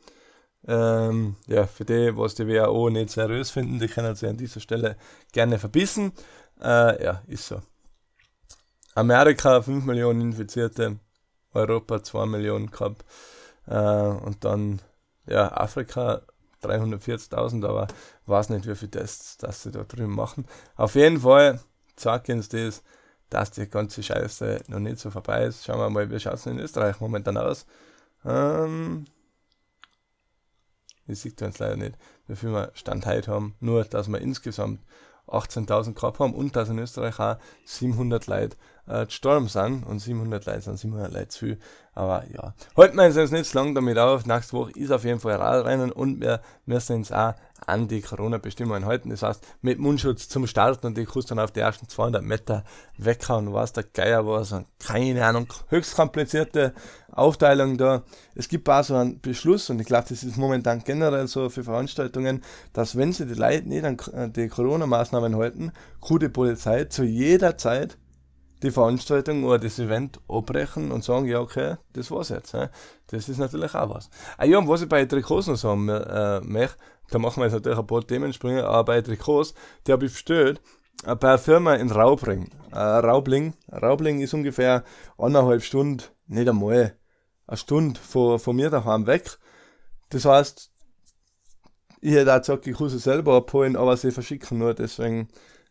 Ähm, 0.66 1.36
ja, 1.46 1.66
für 1.66 1.84
die, 1.84 2.16
was 2.16 2.34
die 2.34 2.48
WHO 2.48 2.88
nicht 2.88 3.10
seriös 3.10 3.50
finden, 3.50 3.78
die 3.78 3.88
können 3.88 4.16
sie 4.16 4.28
an 4.28 4.38
dieser 4.38 4.60
Stelle 4.60 4.96
gerne 5.32 5.58
verbissen. 5.58 6.12
Äh, 6.58 7.04
ja, 7.04 7.22
ist 7.26 7.46
so. 7.46 7.60
Amerika 8.98 9.62
5 9.62 9.84
Millionen 9.84 10.20
Infizierte, 10.20 10.98
Europa 11.54 12.02
2 12.02 12.26
Millionen 12.26 12.68
gehabt 12.68 13.04
äh, 13.68 13.76
und 13.76 14.44
dann 14.44 14.80
ja, 15.24 15.52
Afrika 15.52 16.22
340.000, 16.64 17.64
aber 17.64 17.86
weiß 18.26 18.48
nicht, 18.48 18.66
wie 18.66 18.74
viele 18.74 18.90
Tests 18.90 19.36
dass 19.36 19.62
sie 19.62 19.70
da 19.70 19.84
drüben 19.84 20.16
machen. 20.16 20.46
Auf 20.74 20.96
jeden 20.96 21.20
Fall 21.20 21.60
zeigt 21.94 22.28
uns 22.28 22.48
das, 22.48 22.82
dass 23.30 23.52
die 23.52 23.68
ganze 23.68 24.02
Scheiße 24.02 24.62
noch 24.66 24.80
nicht 24.80 24.98
so 24.98 25.12
vorbei 25.12 25.44
ist. 25.44 25.64
Schauen 25.64 25.78
wir 25.78 25.90
mal, 25.90 26.10
wie 26.10 26.18
schaut 26.18 26.34
es 26.34 26.46
in 26.46 26.58
Österreich 26.58 26.98
momentan 26.98 27.36
aus. 27.36 27.66
Ähm, 28.24 29.04
ich 31.06 31.20
sehe 31.20 31.32
uns 31.42 31.60
leider 31.60 31.76
nicht, 31.76 31.96
wie 32.26 32.34
viel 32.34 32.50
wir 32.50 32.72
Stand 32.74 33.06
heute 33.06 33.30
haben. 33.30 33.54
Nur, 33.60 33.84
dass 33.84 34.08
wir 34.08 34.20
insgesamt 34.20 34.80
18.000 35.28 35.94
gehabt 35.94 36.18
haben 36.18 36.34
und 36.34 36.56
dass 36.56 36.68
in 36.68 36.78
Österreich 36.78 37.20
auch 37.20 37.36
700 37.64 38.26
Leute 38.26 38.56
äh, 38.88 39.06
gestorben 39.06 39.48
sind. 39.48 39.84
Und 39.84 39.98
700 40.00 40.46
Leute 40.46 40.62
sind 40.62 40.78
700 40.78 41.12
Leute 41.12 41.28
zu 41.28 41.38
viel. 41.38 41.58
Aber 41.98 42.22
ja, 42.32 42.54
halten 42.76 42.96
wir 42.96 43.06
uns 43.06 43.32
nicht 43.32 43.46
so 43.46 43.58
lange 43.58 43.74
damit 43.74 43.98
auf. 43.98 44.24
Nächste 44.24 44.52
Woche 44.52 44.70
ist 44.76 44.92
auf 44.92 45.02
jeden 45.02 45.18
Fall 45.18 45.34
Radrennen 45.34 45.90
und 45.90 46.20
wir 46.20 46.40
müssen 46.64 46.96
uns 46.96 47.10
auch 47.10 47.34
an 47.66 47.88
die 47.88 48.02
Corona-Bestimmungen 48.02 48.86
halten. 48.86 49.10
Das 49.10 49.24
heißt, 49.24 49.44
mit 49.62 49.80
Mundschutz 49.80 50.28
zum 50.28 50.46
Starten 50.46 50.86
und 50.86 50.96
ich 50.96 51.08
kannst 51.08 51.32
dann 51.32 51.40
auf 51.40 51.50
die 51.50 51.58
ersten 51.58 51.88
200 51.88 52.22
Meter 52.22 52.62
weghauen, 52.98 53.52
was 53.52 53.72
der 53.72 53.82
Geier 53.82 54.24
war. 54.26 54.44
So, 54.44 54.62
keine 54.78 55.26
Ahnung, 55.26 55.48
höchst 55.70 55.96
komplizierte 55.96 56.72
Aufteilung 57.10 57.76
da. 57.78 58.04
Es 58.36 58.48
gibt 58.48 58.68
auch 58.68 58.84
so 58.84 58.94
einen 58.94 59.20
Beschluss 59.20 59.68
und 59.68 59.80
ich 59.80 59.86
glaube, 59.88 60.06
das 60.08 60.22
ist 60.22 60.36
momentan 60.36 60.84
generell 60.84 61.26
so 61.26 61.50
für 61.50 61.64
Veranstaltungen, 61.64 62.44
dass 62.72 62.96
wenn 62.96 63.12
sie 63.12 63.26
die 63.26 63.34
Leute 63.34 63.68
nicht 63.68 63.84
an 63.84 63.98
äh, 64.14 64.30
die 64.30 64.46
Corona-Maßnahmen 64.46 65.34
halten, 65.36 65.72
die 66.08 66.28
Polizei 66.28 66.84
zu 66.84 67.02
jeder 67.02 67.58
Zeit 67.58 67.98
die 68.62 68.70
Veranstaltung 68.70 69.44
oder 69.44 69.58
das 69.58 69.78
Event 69.78 70.20
abbrechen 70.28 70.90
und 70.90 71.04
sagen, 71.04 71.26
ja, 71.26 71.40
okay, 71.40 71.76
das 71.92 72.10
war's 72.10 72.30
jetzt. 72.30 72.52
He. 72.52 72.66
Das 73.08 73.28
ist 73.28 73.38
natürlich 73.38 73.74
auch 73.74 73.94
was. 73.94 74.10
Ah 74.36 74.44
ja, 74.44 74.58
und 74.58 74.68
was 74.68 74.82
ich 74.82 74.88
bei 74.88 75.04
Trikots 75.04 75.46
noch 75.46 75.56
sagen 75.56 75.88
äh, 75.88 76.40
möchte, 76.40 76.76
da 77.10 77.18
machen 77.18 77.40
wir 77.40 77.44
jetzt 77.44 77.54
natürlich 77.54 77.78
ein 77.78 77.86
paar 77.86 78.06
Themensprünge, 78.06 78.64
aber 78.64 78.84
bei 78.84 79.02
Trikots, 79.02 79.54
die 79.86 79.92
habe 79.92 80.06
ich 80.06 80.12
bestellt, 80.12 80.60
äh, 81.04 81.14
bei 81.14 81.28
einer 81.28 81.38
Firma 81.38 81.74
in 81.74 81.90
Raubling. 81.90 82.50
Äh, 82.72 82.78
Raubling. 82.78 83.54
Raubling 83.70 84.20
ist 84.20 84.34
ungefähr 84.34 84.84
eineinhalb 85.16 85.62
Stunden, 85.62 86.02
nicht 86.26 86.48
einmal, 86.48 86.96
eine 87.46 87.56
Stunde 87.56 87.98
von, 88.00 88.38
von 88.38 88.56
mir 88.56 88.70
daheim 88.70 89.06
weg. 89.06 89.38
Das 90.10 90.24
heißt, 90.24 90.70
ich 92.00 92.12
hätte 92.12 92.34
auch 92.34 92.38
gesagt, 92.38 92.66
ich 92.66 92.76
kann 92.76 92.88
sie 92.88 92.98
selber 92.98 93.36
abholen, 93.36 93.76
aber 93.76 93.96
sie 93.96 94.10
verschicken 94.10 94.58
nur, 94.58 94.74
deswegen 94.74 95.28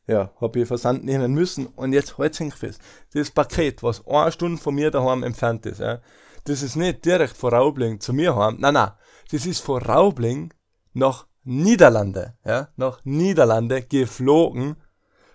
ja, 0.07 0.31
habe 0.39 0.59
ich 0.59 0.67
Versand 0.67 1.03
nehmen 1.03 1.33
müssen. 1.33 1.67
Und 1.67 1.93
jetzt 1.93 2.17
halt 2.17 2.33
sich 2.33 2.53
fest. 2.53 2.81
Das 3.13 3.29
Paket, 3.29 3.83
was 3.83 4.05
eine 4.07 4.31
Stunde 4.31 4.61
von 4.61 4.75
mir 4.75 4.89
daheim 4.89 5.23
entfernt 5.23 5.65
ist, 5.65 5.79
ja, 5.79 5.99
das 6.45 6.63
ist 6.63 6.77
nicht 6.77 7.03
direkt 7.03 7.35
von 7.35 7.53
Raubling 7.53 7.99
zu 7.99 8.13
mir 8.13 8.35
heim. 8.35 8.55
Nein, 8.59 8.73
nein. 8.73 8.91
Das 9.31 9.45
ist 9.45 9.59
von 9.59 9.81
Raubling 9.81 10.53
nach 10.93 11.27
Niederlande, 11.43 12.35
ja, 12.45 12.69
nach 12.77 13.01
Niederlande 13.03 13.81
geflogen. 13.81 14.77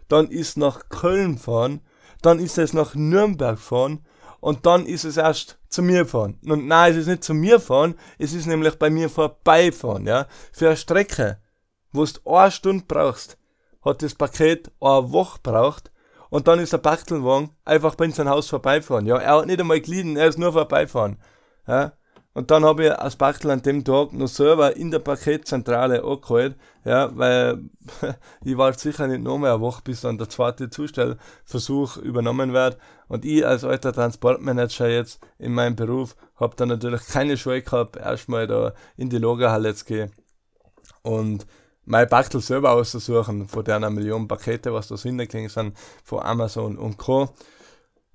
Dann 0.08 0.28
ist 0.28 0.56
nach 0.56 0.88
Köln 0.88 1.36
fahren. 1.36 1.82
Dann 2.22 2.38
ist 2.38 2.56
es 2.56 2.72
nach 2.72 2.94
Nürnberg 2.94 3.58
fahren. 3.58 4.06
Und 4.40 4.66
dann 4.66 4.86
ist 4.86 5.04
es 5.04 5.18
erst 5.18 5.58
zu 5.68 5.82
mir 5.82 6.06
fahren. 6.06 6.38
Und 6.44 6.66
nein, 6.66 6.92
es 6.92 6.98
ist 6.98 7.06
nicht 7.06 7.24
zu 7.24 7.34
mir 7.34 7.60
fahren. 7.60 7.94
Es 8.18 8.32
ist 8.32 8.46
nämlich 8.46 8.78
bei 8.78 8.90
mir 8.90 9.08
vorbeifahren, 9.08 10.06
ja. 10.06 10.26
Für 10.52 10.68
eine 10.68 10.76
Strecke, 10.76 11.38
wo 11.92 12.04
du 12.04 12.34
eine 12.34 12.50
Stunde 12.50 12.84
brauchst 12.88 13.36
hat 13.82 14.02
das 14.02 14.14
Paket 14.14 14.70
eine 14.80 15.12
Woche 15.12 15.38
braucht 15.42 15.90
und 16.30 16.48
dann 16.48 16.60
ist 16.60 16.72
der 16.72 16.78
Bachtelwagen 16.78 17.50
einfach 17.64 17.94
bei 17.94 18.06
unserem 18.06 18.30
Haus 18.30 18.48
vorbeifahren. 18.48 19.06
Ja, 19.06 19.18
er 19.18 19.36
hat 19.36 19.46
nicht 19.46 19.60
einmal 19.60 19.80
gelitten, 19.80 20.16
er 20.16 20.28
ist 20.28 20.38
nur 20.38 20.52
vorbeifahren. 20.52 21.18
Ja. 21.66 21.92
Und 22.34 22.50
dann 22.50 22.64
habe 22.64 22.86
ich 22.86 22.92
als 22.92 23.16
Bachtel 23.16 23.50
an 23.50 23.60
dem 23.60 23.84
Tag 23.84 24.14
noch 24.14 24.28
selber 24.28 24.74
in 24.74 24.90
der 24.90 25.00
Paketzentrale 25.00 26.02
angeholt, 26.02 26.56
ja, 26.84 27.14
weil 27.14 27.64
ich 28.44 28.56
war 28.56 28.72
sicher 28.72 29.06
nicht 29.06 29.22
noch 29.22 29.36
mehr 29.36 29.52
eine 29.52 29.60
Woche, 29.60 29.82
bis 29.84 30.00
dann 30.00 30.16
der 30.16 30.30
zweite 30.30 30.70
Zustellversuch 30.70 31.98
übernommen 31.98 32.54
wird. 32.54 32.78
Und 33.08 33.26
ich 33.26 33.46
als 33.46 33.64
alter 33.64 33.92
Transportmanager 33.92 34.88
jetzt 34.88 35.20
in 35.38 35.52
meinem 35.52 35.76
Beruf 35.76 36.16
habe 36.36 36.56
dann 36.56 36.68
natürlich 36.68 37.06
keine 37.08 37.36
Scheu 37.36 37.60
gehabt, 37.60 37.96
erstmal 37.96 38.46
da 38.46 38.72
in 38.96 39.10
die 39.10 39.18
Lagerhalle 39.18 39.74
zu 39.74 39.84
gehen. 39.84 40.12
Und 41.02 41.46
mein 41.92 42.08
Bachtel 42.08 42.40
selber 42.40 42.70
auszusuchen, 42.70 43.46
von 43.46 43.64
der 43.64 43.78
Millionen 43.90 44.26
Pakete, 44.26 44.72
was 44.72 44.88
da 44.88 44.96
hingegangen 44.96 45.50
sind, 45.50 45.76
von 46.02 46.20
Amazon 46.22 46.78
und 46.78 46.96
Co. 46.96 47.28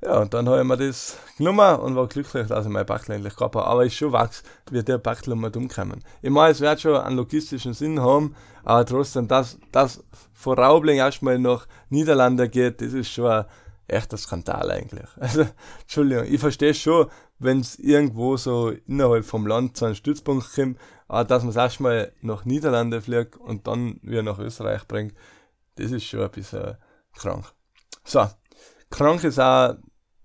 Ja, 0.04 0.18
und 0.20 0.34
dann 0.34 0.50
habe 0.50 0.62
ich 0.62 0.68
mir 0.68 0.78
das 0.78 1.18
genommen 1.38 1.80
und 1.80 1.96
war 1.96 2.08
glücklich, 2.08 2.48
dass 2.48 2.66
ich 2.66 2.72
mein 2.72 2.88
Bachtel 2.88 3.14
endlich 3.14 3.36
gehabt 3.36 3.56
habe. 3.56 3.68
Aber 3.68 3.86
ich 3.86 3.96
schon 3.96 4.12
wachs, 4.12 4.42
wie 4.72 4.82
der 4.82 4.98
Bachtel 4.98 5.34
um 5.34 5.44
umkommen. 5.44 6.04
Ich 6.24 6.32
meine, 6.32 6.54
es 6.54 6.60
wird 6.60 6.82
schon 6.82 6.96
einen 6.96 7.18
logistischen 7.18 7.76
Sinn 7.76 8.02
haben, 8.02 8.36
aber 8.64 8.84
trotzdem, 8.84 9.28
dass 9.28 9.60
das 9.72 10.04
von 10.34 10.58
Raubling 10.58 10.98
erstmal 10.98 11.38
nach 11.38 11.68
Niederlande 11.90 12.50
geht, 12.50 12.82
das 12.82 12.94
ist 12.94 13.12
schon 13.12 13.30
ein 13.30 13.46
echter 13.88 14.18
Skandal 14.18 14.72
eigentlich. 14.72 15.08
Also, 15.20 15.46
Entschuldigung, 15.82 16.26
ich 16.26 16.40
verstehe 16.40 16.74
schon, 16.74 17.08
wenn 17.38 17.60
es 17.60 17.78
irgendwo 17.78 18.38
so 18.38 18.72
innerhalb 18.88 19.24
vom 19.24 19.46
Land 19.46 19.78
zu 19.78 19.86
einem 19.86 19.94
Stützpunkt 19.96 20.52
kommt, 20.56 20.80
aber 21.08 21.24
dass 21.24 21.44
man 21.44 21.52
es 21.52 21.56
erstmal 21.56 22.12
nach 22.22 22.46
Niederlande 22.46 23.02
fliegt 23.02 23.38
und 23.38 23.68
dann 23.68 24.00
wieder 24.02 24.24
nach 24.24 24.40
Österreich 24.40 24.88
bringt, 24.88 25.14
das 25.76 25.92
ist 25.92 26.06
schon 26.06 26.22
ein 26.22 26.32
bisschen 26.32 26.78
krank. 27.14 27.46
So, 28.04 28.28
krank 28.90 29.24
ist 29.24 29.40
auch 29.40 29.76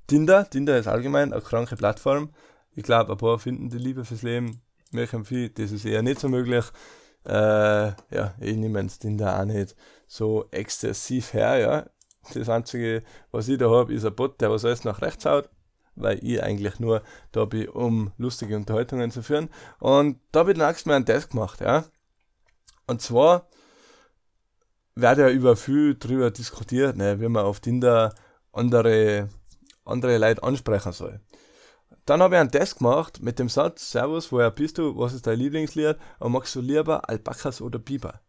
Tinder. 0.06 0.48
Tinder 0.48 0.78
ist 0.78 0.88
allgemein 0.88 1.32
eine 1.32 1.42
kranke 1.42 1.76
Plattform. 1.76 2.30
Ich 2.74 2.82
glaube, 2.82 3.12
ein 3.12 3.18
paar 3.18 3.38
finden 3.38 3.68
die 3.68 3.78
Liebe 3.78 4.04
fürs 4.04 4.22
Leben. 4.22 4.62
Mir 4.90 5.12
empfiehlt, 5.12 5.58
das 5.58 5.72
ist 5.72 5.84
eher 5.84 6.02
nicht 6.02 6.20
so 6.20 6.28
möglich. 6.28 6.64
Äh, 7.24 7.88
ja, 8.10 8.34
ich 8.40 8.56
nehme 8.56 8.82
das 8.82 8.98
Tinder 8.98 9.38
auch 9.38 9.44
nicht 9.44 9.76
so 10.06 10.46
exzessiv 10.50 11.32
her, 11.34 11.58
ja. 11.58 11.86
Das 12.34 12.48
einzige, 12.48 13.02
was 13.30 13.48
ich 13.48 13.58
da 13.58 13.70
habe, 13.70 13.92
ist 13.94 14.04
ein 14.04 14.14
Bot, 14.14 14.40
der 14.40 14.50
was 14.50 14.64
alles 14.64 14.84
nach 14.84 15.02
rechts 15.02 15.24
haut 15.24 15.48
weil 15.94 16.18
ich 16.22 16.42
eigentlich 16.42 16.80
nur 16.80 17.02
da 17.32 17.44
bin, 17.44 17.68
um 17.68 18.12
lustige 18.16 18.56
Unterhaltungen 18.56 19.10
zu 19.10 19.22
führen. 19.22 19.50
Und 19.78 20.18
da 20.32 20.40
habe 20.40 20.52
ich 20.52 20.58
dann 20.58 20.74
Mal 20.84 20.94
einen 20.94 21.06
Test 21.06 21.30
gemacht, 21.30 21.60
ja. 21.60 21.84
Und 22.86 23.02
zwar 23.02 23.48
wird 24.94 25.18
ja 25.18 25.28
über 25.28 25.56
viel 25.56 25.96
drüber 25.96 26.30
diskutiert, 26.30 26.96
ne, 26.96 27.20
wie 27.20 27.28
man 27.28 27.44
auf 27.44 27.60
Tinder 27.60 28.14
andere, 28.52 29.28
andere 29.84 30.18
Leute 30.18 30.42
ansprechen 30.42 30.92
soll. 30.92 31.20
Dann 32.04 32.20
habe 32.20 32.34
ich 32.34 32.40
einen 32.40 32.50
Test 32.50 32.78
gemacht 32.78 33.22
mit 33.22 33.38
dem 33.38 33.48
Satz, 33.48 33.90
Servus, 33.92 34.32
woher 34.32 34.50
bist 34.50 34.78
du, 34.78 34.98
was 34.98 35.14
ist 35.14 35.26
dein 35.26 35.38
Lieblingslied 35.38 35.96
und 36.18 36.32
magst 36.32 36.54
du 36.54 36.60
lieber 36.60 37.08
Alpakas 37.08 37.60
oder 37.60 37.78
Biber? 37.78 38.20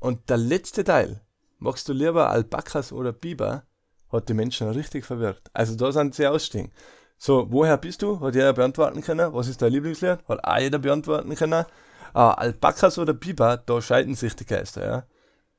Und 0.00 0.28
der 0.28 0.36
letzte 0.36 0.84
Teil, 0.84 1.22
magst 1.58 1.88
du 1.88 1.92
lieber 1.92 2.28
Alpakas 2.30 2.92
oder 2.92 3.12
Biber, 3.12 3.64
hat 4.14 4.28
die 4.28 4.34
Menschen 4.34 4.68
richtig 4.70 5.04
verwirrt. 5.04 5.50
Also 5.52 5.76
da 5.76 5.92
sind 5.92 6.14
sie 6.14 6.26
ausstehen. 6.26 6.72
So, 7.18 7.46
woher 7.50 7.76
bist 7.76 8.02
du? 8.02 8.20
Hat 8.20 8.34
jeder 8.34 8.52
beantworten 8.52 9.02
können. 9.02 9.32
Was 9.32 9.48
ist 9.48 9.62
dein 9.62 9.72
Lieblingslied? 9.72 10.18
Hat 10.28 10.44
auch 10.44 10.58
jeder 10.58 10.78
beantworten 10.78 11.34
können. 11.34 11.64
Ah, 12.12 12.32
Alpakas 12.32 12.98
oder 12.98 13.12
Biber, 13.12 13.56
da 13.56 13.82
scheiden 13.82 14.14
sich 14.14 14.36
die 14.36 14.46
Geister, 14.46 14.86
ja. 14.86 15.04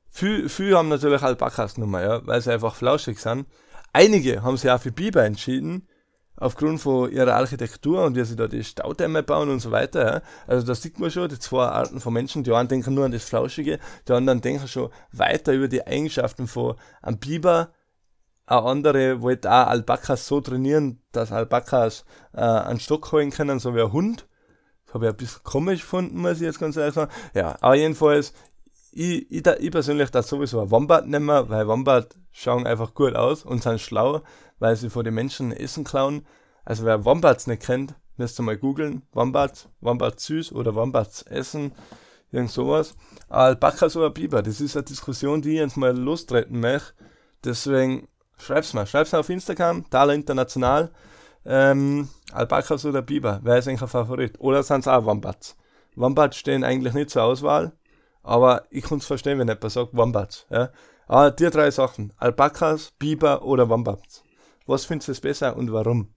Viele, 0.08 0.48
viele 0.48 0.78
haben 0.78 0.88
natürlich 0.88 1.20
Alpakas 1.20 1.74
genommen, 1.74 2.02
ja, 2.02 2.26
weil 2.26 2.40
sie 2.40 2.50
einfach 2.50 2.74
flauschig 2.74 3.18
sind. 3.18 3.46
Einige 3.92 4.42
haben 4.42 4.56
sich 4.56 4.70
auch 4.70 4.80
für 4.80 4.90
Biber 4.90 5.24
entschieden, 5.24 5.86
aufgrund 6.36 6.80
von 6.80 7.10
ihrer 7.10 7.34
Architektur 7.34 8.04
und 8.04 8.16
wie 8.16 8.24
sie 8.24 8.36
da 8.36 8.46
die 8.46 8.64
Staudämme 8.64 9.22
bauen 9.22 9.50
und 9.50 9.60
so 9.60 9.70
weiter. 9.70 10.14
Ja. 10.14 10.22
Also 10.46 10.66
da 10.66 10.74
sieht 10.74 10.98
man 10.98 11.10
schon 11.10 11.28
die 11.28 11.38
zwei 11.38 11.66
Arten 11.66 12.00
von 12.00 12.12
Menschen. 12.12 12.44
Die 12.44 12.52
einen 12.52 12.68
denken 12.68 12.94
nur 12.94 13.04
an 13.04 13.12
das 13.12 13.24
Flauschige, 13.24 13.78
die 14.06 14.12
anderen 14.12 14.40
denken 14.40 14.68
schon 14.68 14.90
weiter 15.12 15.52
über 15.52 15.68
die 15.68 15.86
Eigenschaften 15.86 16.46
von 16.46 16.76
einem 17.02 17.18
Biber. 17.18 17.70
Ein 18.46 18.58
andere 18.58 19.22
wollte 19.22 19.50
auch 19.50 19.66
Alpakas 19.66 20.26
so 20.26 20.40
trainieren, 20.40 21.00
dass 21.12 21.32
Alpakas 21.32 22.04
äh, 22.32 22.40
einen 22.40 22.80
Stock 22.80 23.10
holen 23.12 23.30
können, 23.30 23.58
so 23.58 23.74
wie 23.74 23.82
ein 23.82 23.92
Hund. 23.92 24.28
Das 24.84 24.94
habe 24.94 25.06
ich 25.06 25.10
ein 25.10 25.16
bisschen 25.16 25.42
komisch 25.42 25.80
gefunden, 25.80 26.20
muss 26.20 26.36
ich 26.36 26.42
jetzt 26.42 26.60
ganz 26.60 26.76
ehrlich 26.76 26.94
sagen. 26.94 27.12
Ja, 27.34 27.56
aber 27.60 27.74
jedenfalls, 27.74 28.32
ich, 28.92 29.30
ich, 29.30 29.46
ich 29.46 29.70
persönlich 29.70 30.10
da 30.10 30.22
sowieso 30.22 30.60
ein 30.60 30.70
Wombat 30.70 31.06
nehmen, 31.06 31.48
weil 31.48 31.66
Wombat 31.66 32.14
schauen 32.30 32.66
einfach 32.66 32.94
gut 32.94 33.16
aus 33.16 33.44
und 33.44 33.62
sind 33.62 33.80
schlau 33.80 34.22
weil 34.58 34.76
sie 34.76 34.90
vor 34.90 35.04
den 35.04 35.14
Menschen 35.14 35.52
Essen 35.52 35.84
klauen. 35.84 36.26
Also 36.64 36.84
wer 36.84 37.04
Wombats 37.04 37.46
nicht 37.46 37.62
kennt, 37.62 37.94
müsst 38.16 38.38
ihr 38.40 38.42
mal 38.42 38.56
googeln. 38.56 39.02
Wombats, 39.12 39.68
Wombats 39.80 40.26
süß 40.26 40.52
oder 40.52 40.74
Wombats 40.74 41.22
essen, 41.22 41.72
irgend 42.30 42.50
sowas. 42.50 42.94
Alpakas 43.28 43.96
oder 43.96 44.10
Biber, 44.10 44.42
das 44.42 44.60
ist 44.60 44.76
eine 44.76 44.84
Diskussion, 44.84 45.42
die 45.42 45.50
ich 45.50 45.58
jetzt 45.58 45.76
mal 45.76 45.96
lostreten 45.96 46.60
möchte. 46.60 46.94
Deswegen 47.44 48.08
schreib's 48.38 48.74
mal. 48.74 48.86
Schreib's 48.86 49.12
mal 49.12 49.20
auf 49.20 49.28
Instagram, 49.28 49.88
Thaler 49.90 50.14
International. 50.14 50.90
Ähm, 51.44 52.08
Alpakas 52.32 52.84
oder 52.84 53.02
Biber, 53.02 53.40
wer 53.42 53.58
ist 53.58 53.68
eigentlich 53.68 53.82
ein 53.82 53.88
Favorit? 53.88 54.40
Oder 54.40 54.62
sind 54.62 54.80
es 54.80 54.88
auch 54.88 55.04
Wombats? 55.04 55.56
Wombats 55.94 56.36
stehen 56.36 56.64
eigentlich 56.64 56.92
nicht 56.92 57.10
zur 57.10 57.22
Auswahl, 57.22 57.72
aber 58.22 58.64
ich 58.70 58.84
kann 58.84 58.98
es 58.98 59.06
verstehen, 59.06 59.38
wenn 59.38 59.48
jemand 59.48 59.70
sagt 59.70 59.96
Wombats. 59.96 60.46
Ja? 60.50 60.70
Aber 61.06 61.30
die 61.30 61.48
drei 61.48 61.70
Sachen, 61.70 62.12
Alpakas, 62.16 62.92
Biber 62.98 63.44
oder 63.44 63.68
Wombats. 63.68 64.24
Was 64.66 64.84
findest 64.84 65.08
du 65.08 65.20
besser 65.20 65.56
und 65.56 65.72
warum? 65.72 66.08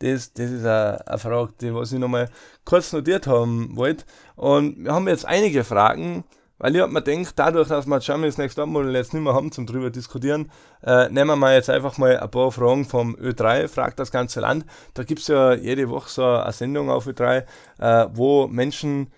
Das, 0.00 0.32
das 0.34 0.50
ist 0.50 0.64
eine, 0.64 1.06
eine 1.06 1.18
Frage, 1.18 1.52
die 1.60 1.74
was 1.74 1.92
ich 1.92 1.98
nochmal 1.98 2.28
kurz 2.64 2.92
notiert 2.92 3.26
haben 3.26 3.76
wollte. 3.76 4.04
Und 4.36 4.84
wir 4.84 4.92
haben 4.92 5.08
jetzt 5.08 5.24
einige 5.24 5.64
Fragen, 5.64 6.24
weil 6.60 6.76
ich 6.76 6.82
hab 6.82 6.90
mir 6.90 7.02
gedacht, 7.02 7.32
dadurch, 7.36 7.68
dass 7.68 7.86
wir 7.86 7.98
Germany's 7.98 8.38
Next 8.38 8.56
Topmodel 8.56 8.94
jetzt 8.94 9.14
nicht 9.14 9.22
mehr 9.22 9.34
haben 9.34 9.50
zum 9.50 9.66
drüber 9.66 9.90
diskutieren, 9.90 10.52
äh, 10.84 11.08
nehmen 11.08 11.38
wir 11.38 11.54
jetzt 11.54 11.70
einfach 11.70 11.98
mal 11.98 12.18
ein 12.18 12.30
paar 12.30 12.52
Fragen 12.52 12.84
vom 12.84 13.16
Ö3, 13.16 13.66
fragt 13.66 13.98
das 13.98 14.12
ganze 14.12 14.40
Land. 14.40 14.66
Da 14.94 15.02
gibt's 15.02 15.26
ja 15.26 15.54
jede 15.54 15.88
Woche 15.88 16.10
so 16.10 16.24
eine 16.24 16.52
Sendung 16.52 16.90
auf 16.90 17.06
Ö3, 17.06 17.44
äh, 17.78 18.06
wo 18.12 18.46
Menschen 18.46 19.10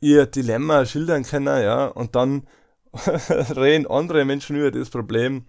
ihr 0.00 0.26
Dilemma 0.26 0.84
schildern 0.84 1.22
können, 1.22 1.62
ja, 1.62 1.86
und 1.86 2.16
dann 2.16 2.46
reden 3.56 3.86
andere 3.86 4.24
Menschen 4.24 4.56
über 4.56 4.70
das 4.70 4.90
Problem 4.90 5.44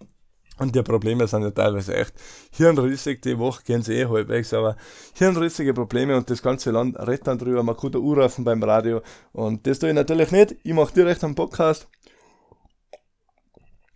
und 0.59 0.75
die 0.75 0.83
Probleme 0.83 1.25
sind 1.27 1.43
ja 1.43 1.51
teilweise 1.51 1.95
echt 1.95 2.13
hirnrissig. 2.51 3.21
Die 3.21 3.39
Woche 3.39 3.63
gehen 3.63 3.81
sie 3.81 3.93
eh 3.93 4.05
halbwegs, 4.05 4.53
aber 4.53 4.75
hirnrissige 5.13 5.73
Probleme 5.73 6.17
und 6.17 6.29
das 6.29 6.41
ganze 6.41 6.71
Land 6.71 6.99
redet 6.99 7.27
dann 7.27 7.39
drüber. 7.39 7.63
Man 7.63 7.77
kann 7.77 7.91
da 7.91 7.99
anrufen 7.99 8.43
beim 8.43 8.61
Radio. 8.61 9.01
Und 9.31 9.65
das 9.65 9.79
tue 9.79 9.89
ich 9.89 9.95
natürlich 9.95 10.31
nicht. 10.31 10.57
Ich 10.63 10.73
mache 10.73 10.93
direkt 10.93 11.23
einen 11.23 11.35
Podcast 11.35 11.87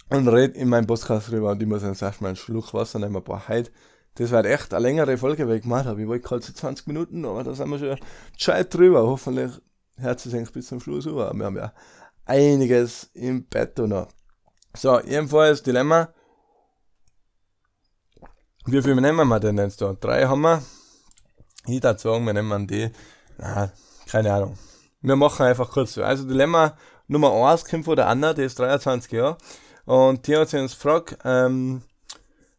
und 0.09 0.27
rede 0.29 0.57
in 0.57 0.69
meinem 0.69 0.87
Podcast 0.87 1.31
drüber. 1.31 1.51
Und 1.51 1.61
ich 1.61 1.67
muss 1.67 1.83
jetzt 1.83 2.01
erstmal 2.01 2.29
einen 2.29 2.37
Schluck 2.37 2.73
Wasser 2.73 2.97
nehmen. 2.97 3.21
Boah, 3.21 3.43
heute, 3.49 3.69
das 4.15 4.31
war 4.31 4.45
echt 4.45 4.73
eine 4.73 4.83
längere 4.83 5.17
Folge, 5.17 5.45
weil 5.47 5.57
ich 5.57 5.63
gemacht 5.63 5.85
habe. 5.85 6.01
Ich 6.01 6.07
wollte 6.07 6.25
gerade 6.25 6.43
so 6.43 6.53
20 6.53 6.87
Minuten, 6.87 7.25
aber 7.25 7.43
da 7.43 7.53
sind 7.53 7.69
wir 7.69 7.79
schon 7.79 7.97
gescheit 8.37 8.73
drüber. 8.73 9.05
Hoffentlich 9.05 9.51
hört 9.97 10.25
es 10.25 10.51
bis 10.51 10.67
zum 10.67 10.79
Schluss 10.79 11.07
aber 11.07 11.33
Wir 11.33 11.45
haben 11.45 11.57
ja 11.57 11.73
einiges 12.25 13.09
im 13.13 13.43
Bett 13.43 13.77
noch. 13.79 14.07
So, 14.75 15.01
jedenfalls 15.01 15.61
Dilemma 15.61 16.13
wie 18.65 18.81
viel 18.81 18.95
nehmen 18.95 19.27
wir 19.27 19.39
denn 19.39 19.57
jetzt 19.57 19.81
da? 19.81 19.93
Drei 19.99 20.25
haben 20.25 20.41
wir. 20.41 20.63
Ich 21.67 21.83
würde 21.83 21.99
sagen, 21.99 22.25
wir 22.25 22.33
nehmen 22.33 22.67
die. 22.67 22.91
Na, 23.37 23.71
keine 24.09 24.33
Ahnung. 24.33 24.57
Wir 25.01 25.15
machen 25.15 25.45
einfach 25.45 25.69
kurz 25.69 25.93
so. 25.93 26.03
Also 26.03 26.25
Dilemma 26.25 26.77
Nummer 27.07 27.31
1 27.51 27.65
kommt 27.65 27.85
von 27.85 27.95
der 27.95 28.07
Anna, 28.07 28.33
die 28.33 28.43
ist 28.43 28.59
23 28.59 29.11
Jahre. 29.11 29.37
Und 29.85 30.27
die 30.27 30.37
hat 30.37 30.49
sich 30.49 30.61
uns 30.61 30.73
gefragt, 30.73 31.17
ähm, 31.25 31.81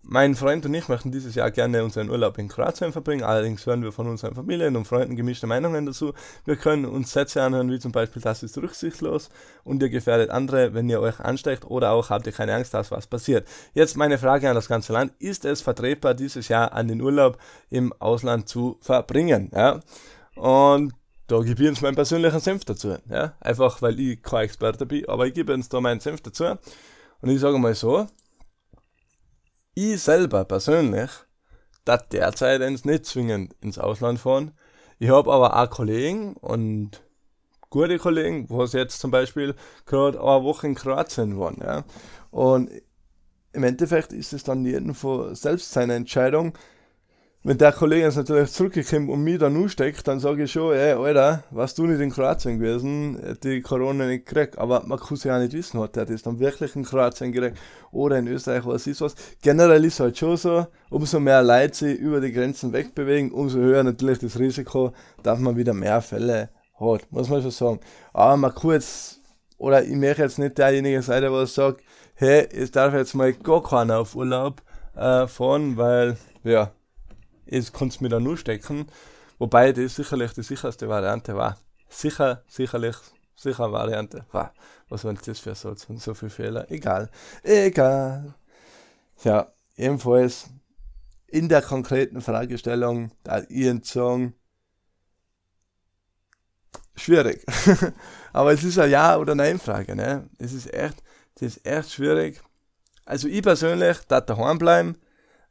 mein 0.07 0.34
Freund 0.34 0.66
und 0.66 0.74
ich 0.74 0.88
möchten 0.88 1.11
dieses 1.11 1.34
Jahr 1.34 1.50
gerne 1.50 1.82
unseren 1.82 2.11
Urlaub 2.11 2.36
in 2.38 2.48
Kroatien 2.48 2.92
verbringen. 2.92 3.22
Allerdings 3.22 3.64
hören 3.64 3.82
wir 3.82 3.90
von 3.90 4.07
unseren 4.07 4.34
Familien 4.34 4.76
und 4.76 4.86
Freunden 4.86 5.16
gemischte 5.16 5.46
Meinungen 5.46 5.86
dazu. 5.86 6.12
Wir 6.44 6.57
können 6.57 6.84
uns 6.84 7.12
Sätze 7.12 7.42
anhören, 7.42 7.70
wie 7.70 7.78
zum 7.78 7.90
Beispiel, 7.90 8.20
das 8.20 8.42
ist 8.42 8.59
rücksichtslos 8.59 9.30
und 9.64 9.82
ihr 9.82 9.88
gefährdet 9.88 10.30
andere, 10.30 10.74
wenn 10.74 10.90
ihr 10.90 11.00
euch 11.00 11.20
ansteckt 11.20 11.64
oder 11.64 11.92
auch 11.92 12.11
habt 12.11 12.26
ihr 12.26 12.32
keine 12.32 12.55
Angst, 12.55 12.74
dass 12.74 12.90
was 12.90 13.07
passiert. 13.07 13.48
Jetzt 13.72 13.96
meine 13.96 14.18
Frage 14.18 14.48
an 14.48 14.55
das 14.55 14.68
ganze 14.68 14.92
Land. 14.92 15.12
Ist 15.18 15.44
es 15.44 15.62
vertretbar, 15.62 16.14
dieses 16.14 16.48
Jahr 16.48 16.72
an 16.72 16.88
den 16.88 17.00
Urlaub 17.00 17.38
im 17.70 17.92
Ausland 17.94 18.48
zu 18.48 18.76
verbringen? 18.80 19.50
Ja? 19.55 19.80
Und 20.34 20.92
da 21.28 21.40
gebe 21.40 21.62
ich 21.62 21.68
uns 21.70 21.80
meinen 21.80 21.94
persönlichen 21.94 22.40
Senf 22.40 22.66
dazu. 22.66 22.98
Ja? 23.09 23.34
Einfach, 23.40 23.80
weil 23.80 23.98
ich 23.98 24.22
kein 24.22 24.44
Experte 24.44 24.84
bin, 24.84 25.09
aber 25.09 25.26
ich 25.26 25.34
gebe 25.34 25.55
uns 25.55 25.70
da 25.70 25.80
meinen 25.80 26.00
Senf 26.00 26.20
dazu. 26.20 26.44
Und 27.22 27.30
ich 27.30 27.40
sage 27.40 27.57
mal 27.57 27.74
so, 27.74 28.07
ich 29.74 30.02
selber 30.02 30.44
persönlich 30.44 31.10
darf 31.84 32.08
derzeit 32.08 32.60
nicht 32.84 33.06
zwingend 33.06 33.54
ins 33.60 33.78
Ausland 33.78 34.18
fahren. 34.18 34.52
Ich 34.98 35.10
habe 35.10 35.32
aber 35.32 35.56
auch 35.56 35.70
Kollegen 35.70 36.34
und 36.34 37.02
gute 37.70 37.98
Kollegen, 37.98 38.48
wo 38.48 38.64
sie 38.66 38.78
jetzt 38.78 39.00
zum 39.00 39.10
Beispiel 39.10 39.54
gerade 39.84 40.20
eine 40.20 40.44
Woche 40.44 40.66
in 40.66 40.74
Kroatien 40.74 41.38
waren. 41.38 41.58
Ja. 41.60 41.84
Und 42.30 42.70
im 43.52 43.64
Endeffekt 43.64 44.12
ist 44.12 44.32
es 44.32 44.44
dann 44.44 44.64
jeden 44.64 44.94
von 44.94 45.34
selbst 45.34 45.72
seine 45.72 45.94
Entscheidung, 45.94 46.56
wenn 47.47 47.59
der 47.59 47.72
Kollege 47.72 48.05
jetzt 48.05 48.16
natürlich 48.16 48.51
zurückgekommen 48.53 49.11
und 49.11 49.22
mich 49.22 49.38
dann 49.38 49.68
steckt, 49.68 50.09
dann 50.09 50.18
sage 50.18 50.45
ich 50.45 50.53
schon, 50.53 50.74
ey, 50.74 50.92
Alter, 50.92 51.45
warst 51.51 51.76
du 51.76 51.86
nicht 51.86 52.01
in 52.01 52.11
Kroatien 52.11 52.59
gewesen, 52.59 53.36
die 53.42 53.61
Corona 53.61 54.07
nicht 54.07 54.24
gekriegt. 54.24 54.57
Aber 54.57 54.82
man 54.86 54.99
kann 54.99 55.18
sich 55.18 55.26
ja 55.26 55.38
nicht 55.38 55.53
wissen, 55.53 55.78
hat 55.78 55.95
der 55.95 56.07
das 56.07 56.22
dann 56.22 56.40
wirklich 56.40 56.74
in 56.74 56.84
Kroatien 56.84 57.32
gekriegt 57.32 57.59
oder 57.92 58.18
in 58.18 58.28
Österreich, 58.28 58.64
was 58.64 58.86
ist 58.86 59.03
was. 59.03 59.14
Generell 59.42 59.84
ist 59.84 59.92
es 59.92 60.01
halt 60.01 60.16
schon 60.16 60.38
so, 60.38 60.66
umso 60.88 61.20
mehr 61.20 61.42
Leute 61.42 61.74
sich 61.74 61.99
über 61.99 62.22
die 62.22 62.32
Grenzen 62.32 62.72
wegbewegen, 62.72 63.30
umso 63.30 63.59
höher 63.59 63.84
natürlich 63.84 64.20
das 64.20 64.38
Risiko, 64.38 64.95
dass 65.22 65.38
man 65.38 65.55
wieder 65.55 65.74
mehr 65.74 66.01
Fälle 66.01 66.49
hat, 66.80 67.12
muss 67.12 67.28
man 67.28 67.42
schon 67.42 67.51
sagen. 67.51 67.80
Aber 68.14 68.38
man 68.38 68.55
kann 68.55 68.70
jetzt, 68.70 69.20
oder 69.59 69.84
ich 69.84 69.95
möchte 69.95 70.22
jetzt 70.22 70.38
nicht 70.38 70.57
derjenige 70.57 71.03
sein, 71.03 71.20
der 71.20 71.30
was 71.30 71.53
sagt, 71.53 71.82
hey, 72.14 72.49
es 72.51 72.70
darf 72.70 72.95
jetzt 72.95 73.12
mal 73.12 73.34
gar 73.34 73.62
keiner 73.62 73.99
auf 73.99 74.14
Urlaub 74.14 74.62
äh, 74.97 75.26
fahren, 75.26 75.76
weil, 75.76 76.16
ja, 76.42 76.72
es 77.47 77.72
kannst 77.72 78.01
mir 78.01 78.09
da 78.09 78.20
nur 78.20 78.36
stecken. 78.36 78.86
Wobei 79.38 79.72
das 79.72 79.97
sicherlich 79.97 80.32
die 80.32 80.42
sicherste 80.42 80.88
Variante 80.88 81.34
war. 81.36 81.59
Sicher, 81.88 82.42
sicherlich, 82.49 82.97
sicher 83.36 83.70
Variante 83.72 84.24
war. 84.32 84.55
Was 84.88 85.05
war 85.05 85.14
das 85.14 85.38
für 85.38 85.55
so, 85.55 85.74
so 85.74 86.14
viele 86.14 86.30
Fehler? 86.30 86.70
Egal. 86.70 87.11
Egal. 87.42 88.34
Ja, 89.22 89.53
ebenfalls 89.76 90.51
in 91.26 91.49
der 91.49 91.62
konkreten 91.62 92.20
Fragestellung, 92.20 93.11
da 93.24 93.40
ihren 93.49 93.82
Song 93.82 94.34
schwierig. 96.95 97.45
Aber 98.32 98.53
es 98.53 98.62
ist 98.62 98.78
eine 98.78 98.92
Ja- 98.92 99.16
oder 99.16 99.34
Nein-Frage, 99.34 99.97
ne? 99.97 100.28
Es 100.38 100.53
ist 100.53 100.72
echt, 100.72 101.03
das 101.34 101.57
ist 101.57 101.66
echt 101.66 101.92
schwierig. 101.92 102.40
Also 103.05 103.28
ich 103.28 103.42
persönlich 103.42 103.99
darf 104.09 104.26
daheim 104.26 104.59
bleiben, 104.59 104.97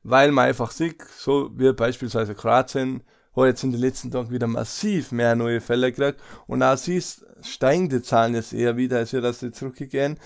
weil 0.03 0.31
man 0.31 0.47
einfach 0.47 0.71
sieht, 0.71 1.01
so 1.17 1.49
wie 1.55 1.73
beispielsweise 1.73 2.35
Kroatien, 2.35 3.03
hat 3.35 3.45
jetzt 3.45 3.63
in 3.63 3.71
den 3.71 3.81
letzten 3.81 4.11
Tagen 4.11 4.29
wieder 4.29 4.47
massiv 4.47 5.11
mehr 5.11 5.35
neue 5.35 5.59
Fälle 5.59 5.91
gekriegt 5.91 6.21
und 6.45 6.61
auch 6.61 6.77
siehst, 6.77 7.25
steigen 7.41 7.89
die 7.89 8.01
Zahlen 8.01 8.35
jetzt 8.35 8.53
eher 8.53 8.77
wieder, 8.77 8.97
als 8.97 9.11
wir 9.13 9.21
das 9.21 9.39
zurückgehen. 9.39 10.19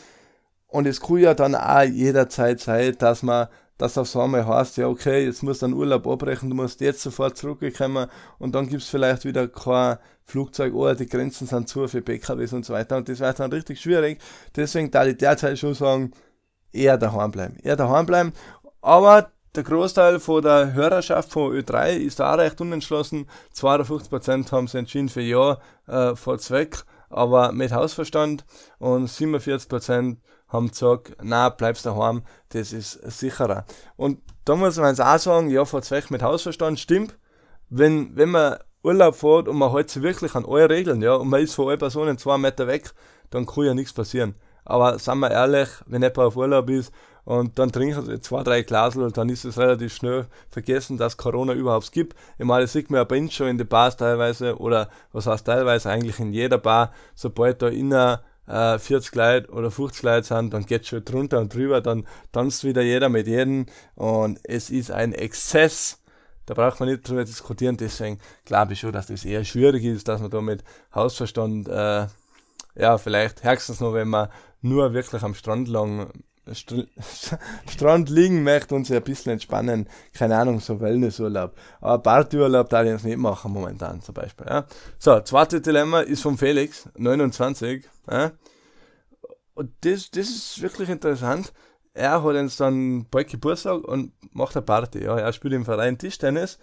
Und 0.67 0.87
es 0.87 0.99
kann 0.99 1.19
ja 1.19 1.33
dann 1.33 1.55
auch 1.55 1.83
jederzeit 1.83 2.59
sein, 2.59 2.95
dass 2.97 3.23
man 3.23 3.47
dass 3.77 3.97
auf 3.97 4.15
einmal 4.15 4.47
heißt, 4.47 4.77
ja 4.77 4.87
okay, 4.87 5.25
jetzt 5.25 5.43
musst 5.43 5.61
du 5.61 5.67
einen 5.67 5.75
Urlaub 5.75 6.07
abbrechen, 6.07 6.49
du 6.49 6.55
musst 6.55 6.81
jetzt 6.81 7.01
sofort 7.01 7.37
zurückkommen 7.37 8.07
und 8.39 8.55
dann 8.55 8.67
gibt's 8.67 8.89
vielleicht 8.89 9.23
wieder 9.23 9.47
kein 9.47 9.97
Flugzeug, 10.23 10.73
oder 10.73 10.95
die 10.95 11.05
Grenzen 11.05 11.47
sind 11.47 11.69
zu 11.69 11.87
für 11.87 12.01
PKWs 12.01 12.53
und 12.53 12.65
so 12.65 12.73
weiter 12.73 12.97
und 12.97 13.07
das 13.07 13.19
wird 13.19 13.39
dann 13.39 13.51
richtig 13.51 13.79
schwierig. 13.79 14.19
Deswegen 14.55 14.91
da 14.91 15.05
ich 15.05 15.17
derzeit 15.17 15.59
schon 15.59 15.73
sagen, 15.73 16.11
eher 16.71 16.97
daheim 16.97 17.31
bleiben. 17.31 17.57
Eher 17.61 17.75
daheim 17.75 18.05
bleiben. 18.05 18.33
Aber 18.81 19.31
der 19.55 19.63
Großteil 19.63 20.19
von 20.19 20.41
der 20.41 20.73
Hörerschaft 20.73 21.31
von 21.31 21.51
Ö3 21.51 21.95
ist 21.95 22.21
auch 22.21 22.37
recht 22.37 22.61
unentschlossen. 22.61 23.27
52% 23.55 24.51
haben 24.51 24.67
sich 24.67 24.79
entschieden 24.79 25.09
für 25.09 25.21
Ja 25.21 25.57
äh, 25.87 26.15
vor 26.15 26.37
Zweck, 26.37 26.83
aber 27.09 27.51
mit 27.51 27.71
Hausverstand 27.71 28.45
und 28.79 29.09
47% 29.09 30.17
haben 30.47 30.69
gesagt, 30.69 31.17
na, 31.21 31.49
bleibst 31.49 31.85
daheim, 31.85 32.23
das 32.49 32.71
ist 32.71 32.93
sicherer. 33.19 33.65
Und 33.95 34.21
da 34.45 34.55
muss 34.55 34.77
man 34.77 34.89
jetzt 34.89 35.01
auch 35.01 35.19
sagen, 35.19 35.49
ja, 35.49 35.65
vor 35.65 35.81
Zweck 35.81 36.09
mit 36.09 36.21
Hausverstand 36.21 36.79
stimmt. 36.79 37.17
Wenn, 37.69 38.15
wenn 38.15 38.29
man 38.29 38.57
Urlaub 38.83 39.15
fährt 39.15 39.47
und 39.47 39.57
man 39.57 39.71
hält 39.71 39.89
sich 39.89 40.03
wirklich 40.03 40.35
an 40.35 40.45
eure 40.45 40.69
Regeln, 40.69 41.01
ja, 41.01 41.15
und 41.15 41.27
man 41.27 41.41
ist 41.41 41.55
von 41.55 41.67
allen 41.67 41.79
Personen 41.79 42.17
zwei 42.17 42.37
Meter 42.37 42.67
weg, 42.67 42.93
dann 43.29 43.45
kann 43.45 43.65
ja 43.65 43.73
nichts 43.73 43.91
passieren. 43.93 44.35
Aber 44.67 44.99
sagen 44.99 45.21
wir 45.21 45.31
ehrlich, 45.31 45.69
wenn 45.85 46.01
jemand 46.01 46.17
auf 46.19 46.35
Urlaub 46.35 46.69
ist 46.69 46.91
und 47.23 47.57
dann 47.57 47.71
trinken 47.71 48.05
sie 48.05 48.19
zwei, 48.19 48.43
drei 48.43 48.63
Glasel 48.63 49.11
dann 49.11 49.29
ist 49.29 49.45
es 49.45 49.57
relativ 49.57 49.93
schnell 49.93 50.27
vergessen, 50.49 50.97
dass 50.97 51.15
Corona 51.15 51.53
überhaupt 51.53 51.93
gibt. 51.93 52.17
Ich 52.37 52.45
meine, 52.45 52.63
das 52.63 52.73
sieht 52.73 52.89
man 52.89 52.99
ja 52.99 53.03
bei 53.05 53.17
uns 53.19 53.33
schon 53.33 53.47
in 53.47 53.57
den 53.57 53.67
Bars 53.67 53.95
teilweise 53.95 54.57
oder 54.57 54.89
was 55.13 55.25
heißt 55.25 55.45
teilweise 55.45 55.89
eigentlich 55.89 56.19
in 56.19 56.33
jeder 56.33 56.57
Bar, 56.57 56.91
sobald 57.15 57.61
da 57.61 57.69
innen 57.69 58.17
äh, 58.47 58.77
40 58.77 59.15
Leute 59.15 59.51
oder 59.51 59.71
50 59.71 60.03
Leute 60.03 60.27
sind, 60.27 60.53
dann 60.53 60.65
geht 60.65 60.85
schon 60.85 61.05
drunter 61.05 61.39
und 61.39 61.53
drüber, 61.53 61.79
dann 61.79 62.05
tanzt 62.33 62.65
wieder 62.65 62.81
jeder 62.81 63.07
mit 63.07 63.27
jedem 63.27 63.67
und 63.95 64.39
es 64.43 64.69
ist 64.69 64.91
ein 64.91 65.13
Exzess. 65.13 66.01
Da 66.45 66.53
braucht 66.53 66.79
man 66.79 66.89
nicht 66.89 67.07
drüber 67.07 67.23
diskutieren, 67.23 67.77
deswegen 67.77 68.19
glaube 68.43 68.73
ich 68.73 68.79
schon, 68.79 68.91
dass 68.91 69.07
das 69.07 69.23
eher 69.23 69.45
schwierig 69.45 69.83
ist, 69.85 70.09
dass 70.09 70.21
man 70.21 70.29
da 70.29 70.41
mit 70.41 70.63
Hausverstand, 70.93 71.67
äh, 71.69 72.07
ja, 72.75 72.97
vielleicht 72.97 73.43
höchstens 73.43 73.79
noch, 73.79 73.93
wenn 73.93 74.07
man 74.07 74.29
nur 74.67 74.93
wirklich 74.93 75.23
am 75.23 75.35
Strand 75.35 75.67
lang 75.67 76.11
St 76.53 76.87
Strand 77.69 78.09
liegen 78.09 78.43
möchte 78.43 78.75
und 78.75 78.85
sich 78.85 78.95
ein 78.95 79.03
bisschen 79.03 79.33
entspannen, 79.33 79.87
keine 80.13 80.37
Ahnung, 80.37 80.59
so 80.59 80.79
Wellnessurlaub. 80.79 81.55
Aber 81.81 82.01
Partyurlaub 82.01 82.69
darf 82.69 82.85
ich 82.85 82.91
jetzt 82.91 83.05
nicht 83.05 83.17
machen 83.17 83.51
momentan 83.51 84.01
zum 84.01 84.15
Beispiel. 84.15 84.47
Ja. 84.47 84.65
So, 84.97 85.19
zweite 85.21 85.61
Dilemma 85.61 86.01
ist 86.01 86.21
von 86.21 86.37
Felix, 86.37 86.89
29. 86.95 87.85
Ja. 88.09 88.31
Und 89.53 89.71
das, 89.81 90.11
das 90.11 90.29
ist 90.29 90.61
wirklich 90.61 90.89
interessant. 90.89 91.51
Er 91.93 92.23
hat 92.23 92.35
jetzt 92.35 92.59
dann 92.59 93.07
bald 93.09 93.29
Geburtstag 93.29 93.83
und 93.83 94.13
macht 94.31 94.55
eine 94.55 94.65
Party. 94.65 95.03
Ja. 95.03 95.17
Er 95.17 95.33
spielt 95.33 95.53
im 95.53 95.65
Verein 95.65 95.97
Tischtennis. 95.97 96.59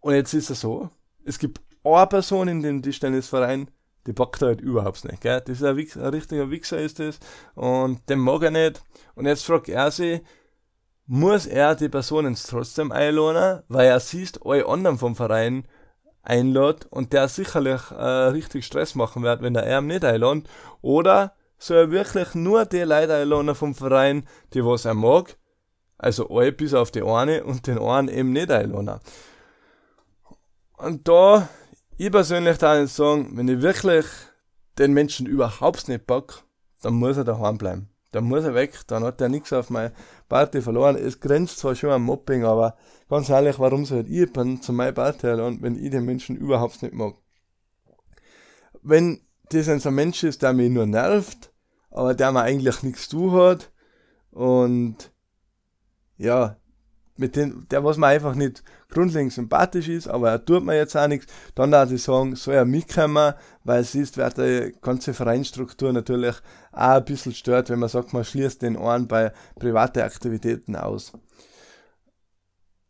Und 0.00 0.14
jetzt 0.14 0.32
ist 0.32 0.48
es 0.50 0.60
so, 0.60 0.88
es 1.24 1.38
gibt 1.38 1.60
eine 1.84 2.06
Person 2.06 2.48
in 2.48 2.62
dem 2.62 2.82
Tischtennisverein, 2.82 3.70
die 4.06 4.12
packt 4.12 4.42
er 4.42 4.48
halt 4.48 4.60
überhaupt 4.60 5.04
nicht. 5.04 5.20
Gell? 5.20 5.40
Das 5.40 5.56
ist 5.56 5.64
ein, 5.64 5.76
Wichser, 5.76 6.04
ein 6.04 6.14
richtiger 6.14 6.50
Wichser 6.50 6.78
ist 6.78 6.98
das 6.98 7.18
und 7.54 8.08
den 8.08 8.18
mag 8.18 8.42
er 8.42 8.50
nicht. 8.50 8.82
Und 9.14 9.26
jetzt 9.26 9.44
fragt 9.44 9.68
er 9.68 9.90
sich, 9.90 10.20
muss 11.06 11.46
er 11.46 11.74
die 11.74 11.88
Personen 11.88 12.36
trotzdem 12.36 12.92
einladen, 12.92 13.62
weil 13.68 13.88
er 13.88 14.00
sieht, 14.00 14.40
alle 14.44 14.66
anderen 14.66 14.98
vom 14.98 15.16
Verein 15.16 15.66
einlädt 16.22 16.86
und 16.90 17.12
der 17.12 17.28
sicherlich 17.28 17.80
äh, 17.90 18.04
richtig 18.04 18.64
Stress 18.64 18.94
machen 18.94 19.22
wird, 19.22 19.42
wenn 19.42 19.54
er 19.54 19.78
ihn 19.78 19.86
nicht 19.86 20.04
einlädt. 20.04 20.48
Oder 20.82 21.34
soll 21.58 21.76
er 21.76 21.90
wirklich 21.90 22.34
nur 22.34 22.64
die 22.64 22.82
Leute 22.82 23.14
einladen 23.14 23.54
vom 23.54 23.74
Verein, 23.74 24.26
die 24.54 24.64
was 24.64 24.84
er 24.84 24.94
mag, 24.94 25.36
also 25.98 26.28
alle 26.30 26.52
bis 26.52 26.74
auf 26.74 26.90
die 26.90 27.02
eine 27.02 27.44
und 27.44 27.66
den 27.66 27.78
einen 27.78 28.08
eben 28.08 28.32
nicht 28.32 28.50
einladen. 28.50 29.00
Und 30.78 31.06
da 31.08 31.48
ich 32.00 32.10
persönlich 32.10 32.58
kann 32.58 32.86
sagen, 32.86 33.36
wenn 33.36 33.46
ich 33.46 33.60
wirklich 33.60 34.06
den 34.78 34.94
Menschen 34.94 35.26
überhaupt 35.26 35.86
nicht 35.86 36.06
pack, 36.06 36.44
dann 36.80 36.94
muss 36.94 37.18
er 37.18 37.24
daheim 37.24 37.58
bleiben. 37.58 37.90
Dann 38.12 38.24
muss 38.24 38.42
er 38.44 38.54
weg, 38.54 38.72
dann 38.86 39.04
hat 39.04 39.20
er 39.20 39.28
nichts 39.28 39.52
auf 39.52 39.68
meine 39.68 39.92
Party 40.26 40.62
verloren. 40.62 40.96
Es 40.96 41.20
grenzt 41.20 41.58
zwar 41.58 41.74
schon 41.74 41.90
am 41.90 42.04
Mobbing, 42.04 42.44
aber 42.44 42.78
ganz 43.10 43.28
ehrlich, 43.28 43.58
warum 43.58 43.84
soll 43.84 44.00
ich 44.00 44.08
jemanden 44.08 44.62
zu 44.62 44.72
meiner 44.72 44.92
Party 44.92 45.26
einladen, 45.26 45.58
wenn 45.60 45.76
ich 45.76 45.90
den 45.90 46.06
Menschen 46.06 46.36
überhaupt 46.36 46.82
nicht 46.82 46.94
mag? 46.94 47.16
Wenn 48.80 49.20
das 49.50 49.68
ein 49.68 49.80
so 49.80 49.90
Mensch 49.90 50.24
ist, 50.24 50.40
der 50.40 50.54
mich 50.54 50.70
nur 50.70 50.86
nervt, 50.86 51.52
aber 51.90 52.14
der 52.14 52.32
mir 52.32 52.40
eigentlich 52.40 52.82
nichts 52.82 53.10
zu 53.10 53.32
hat 53.32 53.70
und 54.30 55.12
ja, 56.16 56.56
mit 57.16 57.36
dem, 57.36 57.66
der 57.70 57.84
was 57.84 57.96
mir 57.96 58.06
einfach 58.06 58.34
nicht 58.34 58.62
grundlegend 58.90 59.32
sympathisch 59.32 59.88
ist, 59.88 60.08
aber 60.08 60.30
er 60.30 60.44
tut 60.44 60.64
mir 60.64 60.76
jetzt 60.76 60.96
auch 60.96 61.06
nichts, 61.06 61.32
dann 61.54 61.70
darf 61.70 61.90
ich 61.92 62.02
sagen, 62.02 62.34
soll 62.34 62.54
er 62.54 62.64
mitkommen, 62.64 63.34
weil 63.64 63.80
es 63.80 63.94
ist, 63.94 64.16
wird 64.16 64.38
die 64.38 64.74
ganze 64.80 65.14
Vereinsstruktur 65.14 65.92
natürlich 65.92 66.36
auch 66.72 66.96
ein 66.96 67.04
bisschen 67.04 67.34
stört, 67.34 67.70
wenn 67.70 67.78
man 67.78 67.88
sagt, 67.88 68.12
man 68.12 68.24
schließt 68.24 68.62
den 68.62 68.76
Ohren 68.76 69.06
bei 69.06 69.32
privaten 69.58 70.00
Aktivitäten 70.00 70.76
aus. 70.76 71.12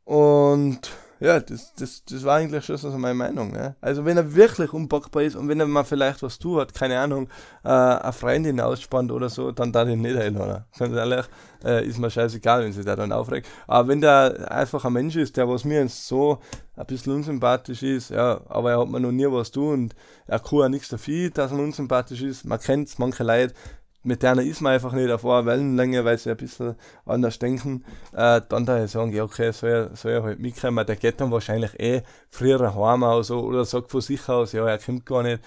Und 0.05 0.91
ja, 1.21 1.39
das, 1.39 1.75
das, 1.75 2.03
das 2.05 2.25
war 2.25 2.37
eigentlich 2.37 2.65
schon 2.65 2.79
so 2.79 2.91
meine 2.97 3.15
Meinung. 3.15 3.53
Ne? 3.53 3.77
Also 3.83 4.05
wenn 4.07 4.17
er 4.17 4.35
wirklich 4.35 4.73
unpackbar 4.73 5.23
ist 5.23 5.37
und 5.37 5.49
wenn 5.49 5.61
er 5.61 5.67
mal 5.67 5.85
vielleicht 5.85 6.23
was 6.23 6.39
tut, 6.39 6.73
keine 6.73 6.99
Ahnung, 6.99 7.29
äh, 7.63 7.69
eine 7.69 8.13
Freundin 8.13 8.59
ausspannt 8.59 9.13
oder 9.13 9.29
so, 9.29 9.53
dann 9.53 9.71
darf 9.71 9.87
ich 9.89 9.97
nicht 9.97 10.17
einladen. 10.17 10.65
Ganz 10.79 10.95
ehrlich, 10.97 11.27
äh, 11.63 11.87
ist 11.87 11.99
mir 11.99 12.11
scheißegal, 12.11 12.65
wenn 12.65 12.73
sich 12.73 12.87
der 12.87 12.97
dann 12.97 13.13
aufregt. 13.13 13.47
Aber 13.67 13.89
wenn 13.89 14.01
der 14.01 14.51
einfach 14.51 14.83
ein 14.87 14.95
Mensch 14.95 15.17
ist, 15.17 15.37
der 15.37 15.47
was 15.47 15.65
mir 15.65 15.83
jetzt 15.83 16.07
so 16.07 16.39
ein 16.77 16.87
bisschen 16.87 17.13
unsympathisch 17.13 17.83
ist, 17.83 18.09
ja, 18.09 18.41
aber 18.49 18.71
er 18.71 18.81
hat 18.81 18.89
mir 18.89 19.01
noch 19.01 19.13
nie 19.13 19.27
was 19.27 19.51
tun 19.51 19.75
und 19.75 19.95
er 20.27 20.39
kann 20.39 20.63
auch 20.63 20.69
nichts 20.69 20.89
dafür, 20.89 21.29
dass 21.29 21.53
er 21.53 21.59
unsympathisch 21.59 22.23
ist. 22.23 22.47
Man 22.47 22.61
kennt 22.61 22.99
manche 22.99 23.25
Leute, 23.25 23.53
mit 24.03 24.23
denen 24.23 24.47
ist 24.47 24.61
man 24.61 24.73
einfach 24.73 24.93
nicht 24.93 25.11
auf 25.11 25.25
einer 25.25 25.47
Wellenlänge, 25.47 26.05
weil 26.05 26.19
sie 26.19 26.31
ein 26.31 26.37
bisschen 26.37 26.75
anders 27.05 27.39
denken, 27.39 27.85
äh, 28.13 28.41
dann 28.49 28.65
da 28.67 28.87
sagen, 28.89 29.13
ja, 29.13 29.25
okay, 29.25 29.53
soll 29.53 29.91
soll 29.95 30.13
er 30.13 30.23
halt 30.23 30.41
mitkommen, 30.41 30.87
der 30.87 30.97
geht 30.97 31.21
dann 31.21 31.31
wahrscheinlich 31.31 31.79
eh 31.79 32.03
früher 32.31 32.75
heim 32.75 33.23
so, 33.23 33.41
oder 33.41 33.65
sagt 33.65 33.91
von 33.91 34.01
sich 34.01 34.29
aus, 34.29 34.53
ja, 34.53 34.67
er 34.67 34.79
kommt 34.79 35.07
gar 35.07 35.23
nicht. 35.23 35.43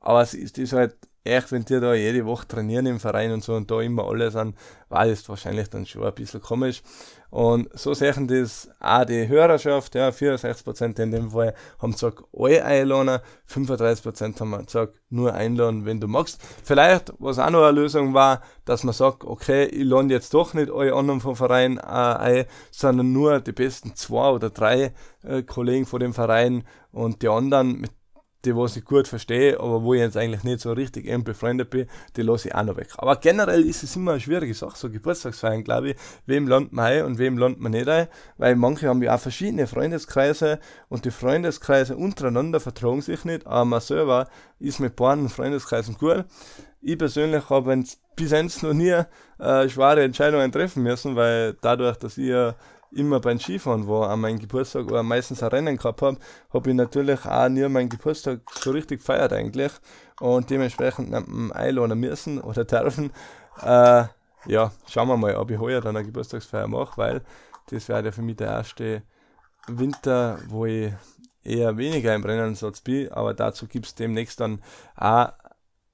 Aber 0.00 0.22
es 0.22 0.34
ist, 0.34 0.58
ist 0.58 0.72
halt 0.72 0.96
echt, 1.26 1.52
wenn 1.52 1.64
die 1.64 1.80
da 1.80 1.94
jede 1.94 2.24
Woche 2.24 2.46
trainieren 2.46 2.86
im 2.86 3.00
Verein 3.00 3.32
und 3.32 3.44
so 3.44 3.54
und 3.54 3.70
da 3.70 3.80
immer 3.80 4.06
alle 4.08 4.30
sind, 4.30 4.54
war 4.88 5.06
das 5.06 5.28
wahrscheinlich 5.28 5.68
dann 5.68 5.86
schon 5.86 6.04
ein 6.04 6.14
bisschen 6.14 6.40
komisch. 6.40 6.82
Und 7.30 7.68
so 7.78 7.92
sehen 7.92 8.28
das 8.28 8.70
auch 8.80 9.04
die 9.04 9.26
Hörerschaft, 9.28 9.94
ja, 9.94 10.08
64% 10.08 11.00
in 11.02 11.10
dem 11.10 11.30
Fall 11.32 11.54
haben 11.80 11.92
gesagt, 11.92 12.22
alle 12.32 12.64
einladen, 12.64 13.20
35% 13.50 14.40
haben 14.40 14.64
gesagt, 14.64 15.00
nur 15.10 15.34
einladen, 15.34 15.84
wenn 15.84 16.00
du 16.00 16.06
magst. 16.06 16.40
Vielleicht, 16.64 17.12
was 17.18 17.38
auch 17.38 17.50
noch 17.50 17.64
eine 17.64 17.72
Lösung 17.72 18.14
war, 18.14 18.42
dass 18.64 18.84
man 18.84 18.94
sagt, 18.94 19.24
okay, 19.24 19.64
ich 19.64 19.84
lade 19.84 20.14
jetzt 20.14 20.32
doch 20.34 20.54
nicht 20.54 20.70
alle 20.70 20.94
anderen 20.94 21.20
vom 21.20 21.36
Verein 21.36 21.78
äh, 21.78 21.82
ein, 21.82 22.44
sondern 22.70 23.12
nur 23.12 23.40
die 23.40 23.52
besten 23.52 23.94
zwei 23.96 24.30
oder 24.30 24.50
drei 24.50 24.92
äh, 25.22 25.42
Kollegen 25.42 25.84
von 25.84 26.00
dem 26.00 26.14
Verein 26.14 26.64
und 26.92 27.22
die 27.22 27.28
anderen, 27.28 27.80
mit 27.80 27.90
die 28.46 28.56
was 28.56 28.76
ich 28.76 28.84
gut 28.84 29.08
verstehe, 29.08 29.58
aber 29.58 29.82
wo 29.82 29.92
ich 29.92 30.00
jetzt 30.00 30.16
eigentlich 30.16 30.44
nicht 30.44 30.60
so 30.60 30.72
richtig 30.72 31.06
eng 31.06 31.24
befreundet 31.24 31.70
bin, 31.70 31.86
die 32.16 32.22
lasse 32.22 32.48
ich 32.48 32.54
auch 32.54 32.62
noch 32.62 32.76
weg. 32.76 32.88
Aber 32.96 33.16
generell 33.16 33.66
ist 33.66 33.82
es 33.82 33.96
immer 33.96 34.12
eine 34.12 34.20
schwierige 34.20 34.54
Sache, 34.54 34.76
so 34.76 34.88
Geburtstagsfeiern, 34.88 35.64
glaube 35.64 35.90
ich, 35.90 35.96
wem 36.26 36.46
lernt 36.48 36.72
man 36.72 36.86
ein 36.86 37.04
und 37.04 37.18
wem 37.18 37.36
lernt 37.36 37.60
man 37.60 37.72
nicht 37.72 37.88
ein, 37.88 38.08
weil 38.38 38.56
manche 38.56 38.88
haben 38.88 39.02
ja 39.02 39.14
auch 39.14 39.20
verschiedene 39.20 39.66
Freundeskreise 39.66 40.60
und 40.88 41.04
die 41.04 41.10
Freundeskreise 41.10 41.96
untereinander 41.96 42.60
vertragen 42.60 43.02
sich 43.02 43.24
nicht, 43.24 43.46
aber 43.46 43.64
man 43.64 43.80
selber 43.80 44.28
ist 44.58 44.80
mit 44.80 44.96
beiden 44.96 45.28
Freundeskreisen 45.28 45.96
gut. 45.96 46.24
Ich 46.80 46.96
persönlich 46.96 47.50
habe 47.50 47.82
bis 48.14 48.30
jetzt 48.30 48.62
noch 48.62 48.72
nie 48.72 49.02
äh, 49.38 49.68
schwere 49.68 50.04
Entscheidungen 50.04 50.52
treffen 50.52 50.82
müssen, 50.82 51.16
weil 51.16 51.54
dadurch, 51.60 51.96
dass 51.96 52.16
ich 52.16 52.28
ja 52.28 52.54
immer 52.96 53.20
beim 53.20 53.38
Skifahren 53.38 53.86
war, 53.86 54.10
an 54.10 54.20
meinem 54.20 54.38
Geburtstag 54.38 54.86
oder 54.86 55.02
meistens 55.02 55.42
ein 55.42 55.50
Rennen 55.50 55.76
gehabt 55.76 56.02
habe, 56.02 56.18
habe 56.52 56.70
ich 56.70 56.76
natürlich 56.76 57.24
auch 57.24 57.48
nie 57.48 57.68
meinen 57.68 57.88
Geburtstag 57.88 58.40
so 58.50 58.70
richtig 58.70 59.00
gefeiert 59.00 59.32
eigentlich. 59.32 59.72
Und 60.20 60.50
dementsprechend 60.50 61.14
einladen 61.54 61.98
müssen 62.00 62.40
oder 62.40 62.64
dürfen. 62.64 63.10
Äh, 63.62 64.04
ja, 64.46 64.72
schauen 64.88 65.08
wir 65.08 65.16
mal, 65.16 65.36
ob 65.36 65.50
ich 65.50 65.58
heuer 65.58 65.80
dann 65.80 65.96
eine 65.96 66.06
Geburtstagsfeier 66.06 66.68
mache, 66.68 66.96
weil 66.96 67.22
das 67.68 67.88
wäre 67.88 68.04
ja 68.04 68.12
für 68.12 68.22
mich 68.22 68.36
der 68.36 68.48
erste 68.48 69.02
Winter, 69.66 70.38
wo 70.48 70.66
ich 70.66 70.92
eher 71.42 71.76
weniger 71.76 72.14
im 72.14 72.24
Rennansatz 72.24 72.80
bin, 72.80 73.10
aber 73.12 73.34
dazu 73.34 73.66
gibt 73.66 73.86
es 73.86 73.94
demnächst 73.94 74.40
dann 74.40 74.62
auch 74.96 75.32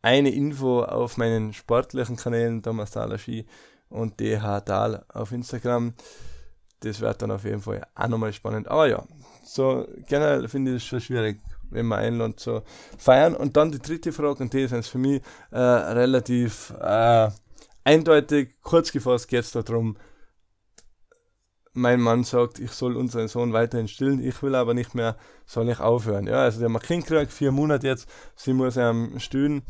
eine 0.02 0.30
Info 0.30 0.82
auf 0.82 1.16
meinen 1.16 1.52
sportlichen 1.52 2.16
Kanälen, 2.16 2.62
Thomas 2.62 2.90
Thaler 2.90 3.18
Ski 3.18 3.46
und 3.88 4.18
DH 4.20 4.60
Dahl 4.60 5.04
auf 5.12 5.32
Instagram 5.32 5.94
das 6.84 7.00
wird 7.00 7.22
dann 7.22 7.30
auf 7.30 7.44
jeden 7.44 7.60
Fall 7.60 7.86
auch 7.94 8.08
nochmal 8.08 8.32
spannend. 8.32 8.68
Aber 8.68 8.88
ja, 8.88 9.04
so 9.44 9.86
generell 10.08 10.48
finde 10.48 10.72
ich 10.72 10.78
es 10.78 10.84
schon 10.84 11.00
schwierig, 11.00 11.40
wenn 11.70 11.86
man 11.86 12.00
einlädt 12.00 12.40
zu 12.40 12.62
feiern. 12.98 13.34
Und 13.34 13.56
dann 13.56 13.72
die 13.72 13.78
dritte 13.78 14.12
Frage, 14.12 14.42
und 14.42 14.52
die 14.52 14.62
ist 14.62 14.88
für 14.88 14.98
mich 14.98 15.22
äh, 15.50 15.58
relativ 15.58 16.72
äh, 16.80 17.30
eindeutig, 17.84 18.56
kurz 18.62 18.92
gefasst 18.92 19.28
geht 19.28 19.40
es 19.40 19.52
darum, 19.52 19.96
mein 21.74 22.00
Mann 22.00 22.22
sagt, 22.22 22.58
ich 22.58 22.72
soll 22.72 22.96
unseren 22.96 23.28
Sohn 23.28 23.52
weiterhin 23.52 23.88
stillen, 23.88 24.22
ich 24.22 24.42
will 24.42 24.54
aber 24.54 24.74
nicht 24.74 24.94
mehr, 24.94 25.16
soll 25.46 25.70
ich 25.70 25.80
aufhören. 25.80 26.26
Ja, 26.26 26.42
also 26.42 26.60
der 26.60 26.68
hat 26.68 26.82
ein 26.82 26.86
Kind 26.86 27.06
gekriegt, 27.06 27.32
vier 27.32 27.50
Monate 27.50 27.86
jetzt, 27.86 28.08
sie 28.36 28.52
muss 28.52 28.76
am 28.76 29.18
stillen 29.18 29.62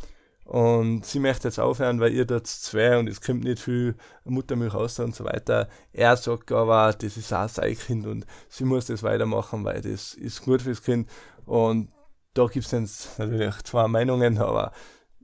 und 0.45 1.07
sie 1.07 1.21
möchte 1.21 1.49
jetzt 1.49 1.61
aufhören, 1.61 2.01
weil 2.01 2.13
ihr 2.13 2.25
dort 2.25 2.47
zwei 2.47 2.99
und 2.99 3.09
es 3.09 3.21
kommt 3.21 3.45
nicht 3.45 3.61
viel 3.61 3.95
Muttermilch 4.25 4.75
raus 4.75 4.99
und 4.99 5.15
so 5.15 5.25
weiter. 5.25 5.69
Er 5.93 6.17
sagt 6.17 6.51
aber, 6.53 6.93
das 6.93 7.17
ist 7.17 7.33
auch 7.33 7.49
sein 7.49 7.77
Kind 7.77 8.07
und 8.07 8.27
sie 8.49 8.65
muss 8.65 8.87
das 8.87 9.03
weitermachen, 9.03 9.65
weil 9.65 9.81
das 9.81 10.15
ist 10.15 10.43
gut 10.43 10.63
fürs 10.63 10.83
Kind. 10.83 11.09
Und 11.47 11.91
da 12.35 12.47
gibt 12.47 12.71
es 12.73 13.19
natürlich 13.19 13.63
zwei 13.63 13.87
Meinungen, 13.89 14.39
aber 14.39 14.73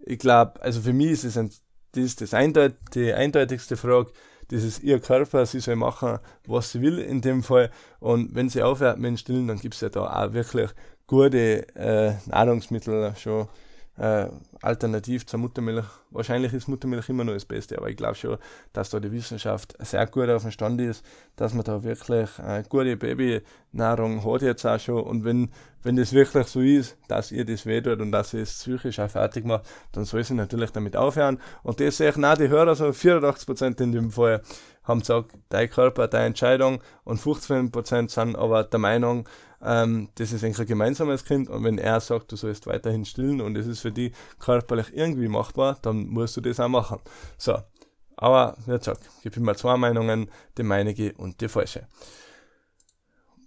ich 0.04 0.18
glaube, 0.18 0.60
also 0.62 0.80
für 0.80 0.92
mich 0.92 1.10
ist 1.10 1.24
es 1.24 1.36
ein, 1.36 1.50
das, 1.92 2.04
ist 2.04 2.20
das 2.20 2.34
eindeutig, 2.34 2.78
die 2.94 3.12
eindeutigste 3.12 3.76
Frage, 3.76 4.12
das 4.50 4.62
ist 4.62 4.82
ihr 4.82 5.00
Körper, 5.00 5.44
sie 5.44 5.60
soll 5.60 5.76
machen, 5.76 6.18
was 6.46 6.72
sie 6.72 6.80
will 6.80 6.98
in 6.98 7.20
dem 7.20 7.42
Fall. 7.42 7.70
Und 8.00 8.34
wenn 8.34 8.48
sie 8.48 8.62
aufhört 8.62 8.98
mit 8.98 9.08
dem 9.08 9.16
Stillen, 9.16 9.48
dann 9.48 9.58
gibt 9.58 9.74
es 9.74 9.80
ja 9.80 9.88
da 9.90 10.24
auch 10.24 10.32
wirklich 10.32 10.70
gute 11.06 11.66
äh, 11.74 12.14
Nahrungsmittel 12.26 13.14
schon 13.16 13.48
äh, 13.98 14.28
alternativ 14.62 15.26
zur 15.26 15.40
Muttermilch. 15.40 15.84
Wahrscheinlich 16.10 16.52
ist 16.52 16.68
Muttermilch 16.68 17.08
immer 17.08 17.24
noch 17.24 17.34
das 17.34 17.44
Beste, 17.44 17.78
aber 17.78 17.90
ich 17.90 17.96
glaube 17.96 18.14
schon, 18.14 18.38
dass 18.72 18.90
da 18.90 19.00
die 19.00 19.12
Wissenschaft 19.12 19.76
sehr 19.80 20.06
gut 20.06 20.28
auf 20.28 20.42
dem 20.42 20.50
Stand 20.50 20.80
ist, 20.80 21.04
dass 21.36 21.54
man 21.54 21.64
da 21.64 21.82
wirklich 21.82 22.30
äh, 22.38 22.62
gute 22.68 22.96
Babynahrung 22.96 24.24
hat 24.24 24.42
jetzt 24.42 24.64
auch 24.64 24.78
schon. 24.78 25.02
Und 25.02 25.24
wenn, 25.24 25.50
wenn 25.82 25.96
das 25.96 26.12
wirklich 26.12 26.46
so 26.46 26.60
ist, 26.60 26.96
dass 27.08 27.32
ihr 27.32 27.44
das 27.44 27.66
wehtut 27.66 28.00
und 28.00 28.12
dass 28.12 28.34
ihr 28.34 28.42
es 28.42 28.54
psychisch 28.54 29.00
auch 29.00 29.10
fertig 29.10 29.44
macht, 29.44 29.66
dann 29.92 30.04
soll 30.04 30.24
sie 30.24 30.34
natürlich 30.34 30.70
damit 30.70 30.96
aufhören. 30.96 31.40
Und 31.62 31.80
das 31.80 31.96
sehe 31.96 32.10
ich 32.10 32.24
auch 32.24 32.36
die 32.36 32.48
Hörer, 32.48 32.74
so 32.74 32.86
84% 32.86 33.80
in 33.80 33.92
dem 33.92 34.10
Fall, 34.10 34.42
haben 34.84 35.00
gesagt, 35.00 35.32
dein 35.50 35.68
Körper, 35.68 36.08
deine 36.08 36.26
Entscheidung 36.26 36.80
und 37.04 37.20
15% 37.20 38.10
sind 38.10 38.36
aber 38.36 38.64
der 38.64 38.78
Meinung, 38.78 39.28
ähm, 39.62 40.08
das 40.14 40.32
ist 40.32 40.44
eigentlich 40.44 40.60
ein 40.60 40.66
gemeinsames 40.66 41.24
Kind 41.24 41.48
und 41.48 41.64
wenn 41.64 41.78
er 41.78 42.00
sagt, 42.00 42.32
du 42.32 42.36
sollst 42.36 42.66
weiterhin 42.66 43.04
stillen 43.04 43.40
und 43.40 43.56
es 43.56 43.66
ist 43.66 43.80
für 43.80 43.92
die 43.92 44.12
körperlich 44.38 44.94
irgendwie 44.94 45.28
machbar, 45.28 45.78
dann 45.82 46.06
musst 46.08 46.36
du 46.36 46.40
das 46.40 46.60
auch 46.60 46.68
machen. 46.68 47.00
So, 47.36 47.58
aber 48.16 48.56
gesagt, 48.66 49.00
ich 49.20 49.26
habe 49.26 49.36
immer 49.36 49.54
zwei 49.54 49.76
Meinungen, 49.76 50.30
die 50.56 50.62
meinige 50.62 51.12
und 51.14 51.40
die 51.40 51.48
falsche. 51.48 51.86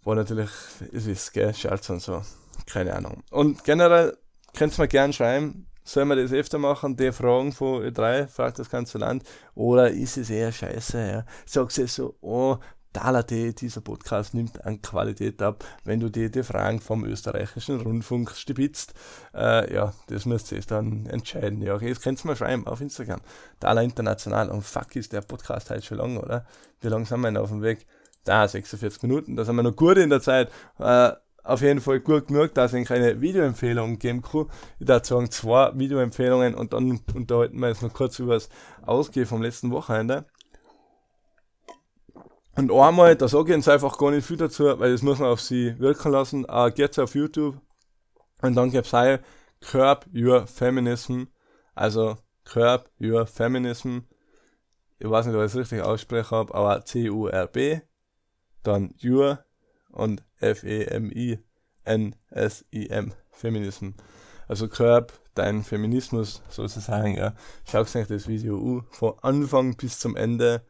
Wo 0.04 0.14
natürlich, 0.14 0.50
es 0.92 1.06
ist, 1.06 1.34
gell, 1.34 1.54
Scherz 1.54 1.90
und 1.90 2.02
so, 2.02 2.22
keine 2.66 2.96
Ahnung. 2.96 3.24
Und 3.30 3.64
generell 3.64 4.18
könnt 4.54 4.78
ihr 4.78 4.82
mir 4.82 4.88
gerne 4.88 5.14
schreiben, 5.14 5.68
soll 5.84 6.06
man 6.06 6.18
das 6.18 6.32
öfter 6.32 6.58
machen, 6.58 6.96
die 6.96 7.12
Fragen 7.12 7.52
von 7.52 7.84
Ö3, 7.84 8.28
fragt 8.28 8.60
das 8.60 8.70
ganze 8.70 8.98
Land, 8.98 9.24
oder 9.56 9.90
ist 9.90 10.18
es 10.18 10.30
eher 10.30 10.52
scheiße, 10.52 11.00
ja? 11.00 11.26
Sagst 11.46 11.78
du 11.78 11.88
so, 11.88 12.16
oh, 12.22 12.58
Dalate, 12.94 13.54
dieser 13.54 13.82
Podcast 13.82 14.34
nimmt 14.34 14.66
an 14.66 14.82
Qualität 14.82 15.42
ab, 15.42 15.64
wenn 15.86 16.00
du 16.00 16.10
dir 16.10 16.30
die 16.30 16.44
Fragen 16.44 16.82
vom 16.82 17.06
österreichischen 17.06 17.80
Rundfunk 17.80 18.32
stibitzt. 18.32 18.94
Äh, 19.34 19.74
ja, 19.74 19.94
das 20.08 20.26
müsst 20.26 20.52
ihr 20.52 20.62
dann 20.62 21.06
entscheiden. 21.06 21.62
Ja, 21.62 21.76
okay, 21.76 21.88
jetzt 21.88 22.02
könnt 22.02 22.24
ihr 22.24 22.28
mal 22.28 22.36
schreiben 22.36 22.68
auf 22.68 22.82
Instagram. 22.82 23.22
Dala 23.60 23.82
International. 23.82 24.50
Und 24.50 24.64
fuck, 24.64 24.96
ist 24.96 25.14
der 25.14 25.22
Podcast 25.22 25.70
halt 25.70 25.86
schon 25.86 26.00
lang, 26.00 26.18
oder? 26.18 26.46
Wie 26.82 26.90
lang 26.90 27.06
sind 27.06 27.22
wir 27.22 27.28
denn 27.28 27.38
auf 27.38 27.50
dem 27.50 27.62
Weg? 27.62 27.86
Da, 28.24 28.48
46 28.48 29.04
Minuten. 29.04 29.36
Da 29.36 29.46
sind 29.46 29.56
wir 29.56 29.64
noch 29.64 29.76
gut 29.76 29.98
in 29.98 30.10
der 30.10 30.22
Zeit. 30.22 30.52
Äh, 30.78 31.12
auf 31.44 31.62
jeden 31.62 31.82
Fall 31.82 32.00
gut 32.02 32.28
genug, 32.28 32.54
dass 32.54 32.74
ich 32.74 32.92
eine 32.92 33.20
Videoempfehlung 33.20 33.98
geben 33.98 34.22
kann. 34.22 34.48
Ich 34.80 34.88
würde 34.88 35.06
sagen, 35.08 35.32
zwei 35.32 35.72
Videoempfehlungen 35.74 36.54
und 36.54 36.74
dann 36.74 37.00
unterhalten 37.16 37.60
wir 37.60 37.70
jetzt 37.70 37.82
noch 37.82 37.94
kurz 37.94 38.20
über 38.20 38.36
das 38.36 38.50
Ausgehen 38.84 39.26
vom 39.26 39.42
letzten 39.42 39.72
Wochenende. 39.72 40.26
Und 42.56 42.72
einmal, 42.72 43.16
da 43.16 43.28
sage 43.28 43.52
ich 43.52 43.58
jetzt 43.58 43.70
einfach 43.70 43.98
gar 43.98 44.12
nicht 44.12 44.28
viel 44.28 44.38
dazu, 44.38 44.66
weil 44.80 44.92
das 44.92 45.02
muss 45.02 45.20
man 45.20 45.30
auf 45.30 45.42
sie 45.42 45.80
wirken 45.80 46.12
lassen. 46.12 46.46
Uh, 46.50 46.70
geht's 46.70 47.00
auf 47.00 47.16
YouTube 47.16 47.60
und 48.42 48.56
dann 48.56 48.72
gibt's 48.72 48.94
auch 48.94 49.20
Curb 49.62 50.06
Your 50.14 50.48
Feminism. 50.48 51.24
Also 51.76 52.18
Curb 52.44 52.90
Your 53.00 53.26
Feminism. 53.26 54.00
Ich 55.00 55.10
weiß 55.10 55.26
nicht, 55.26 55.36
ob 55.36 55.42
ich 55.42 55.48
es 55.48 55.56
richtig 55.56 55.82
ausspreche, 55.82 56.36
aber 56.36 56.84
C-U-R-B, 56.84 57.82
dann 58.64 58.94
Your 59.04 59.44
und 59.90 60.24
F-E-M-I-N-S-I-M. 60.40 61.44
Feminism. 63.32 63.90
Also 64.48 64.68
Curb 64.68 65.14
dein 65.34 65.64
Feminismus 65.64 66.44
sozusagen, 66.50 67.16
ja. 67.16 67.34
Schau 67.66 67.82
euch 67.82 68.08
das 68.08 68.28
Video 68.28 68.58
an, 68.58 68.86
von 68.92 69.14
Anfang 69.22 69.78
bis 69.78 70.00
zum 70.00 70.16
Ende 70.16 70.64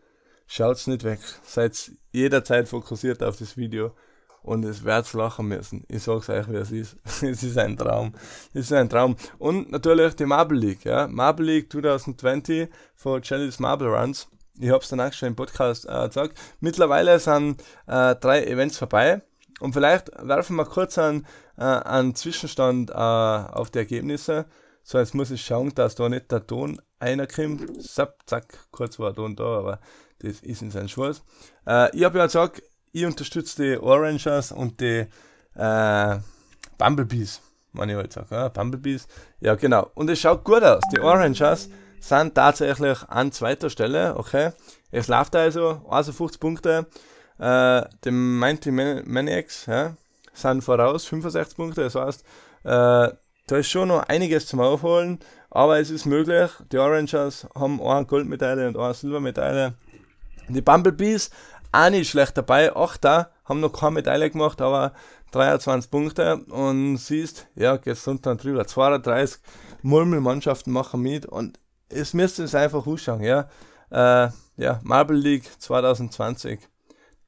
Schaut's 0.54 0.86
nicht 0.86 1.06
weg. 1.06 1.22
Seid 1.46 1.94
jederzeit 2.12 2.68
fokussiert 2.68 3.24
auf 3.24 3.38
das 3.38 3.56
Video 3.56 3.96
und 4.44 4.66
es 4.66 4.84
wird's 4.84 5.14
lachen 5.14 5.48
müssen. 5.48 5.86
Ich 5.88 6.04
sag's 6.04 6.30
euch, 6.30 6.50
wie 6.50 6.58
es 6.58 6.72
ist. 6.72 6.98
es 7.24 7.42
ist 7.42 7.58
ein 7.58 7.78
Traum. 7.78 8.12
Es 8.54 8.66
ist 8.66 8.74
ein 8.74 8.90
Traum. 8.90 9.16
Und 9.40 9.72
natürlich 9.72 10.14
die 10.18 10.26
Marble 10.26 10.60
League, 10.60 10.84
ja. 10.84 11.08
Marble 11.08 11.46
League 11.46 11.72
2020 11.72 12.68
von 12.96 13.22
Chalice 13.22 13.62
Marble 13.62 13.88
Runs. 13.96 14.28
Ich 14.60 14.70
hab's 14.70 14.90
danach 14.90 15.14
schon 15.14 15.30
im 15.30 15.36
Podcast 15.38 15.86
äh, 15.88 16.08
gesagt. 16.08 16.38
Mittlerweile 16.60 17.18
sind 17.18 17.64
äh, 17.88 18.16
drei 18.16 18.44
Events 18.44 18.78
vorbei. 18.78 19.22
Und 19.62 19.72
vielleicht 19.72 20.12
werfen 20.22 20.58
wir 20.58 20.66
kurz 20.66 20.98
einen, 20.98 21.26
äh, 21.58 21.64
einen 21.64 22.14
Zwischenstand 22.14 22.90
äh, 22.90 22.94
auf 22.94 23.70
die 23.70 23.80
Ergebnisse. 23.80 24.48
So, 24.84 24.98
jetzt 24.98 25.16
muss 25.16 25.32
ich 25.32 25.46
schauen, 25.46 25.74
dass 25.76 25.96
da 25.96 26.10
nicht 26.10 26.30
der 26.30 26.46
Ton 26.46 26.82
einer 27.02 27.28
kommt. 27.28 27.84
Zack, 27.84 28.16
zack, 28.26 28.46
kurz 28.72 29.00
war 29.00 29.10
der 29.10 29.16
Ton 29.16 29.36
da, 29.36 29.44
aber 29.44 29.80
das 30.20 30.40
ist 30.42 30.62
in 30.62 30.72
seinem 30.72 30.88
Schwarz. 30.88 31.22
Äh, 31.68 31.96
ich 31.96 32.04
habe 32.04 32.20
ja 32.20 32.26
gesagt, 32.26 32.62
ich 32.92 33.06
unterstütze 33.06 33.64
die 33.64 33.78
Orangers 33.78 34.52
und 34.52 34.80
die 34.80 35.08
äh, 35.56 36.18
Bumblebees. 36.78 37.42
Meine 37.74 37.94
ich 37.94 37.98
halt 37.98 38.14
sage, 38.14 38.36
ja, 38.36 38.50
Bumblebees. 38.50 39.08
Ja, 39.40 39.56
genau. 39.56 39.90
Und 39.96 40.10
es 40.10 40.20
schaut 40.20 40.44
gut 40.44 40.64
aus. 40.64 40.84
Die 40.94 41.00
Orangers 41.00 41.70
sind 42.00 42.36
tatsächlich 42.36 42.98
an 43.08 43.32
zweiter 43.32 43.70
Stelle, 43.70 44.16
okay. 44.18 44.52
Es 44.92 45.08
läuft 45.08 45.36
also 45.36 45.82
51 45.90 46.40
Punkte. 46.40 46.88
Äh, 47.40 47.84
die 48.04 48.12
Mighty 48.12 48.72
Maniacs 48.72 49.66
ja, 49.66 49.96
sind 50.34 50.64
voraus, 50.64 51.06
65 51.06 51.56
Punkte. 51.56 51.84
Das 51.84 51.96
heißt, 51.96 52.24
äh, 52.64 53.10
da 53.48 53.58
ist 53.58 53.70
schon 53.70 53.88
noch 53.88 54.04
einiges 54.04 54.48
zum 54.48 54.60
Aufholen, 54.60 55.20
aber 55.52 55.80
es 55.80 55.90
ist 55.90 56.06
möglich. 56.06 56.50
Die 56.72 56.78
Orangers 56.80 57.46
haben 57.54 57.82
eine 57.82 58.06
Goldmedaille 58.06 58.68
und 58.68 58.78
eine 58.78 58.94
Silbermedaille. 58.94 59.74
Die 60.48 60.62
Bumblebees 60.62 61.30
auch 61.72 61.90
nicht 61.90 62.10
schlecht 62.10 62.38
dabei. 62.38 62.76
Achter 62.76 63.32
haben 63.46 63.60
noch 63.60 63.74
keine 63.74 63.92
Medaille 63.92 64.30
gemacht, 64.30 64.62
aber 64.62 64.94
23 65.32 65.92
Punkte. 65.92 66.38
Und 66.50 66.98
siehst, 66.98 67.48
ja, 67.56 67.78
geht's 67.78 68.08
runter 68.08 68.32
und 68.32 68.44
drüber. 68.44 68.66
32 68.66 69.40
Murmelmannschaften 69.82 70.72
machen 70.72 71.02
mit 71.02 71.26
und 71.26 71.60
es 71.90 72.14
müsste 72.14 72.44
es 72.44 72.56
einfach 72.56 72.88
anschauen, 72.88 73.22
ja. 73.22 73.50
Äh, 73.90 74.30
ja, 74.58 74.80
Marble 74.84 75.18
League 75.18 75.50
2020 75.60 76.60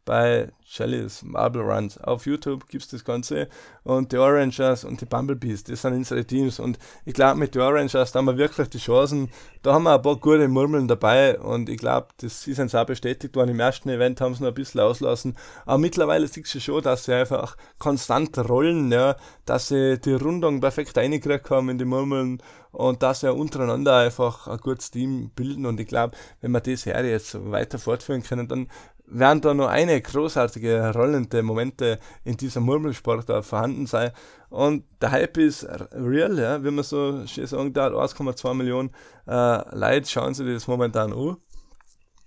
bei 0.05 0.51
Shellys 0.65 1.23
Marble 1.23 1.61
Runs. 1.61 1.97
Auf 1.97 2.25
YouTube 2.25 2.67
gibt 2.67 2.83
es 2.83 2.89
das 2.89 3.05
Ganze. 3.05 3.47
Und 3.83 4.11
die 4.11 4.17
Orangers 4.17 4.83
und 4.83 5.01
die 5.01 5.05
Bumblebees, 5.05 5.63
das 5.63 5.81
sind 5.81 5.93
unsere 5.93 6.25
Teams. 6.25 6.59
Und 6.59 6.79
ich 7.05 7.13
glaube, 7.13 7.39
mit 7.39 7.53
den 7.53 7.61
Orangers 7.61 8.11
da 8.11 8.19
haben 8.19 8.25
wir 8.25 8.37
wirklich 8.37 8.69
die 8.69 8.79
Chancen. 8.79 9.29
Da 9.61 9.73
haben 9.73 9.83
wir 9.83 9.95
ein 9.95 10.01
paar 10.01 10.15
gute 10.15 10.47
Murmeln 10.47 10.87
dabei. 10.87 11.39
Und 11.39 11.69
ich 11.69 11.77
glaube, 11.77 12.07
das 12.17 12.47
ist 12.47 12.59
uns 12.59 12.75
auch 12.75 12.85
bestätigt 12.85 13.35
worden. 13.35 13.51
Im 13.51 13.59
ersten 13.59 13.89
Event 13.89 14.19
haben 14.21 14.33
sie 14.33 14.41
noch 14.41 14.49
ein 14.49 14.55
bisschen 14.55 14.81
auslassen. 14.81 15.37
Aber 15.65 15.77
mittlerweile 15.77 16.27
siehst 16.27 16.55
du 16.55 16.59
schon, 16.59 16.81
dass 16.81 17.05
sie 17.05 17.13
einfach 17.13 17.55
konstant 17.77 18.37
rollen, 18.37 18.91
ja, 18.91 19.15
dass 19.45 19.67
sie 19.67 19.99
die 19.99 20.13
Rundung 20.13 20.59
perfekt 20.59 20.97
eingekriegt 20.97 21.49
haben 21.49 21.69
in 21.69 21.77
die 21.77 21.85
Murmeln 21.85 22.41
und 22.73 23.03
dass 23.03 23.19
sie 23.19 23.31
untereinander 23.31 23.97
einfach 23.97 24.47
ein 24.47 24.57
gutes 24.57 24.89
Team 24.89 25.29
bilden. 25.35 25.65
Und 25.65 25.79
ich 25.79 25.87
glaube, 25.87 26.17
wenn 26.41 26.51
wir 26.51 26.59
die 26.59 26.75
Serie 26.75 27.11
jetzt 27.11 27.51
weiter 27.51 27.77
fortführen 27.77 28.23
können, 28.23 28.47
dann 28.47 28.67
werden 29.13 29.41
da 29.41 29.53
nur 29.53 29.69
eine 29.69 30.01
großartige 30.01 30.93
rollende 30.93 31.43
Momente 31.43 31.99
in 32.23 32.37
dieser 32.37 32.59
Murmelsport 32.59 33.45
vorhanden 33.45 33.85
sein. 33.85 34.11
Und 34.49 34.85
der 35.01 35.11
Hype 35.11 35.37
ist 35.37 35.67
real, 35.91 36.37
ja, 36.37 36.63
wie 36.63 36.71
man 36.71 36.83
so 36.83 37.25
schön 37.25 37.47
sagen 37.47 37.73
darf, 37.73 37.93
1,2 37.93 38.53
Millionen 38.53 38.91
äh, 39.27 39.75
Leute 39.75 40.09
schauen 40.09 40.33
sich 40.33 40.47
das 40.47 40.67
momentan 40.67 41.13
an. 41.13 41.37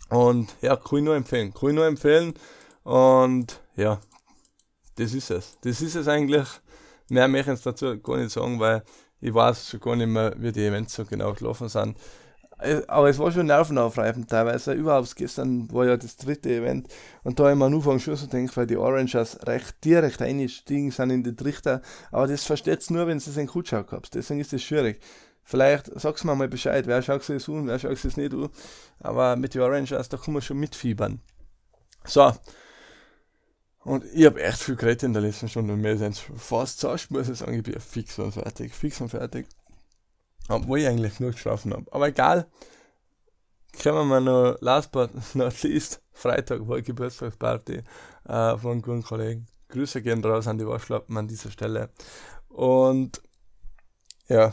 Und 0.09 0.55
ja, 0.61 0.77
kann 0.77 1.05
nur 1.05 1.17
empfehlen. 1.17 1.53
Kann 1.53 1.71
ich 1.71 1.75
nur 1.75 1.87
empfehlen. 1.87 2.35
Und 2.85 3.61
ja, 3.75 4.01
das 4.97 5.13
ist 5.13 5.31
es. 5.31 5.59
Das 5.63 5.81
ist 5.81 5.95
es 5.97 6.09
eigentlich. 6.09 6.47
Mehr 7.09 7.29
möchte 7.29 7.53
ich 7.53 7.63
dazu 7.63 7.99
gar 8.01 8.17
nicht 8.17 8.31
sagen, 8.31 8.59
weil 8.59 8.83
ich 9.21 9.33
weiß 9.33 9.71
schon 9.71 9.81
gar 9.81 9.97
nicht 9.97 10.09
mehr, 10.09 10.35
wie 10.39 10.53
die 10.53 10.65
Events 10.65 10.95
so 10.95 11.05
genau 11.05 11.33
gelaufen 11.33 11.69
sind. 11.69 11.97
Äh, 12.59 12.83
aber 12.89 13.11
es 13.11 13.19
war 13.19 13.31
schon 13.33 13.47
nervenaufreibend 13.47 14.31
teilweise. 14.31 14.73
Überhaupt 14.73 15.15
gestern 15.17 15.71
war 15.73 15.87
ja 15.87 15.97
das 15.97 16.17
dritte 16.17 16.51
Event 16.51 16.89
und 17.23 17.39
da 17.39 17.51
am 17.51 17.63
Anfang 17.63 17.99
schon 17.99 18.17
so 18.17 18.27
gedacht, 18.27 18.57
weil 18.57 18.67
die 18.67 18.77
Orangers 18.77 19.47
recht 19.47 19.85
direkt 19.85 20.23
eingestiegen 20.23 20.91
sind 20.91 21.11
in 21.11 21.23
die 21.23 21.37
Trichter. 21.37 21.83
Aber 22.11 22.27
das 22.27 22.45
versteht 22.45 22.81
es 22.81 22.91
nur, 22.91 23.07
wenn 23.07 23.21
sie 23.21 23.31
es 23.31 23.37
in 23.37 23.47
Kutschau 23.47 23.85
gehabt 23.85 24.15
Deswegen 24.15 24.41
ist 24.41 24.53
das 24.53 24.63
schwierig. 24.63 25.01
Vielleicht 25.43 25.87
sagst 26.01 26.25
du 26.25 26.29
mir 26.29 26.35
mal 26.35 26.49
Bescheid, 26.49 26.87
wer 26.87 27.03
schaut 27.03 27.29
das 27.29 27.49
an, 27.49 27.67
wer 27.67 27.79
schaut 27.79 28.05
das 28.05 28.17
nicht 28.17 28.33
an. 28.35 28.49
Aber 29.01 29.37
mit 29.37 29.55
den 29.55 29.63
Orangers, 29.63 30.09
da 30.09 30.17
kann 30.17 30.35
man 30.35 30.43
schon 30.43 30.59
mitfiebern. 30.59 31.21
So, 32.05 32.33
Und 33.85 34.05
ich 34.13 34.27
habe 34.27 34.43
echt 34.43 34.61
viel 34.63 34.75
geredet 34.75 35.05
in 35.05 35.13
der 35.13 35.23
letzten 35.23 35.49
Stunde 35.49 35.73
und 35.73 35.81
mir 35.81 35.97
sind 35.97 36.17
fast 36.37 36.81
zuerst, 36.81 37.11
muss 37.13 37.29
ich 37.29 37.39
sagen, 37.39 37.55
ich 37.55 37.63
bin 37.63 37.79
fix 37.79 38.19
und 38.19 38.33
fertig, 38.33 38.75
fix 38.75 39.01
und 39.01 39.11
fertig. 39.11 39.47
Obwohl 40.49 40.81
ich 40.81 40.87
eigentlich 40.87 41.21
nur 41.21 41.33
geschlafen 41.33 41.73
habe. 41.73 41.93
Aber 41.93 42.09
egal, 42.09 42.47
kommen 43.83 44.09
wir 44.09 44.21
noch, 44.21 44.57
last 44.61 44.93
but 44.93 45.11
not 45.35 45.63
least, 45.63 46.01
Freitag 46.13 46.67
war 46.67 46.81
Geburtstagsparty 46.81 47.83
äh, 48.29 48.57
von 48.57 48.73
einem 48.73 48.83
guten 48.83 49.03
Kollegen. 49.03 49.47
Grüße 49.69 50.03
gehen 50.03 50.25
raus 50.25 50.47
an 50.47 50.59
die 50.59 50.67
Waschlappen 50.67 51.17
an 51.17 51.29
dieser 51.29 51.51
Stelle. 51.51 51.91
Und 52.49 53.21
ja, 54.29 54.53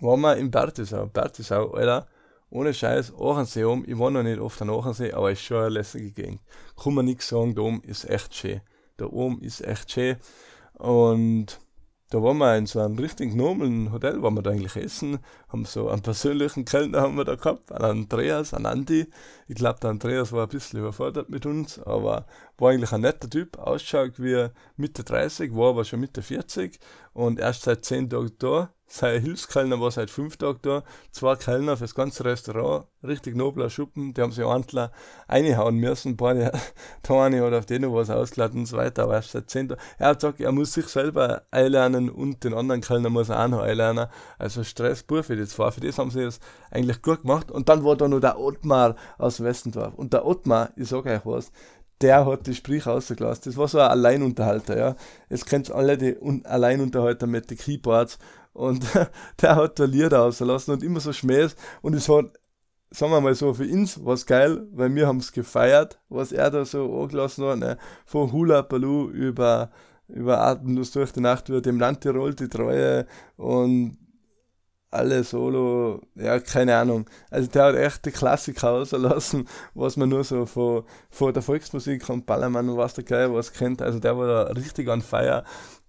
waren 0.00 0.20
wir 0.20 0.36
in 0.36 0.50
Bertisau. 0.50 1.06
Bertisau, 1.06 1.72
Alter, 1.72 2.06
ohne 2.50 2.72
Scheiß, 2.72 3.12
Aachensee 3.18 3.64
oben. 3.64 3.84
Ich 3.88 3.98
war 3.98 4.10
noch 4.10 4.22
nicht 4.22 4.38
oft 4.38 4.60
an 4.62 4.70
Aachensee, 4.70 5.12
aber 5.12 5.32
ist 5.32 5.42
schon 5.42 5.58
eine 5.58 5.70
lässige 5.70 6.12
Gegend. 6.12 6.40
Kann 6.76 6.94
man 6.94 7.06
nichts 7.06 7.28
sagen, 7.28 7.54
da 7.54 7.62
oben 7.62 7.82
ist 7.82 8.08
echt 8.08 8.34
schön. 8.34 8.60
Da 8.96 9.06
oben 9.06 9.40
ist 9.40 9.60
echt 9.62 9.90
schön. 9.90 10.16
Und 10.74 11.58
da 12.14 12.22
waren 12.22 12.38
wir 12.38 12.56
in 12.56 12.66
so 12.66 12.78
einem 12.78 12.96
richtig 12.96 13.34
noblen 13.34 13.90
Hotel, 13.90 14.22
waren 14.22 14.34
wir 14.34 14.42
da 14.42 14.50
eigentlich 14.50 14.76
essen, 14.76 15.18
haben 15.48 15.64
so 15.64 15.88
einen 15.88 16.02
persönlichen 16.02 16.64
Kellner 16.64 17.00
haben 17.00 17.16
wir 17.16 17.24
da 17.24 17.34
gehabt, 17.34 17.72
einen 17.72 18.02
Andreas, 18.02 18.54
einen 18.54 18.66
Andi. 18.66 19.08
Ich 19.48 19.56
glaube, 19.56 19.80
der 19.80 19.90
Andreas 19.90 20.30
war 20.30 20.44
ein 20.44 20.48
bisschen 20.48 20.78
überfordert 20.78 21.28
mit 21.28 21.44
uns, 21.44 21.80
aber 21.80 22.26
war 22.58 22.70
eigentlich 22.70 22.92
ein 22.92 23.00
netter 23.00 23.28
Typ, 23.28 23.58
ausschaut 23.58 24.20
wie 24.22 24.48
Mitte 24.76 25.04
30, 25.04 25.54
war 25.54 25.70
aber 25.70 25.84
schon 25.84 26.00
Mitte 26.00 26.22
40 26.22 26.78
und 27.12 27.38
erst 27.38 27.62
seit 27.62 27.84
10 27.84 28.10
Tagen 28.10 28.32
da. 28.38 28.70
Sein 28.86 29.22
Hilfskellner 29.22 29.80
war 29.80 29.90
seit 29.90 30.10
5 30.10 30.36
Tagen 30.36 30.58
da, 30.62 30.84
zwei 31.10 31.36
Kellner 31.36 31.76
fürs 31.76 31.94
ganze 31.94 32.24
Restaurant, 32.24 32.86
richtig 33.02 33.34
nobler 33.34 33.70
Schuppen, 33.70 34.12
die 34.12 34.20
haben 34.20 34.30
sich 34.30 34.44
ordentlich 34.44 34.90
reinhauen 35.26 35.78
müssen, 35.78 36.16
beide, 36.16 36.52
der 37.08 37.16
eine 37.16 37.42
hat 37.42 37.54
auf 37.54 37.66
den 37.66 37.90
was 37.92 38.10
ausgeladen 38.10 38.60
und 38.60 38.66
so 38.66 38.76
weiter, 38.76 39.04
aber 39.04 39.14
erst 39.14 39.32
seit 39.32 39.48
10 39.50 39.70
Tagen. 39.70 39.80
Er 39.98 40.08
hat 40.08 40.18
gesagt, 40.18 40.40
er 40.40 40.52
muss 40.52 40.74
sich 40.74 40.86
selber 40.86 41.42
einlernen 41.50 42.10
und 42.10 42.44
den 42.44 42.52
anderen 42.52 42.82
Kellner 42.82 43.08
muss 43.08 43.30
er 43.30 43.42
auch 43.42 43.48
noch 43.48 43.60
einlernen, 43.60 44.06
also 44.38 44.62
Stress 44.62 45.02
pur 45.02 45.24
für 45.24 45.34
die 45.34 45.46
zwei, 45.46 45.70
für 45.70 45.80
das 45.80 45.98
haben 45.98 46.10
sie 46.10 46.22
das 46.22 46.38
eigentlich 46.70 47.00
gut 47.00 47.22
gemacht. 47.22 47.50
Und 47.50 47.68
dann 47.68 47.84
war 47.84 47.96
da 47.96 48.06
noch 48.06 48.20
der 48.20 48.38
Ottmar 48.38 48.96
aus 49.18 49.42
Westendorf. 49.42 49.94
Und 49.94 50.12
der 50.12 50.26
Ottmar, 50.26 50.70
ich 50.76 50.88
sage 50.88 51.10
euch 51.10 51.24
was, 51.24 51.50
der 52.00 52.26
hat 52.26 52.46
die 52.46 52.54
Sprüche 52.54 52.90
rausgelassen. 52.90 53.44
Das 53.46 53.56
war 53.56 53.68
so 53.68 53.78
ein 53.78 53.88
Alleinunterhalter, 53.90 54.76
ja. 54.76 54.96
Jetzt 55.30 55.46
kennt 55.46 55.70
alle 55.70 55.96
die 55.96 56.16
Un 56.20 56.44
Alleinunterhalter 56.44 57.26
mit 57.26 57.50
den 57.50 57.58
Keyboards 57.58 58.18
und 58.52 58.84
der 59.42 59.56
hat 59.56 59.78
da 59.78 59.84
Lieder 59.84 60.22
ausgelassen 60.22 60.74
und 60.74 60.82
immer 60.82 61.00
so 61.00 61.12
Schmähs 61.12 61.56
und 61.82 61.94
es 61.94 62.08
hat, 62.08 62.26
sagen 62.90 63.12
wir 63.12 63.20
mal 63.20 63.34
so, 63.34 63.54
für 63.54 63.64
uns 63.64 64.04
war 64.04 64.14
es 64.14 64.26
geil, 64.26 64.66
weil 64.72 64.94
wir 64.94 65.06
haben 65.06 65.18
es 65.18 65.32
gefeiert, 65.32 66.00
was 66.08 66.32
er 66.32 66.50
da 66.50 66.64
so 66.64 67.02
angelassen 67.02 67.44
hat, 67.46 67.58
ne? 67.58 67.78
von 68.06 68.32
Hula 68.32 68.62
Baloo 68.62 69.08
über, 69.10 69.70
über 70.08 70.40
Atemlos 70.40 70.92
durch 70.92 71.12
die 71.12 71.20
Nacht, 71.20 71.48
über 71.48 71.60
dem 71.60 71.78
Land 71.78 72.02
Tirol 72.02 72.34
die 72.34 72.48
Treue 72.48 73.06
und 73.36 73.98
alle 74.94 75.24
Solo, 75.24 76.00
ja, 76.14 76.38
keine 76.40 76.76
Ahnung. 76.76 77.06
Also 77.30 77.50
der 77.50 77.64
hat 77.64 77.74
echt 77.76 78.06
die 78.06 78.12
Klassiker 78.12 78.70
ausgelassen, 78.70 79.48
was 79.74 79.96
man 79.96 80.08
nur 80.08 80.24
so 80.24 80.46
von, 80.46 80.84
von 81.10 81.32
der 81.32 81.42
Volksmusik 81.42 82.08
und 82.08 82.26
Ballermann 82.26 82.68
und 82.68 82.76
was 82.76 82.94
der 82.94 83.04
Geil 83.04 83.32
was 83.34 83.52
kennt. 83.52 83.82
Also 83.82 83.98
der 83.98 84.16
war 84.16 84.26
da 84.26 84.42
richtig 84.52 84.88
an 84.88 85.02
Feier. 85.02 85.44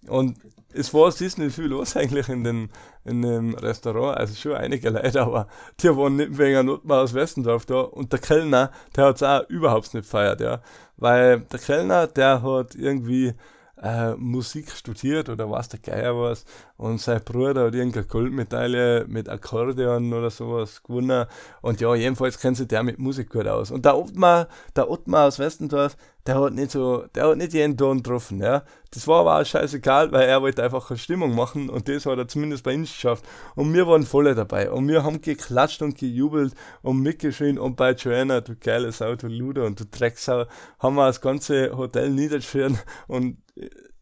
Und 0.08 0.36
es 0.76 0.92
war, 0.92 1.08
es 1.08 1.20
nicht 1.20 1.54
viel 1.54 1.66
los 1.66 1.96
eigentlich 1.96 2.28
in, 2.28 2.44
den, 2.44 2.70
in 3.04 3.22
dem 3.22 3.54
Restaurant, 3.54 4.18
also 4.18 4.34
schon 4.34 4.52
einige 4.52 4.90
Leute, 4.90 5.22
aber 5.22 5.48
die 5.80 5.88
waren 5.88 6.16
nicht 6.16 6.36
wegen 6.36 6.66
Notmar 6.66 7.02
aus 7.02 7.14
Westendorf 7.14 7.66
da 7.66 7.80
und 7.80 8.12
der 8.12 8.20
Kellner, 8.20 8.70
der 8.94 9.06
hat 9.06 9.16
es 9.16 9.22
auch 9.22 9.48
überhaupt 9.48 9.94
nicht 9.94 10.04
gefeiert, 10.04 10.40
ja. 10.40 10.60
Weil 10.96 11.40
der 11.40 11.58
Kellner, 11.58 12.06
der 12.06 12.42
hat 12.42 12.74
irgendwie 12.74 13.34
äh, 13.82 14.14
Musik 14.14 14.70
studiert 14.70 15.28
oder 15.28 15.50
was 15.50 15.68
der 15.68 15.80
Geier 15.80 16.18
was 16.18 16.44
und 16.76 17.00
sein 17.00 17.22
Bruder 17.24 17.66
hat 17.66 17.74
irgendeine 17.74 18.06
Goldmedaille 18.06 19.04
mit 19.08 19.28
Akkordeon 19.28 20.12
oder 20.12 20.30
sowas 20.30 20.82
gewonnen 20.82 21.26
und 21.62 21.80
ja, 21.80 21.94
jedenfalls 21.94 22.38
kennt 22.38 22.56
sich 22.56 22.68
der 22.68 22.82
mit 22.82 22.98
Musik 22.98 23.30
gut 23.30 23.46
aus. 23.46 23.70
Und 23.70 23.84
der 23.84 23.98
Ottmar, 23.98 24.48
der 24.74 24.90
Ottmar 24.90 25.26
aus 25.26 25.38
Westendorf, 25.38 25.96
der 26.26 26.40
hat 26.40 26.54
nicht 26.54 26.72
so, 26.72 27.04
der 27.14 27.28
hat 27.28 27.36
nicht 27.38 27.52
jeden 27.52 27.76
Ton 27.76 27.98
getroffen, 27.98 28.40
ja. 28.40 28.64
Das 28.90 29.06
war 29.06 29.20
aber 29.20 29.40
auch 29.40 29.46
scheißegal, 29.46 30.10
weil 30.12 30.28
er 30.28 30.42
wollte 30.42 30.62
einfach 30.62 30.90
eine 30.90 30.98
Stimmung 30.98 31.34
machen 31.34 31.68
und 31.68 31.88
das 31.88 32.06
hat 32.06 32.18
er 32.18 32.28
zumindest 32.28 32.64
bei 32.64 32.74
uns 32.74 32.90
geschafft. 32.90 33.24
Und 33.54 33.72
wir 33.74 33.86
waren 33.86 34.04
voll 34.04 34.34
dabei 34.34 34.70
und 34.70 34.88
wir 34.88 35.04
haben 35.04 35.20
geklatscht 35.20 35.82
und 35.82 35.98
gejubelt 35.98 36.54
und 36.82 37.00
mitgeschrien 37.00 37.58
und 37.58 37.76
bei 37.76 37.92
Joanna, 37.92 38.40
du 38.40 38.56
geile 38.56 38.90
Sau, 38.90 39.14
du 39.14 39.28
Luder 39.28 39.64
und 39.66 39.78
du 39.78 39.84
Drecksau, 39.84 40.46
haben 40.78 40.96
wir 40.96 41.06
das 41.06 41.20
ganze 41.20 41.76
Hotel 41.76 42.10
niedergeschrien 42.10 42.78
und 43.06 43.36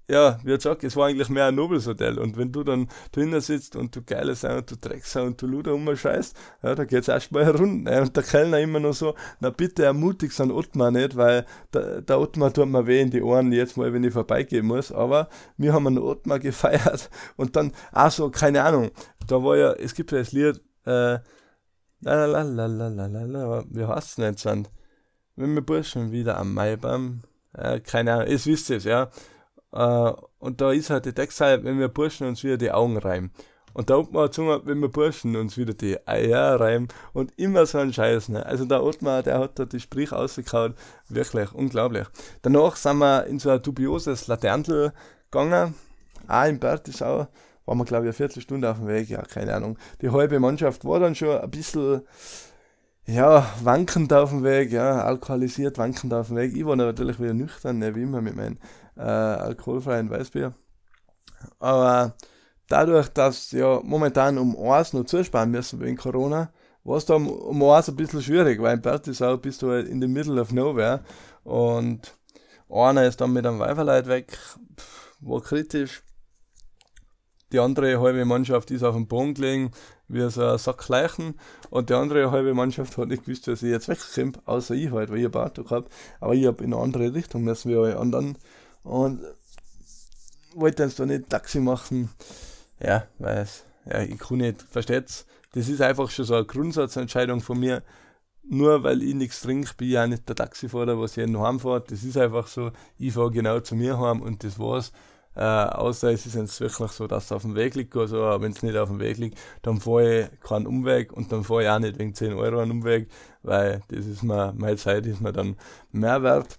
ja, 0.09 0.39
wie 0.45 0.53
gesagt, 0.53 0.85
es 0.85 0.97
war 0.97 1.07
eigentlich 1.07 1.31
mehr 1.31 1.47
ein 1.47 1.55
nobles 1.55 1.87
Hotel. 1.87 2.19
Und 2.19 2.37
wenn 2.37 2.53
du 2.53 2.63
dann 2.63 2.89
drinnen 3.13 3.41
sitzt 3.41 3.75
und 3.75 3.97
du 3.97 4.03
geile 4.03 4.35
Sau 4.35 4.59
und 4.59 4.71
du 4.71 4.77
Drecksau 4.77 5.25
und 5.25 5.41
du 5.41 5.47
Luder 5.47 5.75
umscheißt, 5.75 6.37
ja, 6.63 6.75
da 6.75 6.85
geht's 6.85 7.09
erstmal 7.09 7.47
herum. 7.47 7.85
Ne? 7.85 8.03
Und 8.03 8.15
der 8.15 8.23
Kellner 8.23 8.61
immer 8.61 8.81
noch 8.81 8.93
so, 8.93 9.15
na 9.41 9.49
bitte 9.49 9.85
ermutigst 9.85 10.41
an 10.41 10.51
Ottmar 10.51 10.91
nicht, 10.91 11.17
weil 11.17 11.47
der, 11.73 12.03
der 12.03 12.21
Ottmar 12.21 12.53
tut 12.53 12.69
mir 12.69 12.87
weh 12.87 13.01
in 13.01 13.11
die 13.11 13.23
Ohren 13.23 13.51
jetzt 13.53 13.79
mal, 13.79 13.93
wenn 13.95 14.05
ich 14.05 14.13
vorbeigehen 14.13 14.67
muss. 14.67 14.93
Aber 14.93 15.29
wir 15.57 15.73
haben 15.73 15.87
einen 15.87 15.99
Ottmar 15.99 16.39
gefeiert 16.39 17.09
und 17.37 17.57
dann, 17.57 17.73
ach 17.93 18.13
so, 18.13 18.31
keine 18.31 18.63
Ahnung, 18.63 18.91
da 19.27 19.43
war 19.43 19.57
ja, 19.57 19.73
es 19.73 19.95
gibt 19.95 20.13
ja 20.13 20.19
das 20.19 20.33
Lied, 20.33 20.61
äh, 20.85 21.19
la 22.01 22.27
la 22.27 22.27
la 22.27 22.67
la 22.67 22.89
la 22.89 23.07
la 23.07 23.23
la, 23.23 23.65
wie 23.71 23.87
heißt 23.87 24.11
es 24.11 24.19
nicht, 24.19 24.39
Sand? 24.39 24.71
Wenn 25.35 25.55
wir 25.55 25.63
Burschen 25.63 26.13
wieder 26.13 26.37
am 26.37 26.53
Maibaum, 26.53 27.23
äh, 27.55 27.81
keine 27.81 28.13
Ahnung, 28.13 28.27
es 28.29 28.47
wisst 28.47 28.69
es, 28.69 28.85
ja 28.85 29.09
äh, 29.75 30.13
und 30.39 30.61
da 30.61 30.73
ist 30.73 30.91
halt 30.91 31.05
die 31.05 31.13
Textzeile, 31.13 31.65
wenn 31.65 31.79
wir 31.79 31.89
Burschen 31.89 32.27
uns 32.27 32.45
wieder 32.45 32.57
die 32.57 32.71
Augen 32.71 32.97
reiben. 32.97 33.33
Und 33.73 33.91
da 33.91 33.97
unten 33.97 34.17
hat 34.17 34.37
gesagt, 34.37 34.67
wenn 34.67 34.79
wir 34.79 34.89
Burschen 34.89 35.35
uns 35.35 35.57
wieder 35.59 35.75
die 35.75 35.99
Eier 36.07 36.61
reiben 36.61 36.87
und 37.13 37.33
immer 37.37 37.67
so 37.67 37.79
ein 37.79 37.93
Scheiß. 37.93 38.29
Ne? 38.29 38.47
Also 38.47 38.65
der 38.67 38.85
Ottmar, 38.85 39.25
der 39.25 39.41
hat 39.41 39.59
da 39.59 39.65
die 39.65 39.81
Sprich 39.81 40.13
ausgekaut, 40.13 40.75
wirklich 41.09 41.53
unglaublich. 41.53 42.07
Danach 42.43 42.77
sind 42.77 42.99
wir 42.99 43.27
in 43.27 43.41
so 43.41 43.51
ein 43.51 43.61
dubioses 43.61 44.29
Laterntel 44.29 44.93
gegangen, 45.31 45.75
auch 46.29 46.45
in 46.45 46.61
Bertisau, 46.61 47.27
waren 47.67 47.79
wir 47.79 47.85
glaube 47.85 48.05
ich 48.05 48.09
eine 48.09 48.13
Viertelstunde 48.13 48.71
auf 48.71 48.79
dem 48.79 48.87
Weg, 48.87 49.09
ja, 49.09 49.23
keine 49.23 49.55
Ahnung. 49.55 49.77
Die 50.03 50.11
halbe 50.11 50.39
Mannschaft 50.39 50.85
war 50.85 51.01
dann 51.01 51.17
schon 51.17 51.37
ein 51.37 51.51
bisschen, 51.51 52.03
ja, 53.15 53.47
wankend 53.63 54.13
auf 54.13 54.31
dem 54.31 54.43
Weg, 54.43 54.73
ja, 54.73 55.03
alkoholisiert 55.03 55.79
wankend 55.79 56.13
auf 56.13 56.29
dem 56.29 56.37
Weg. 56.37 56.57
Ich 56.57 56.67
war 56.67 56.75
natürlich 56.75 57.21
wieder 57.21 57.35
nüchtern, 57.35 57.81
wie 57.95 58.03
immer 58.03 58.21
mit 58.21 58.35
meinen 58.35 58.59
äh, 58.97 59.03
alkoholfreien 59.03 60.11
Weißbier. 60.11 60.53
Aber 61.61 62.17
dadurch, 62.69 63.09
dass 63.09 63.53
ja 63.53 63.81
momentan 63.85 64.37
um 64.37 64.57
eins 64.69 64.93
noch 64.93 65.05
zusparen 65.05 65.51
müssen 65.51 65.81
wegen 65.81 65.97
Corona, 65.97 66.51
war 66.83 66.97
es 66.97 67.07
da 67.07 67.15
um, 67.15 67.29
um 67.29 67.63
eins 67.63 67.89
ein 67.89 67.97
bisschen 67.97 68.23
schwierig, 68.23 68.61
weil 68.61 68.75
in 68.75 68.83
Bertisau 68.83 69.37
bist 69.37 69.63
du 69.63 69.71
halt 69.71 69.89
in 69.89 70.01
the 70.01 70.09
middle 70.09 70.41
of 70.41 70.53
nowhere 70.53 71.05
und 71.45 72.19
einer 72.69 73.05
ist 73.07 73.21
dann 73.21 73.33
mit 73.33 73.47
einem 73.47 73.61
Weiferleit 73.61 74.09
weg, 74.09 74.37
war 75.21 75.41
kritisch. 75.41 76.03
Die 77.53 77.61
andere 77.61 78.01
halbe 78.01 78.25
Mannschaft 78.25 78.73
ist 78.73 78.83
auf 78.83 78.97
dem 78.97 79.07
Boden 79.07 79.35
gelegen, 79.35 79.71
wie 80.15 80.29
so 80.31 80.45
ein 80.45 80.59
Sack 80.59 80.89
Leichen. 80.89 81.35
Und 81.71 81.91
die 81.91 81.95
andere 81.95 82.31
halbe 82.31 82.55
Mannschaft 82.55 82.97
hat 82.97 83.09
nicht 83.09 83.25
gewusst, 83.25 83.47
dass 83.49 83.63
ich 83.63 83.71
jetzt 83.71 83.89
wegkomme, 83.89 84.33
außer 84.47 84.75
ich 84.75 84.91
halt, 84.91 85.11
weil 85.11 85.19
ich 85.19 85.27
ein 85.27 85.35
Auto 85.35 85.65
gehabt 85.65 85.93
Aber 86.21 86.35
ich 86.35 86.47
habe 86.47 86.65
in 86.65 86.73
eine 86.73 86.83
andere 86.83 87.13
Richtung 87.13 87.45
müssen 87.45 87.71
wie 87.71 87.77
alle 87.77 87.99
anderen 87.99 88.39
und 88.83 89.21
wollte 90.55 90.85
jetzt 90.85 90.99
da 90.99 91.07
nicht 91.07 91.29
Taxi 91.29 91.61
machen. 91.61 92.11
Ja, 92.81 93.07
weil 93.19 93.39
es, 93.39 93.65
ja, 93.87 94.01
ich 94.01 94.19
kann 94.19 94.39
nicht, 94.39 94.63
versteht's? 94.63 95.27
Das 95.53 95.69
ist 95.69 95.81
einfach 95.81 96.11
schon 96.11 96.25
so 96.25 96.35
eine 96.35 96.45
Grundsatzentscheidung 96.45 97.41
von 97.41 97.61
mir. 97.61 97.83
Nur 98.47 98.83
weil 98.83 99.03
ich 99.03 99.15
nichts 99.15 99.41
trinke, 99.41 99.73
bin 99.77 99.89
ich 99.89 99.99
auch 99.99 100.07
nicht 100.07 100.29
der 100.29 100.37
Taxifahrer, 100.37 101.01
was 101.01 101.17
jeden 101.17 101.41
heimfährt. 101.41 101.91
Das 101.91 102.03
ist 102.03 102.19
einfach 102.19 102.47
so. 102.47 102.73
Ich 102.99 103.15
fahre 103.15 103.31
genau 103.31 103.61
zu 103.61 103.75
mir 103.75 103.99
heim 103.99 104.21
und 104.21 104.45
das 104.45 104.59
war's. 104.59 104.93
Äh, 105.37 105.43
außer 105.43 106.11
es 106.13 106.27
ist 106.27 106.35
jetzt 106.35 106.61
wirklich 106.61 106.93
so, 106.93 107.07
dass 107.07 107.25
es 107.25 107.33
auf 107.33 107.43
dem 107.43 107.55
Weg 107.55 107.75
liegt 107.75 107.95
oder 107.97 108.09
so, 108.09 108.23
aber 108.23 108.43
wenn 108.43 108.53
es 108.53 108.63
nicht 108.63 108.77
auf 108.77 108.89
dem 108.89 109.01
Weg 109.01 109.19
liegt, 109.19 109.39
dann 109.63 109.81
fahre 109.81 110.31
ich 110.33 110.41
keinen 110.41 110.67
Umweg 110.67 111.13
und 111.13 111.33
dann 111.33 111.45
fahre 111.45 111.65
ich 111.65 111.69
auch 111.69 111.79
nicht 111.79 111.99
wegen 111.99 112.15
10 112.15 112.35
Euro 112.35 112.61
einen 112.61 112.71
Umweg, 112.71 113.09
weil 113.43 113.83
das 113.89 114.07
ist 114.07 114.23
mir, 114.23 114.53
meine 114.57 114.77
Zeit 114.77 115.07
ist 115.07 115.21
mir 115.21 115.33
dann 115.33 115.57
mehr 115.91 116.23
wert. 116.23 116.59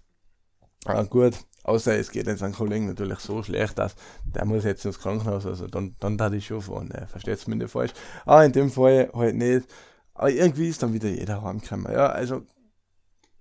Ah, 0.85 1.03
gut, 1.03 1.35
Außer 1.65 1.97
es 1.97 2.11
geht 2.11 2.27
jetzt 2.27 2.43
einem 2.43 2.53
Kollegen 2.53 2.85
natürlich 2.85 3.17
so 3.19 3.41
schlecht, 3.41 3.79
dass 3.79 3.95
der 4.23 4.45
muss 4.45 4.63
jetzt 4.63 4.85
ins 4.85 4.99
Krankenhaus, 4.99 5.47
also 5.47 5.65
dann, 5.65 5.95
dann 5.99 6.15
darf 6.15 6.31
ich 6.33 6.45
schon 6.45 6.61
fahren, 6.61 6.89
ne? 6.89 7.07
versteht's 7.07 7.47
mir 7.47 7.55
nicht 7.55 7.71
falsch. 7.71 7.91
Aber 8.23 8.45
in 8.45 8.51
dem 8.51 8.69
Fall 8.69 9.09
halt 9.15 9.35
nicht. 9.35 9.67
Aber 10.13 10.29
irgendwie 10.29 10.69
ist 10.69 10.83
dann 10.83 10.93
wieder 10.93 11.09
jeder 11.09 11.41
heimgekommen. 11.41 11.91
Ja, 11.91 12.09
also 12.09 12.43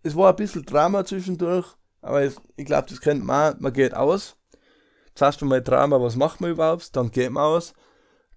es 0.03 0.17
war 0.17 0.31
ein 0.31 0.37
bisschen 0.37 0.65
Drama 0.65 1.05
zwischendurch, 1.05 1.67
aber 2.01 2.23
es, 2.23 2.37
ich 2.57 2.65
glaube, 2.65 2.89
das 2.89 3.01
kennt 3.03 3.25
man, 3.25 3.57
man 3.61 3.75
geht 3.75 3.93
aus. 3.93 4.37
Zuerst 5.15 5.43
einmal 5.43 5.63
Drama, 5.63 6.01
was 6.01 6.17
macht 6.17 6.41
man 6.41 6.51
überhaupt, 6.51 6.95
dann 6.97 7.11
geht 7.11 7.31
man 7.31 7.45
aus. 7.45 7.75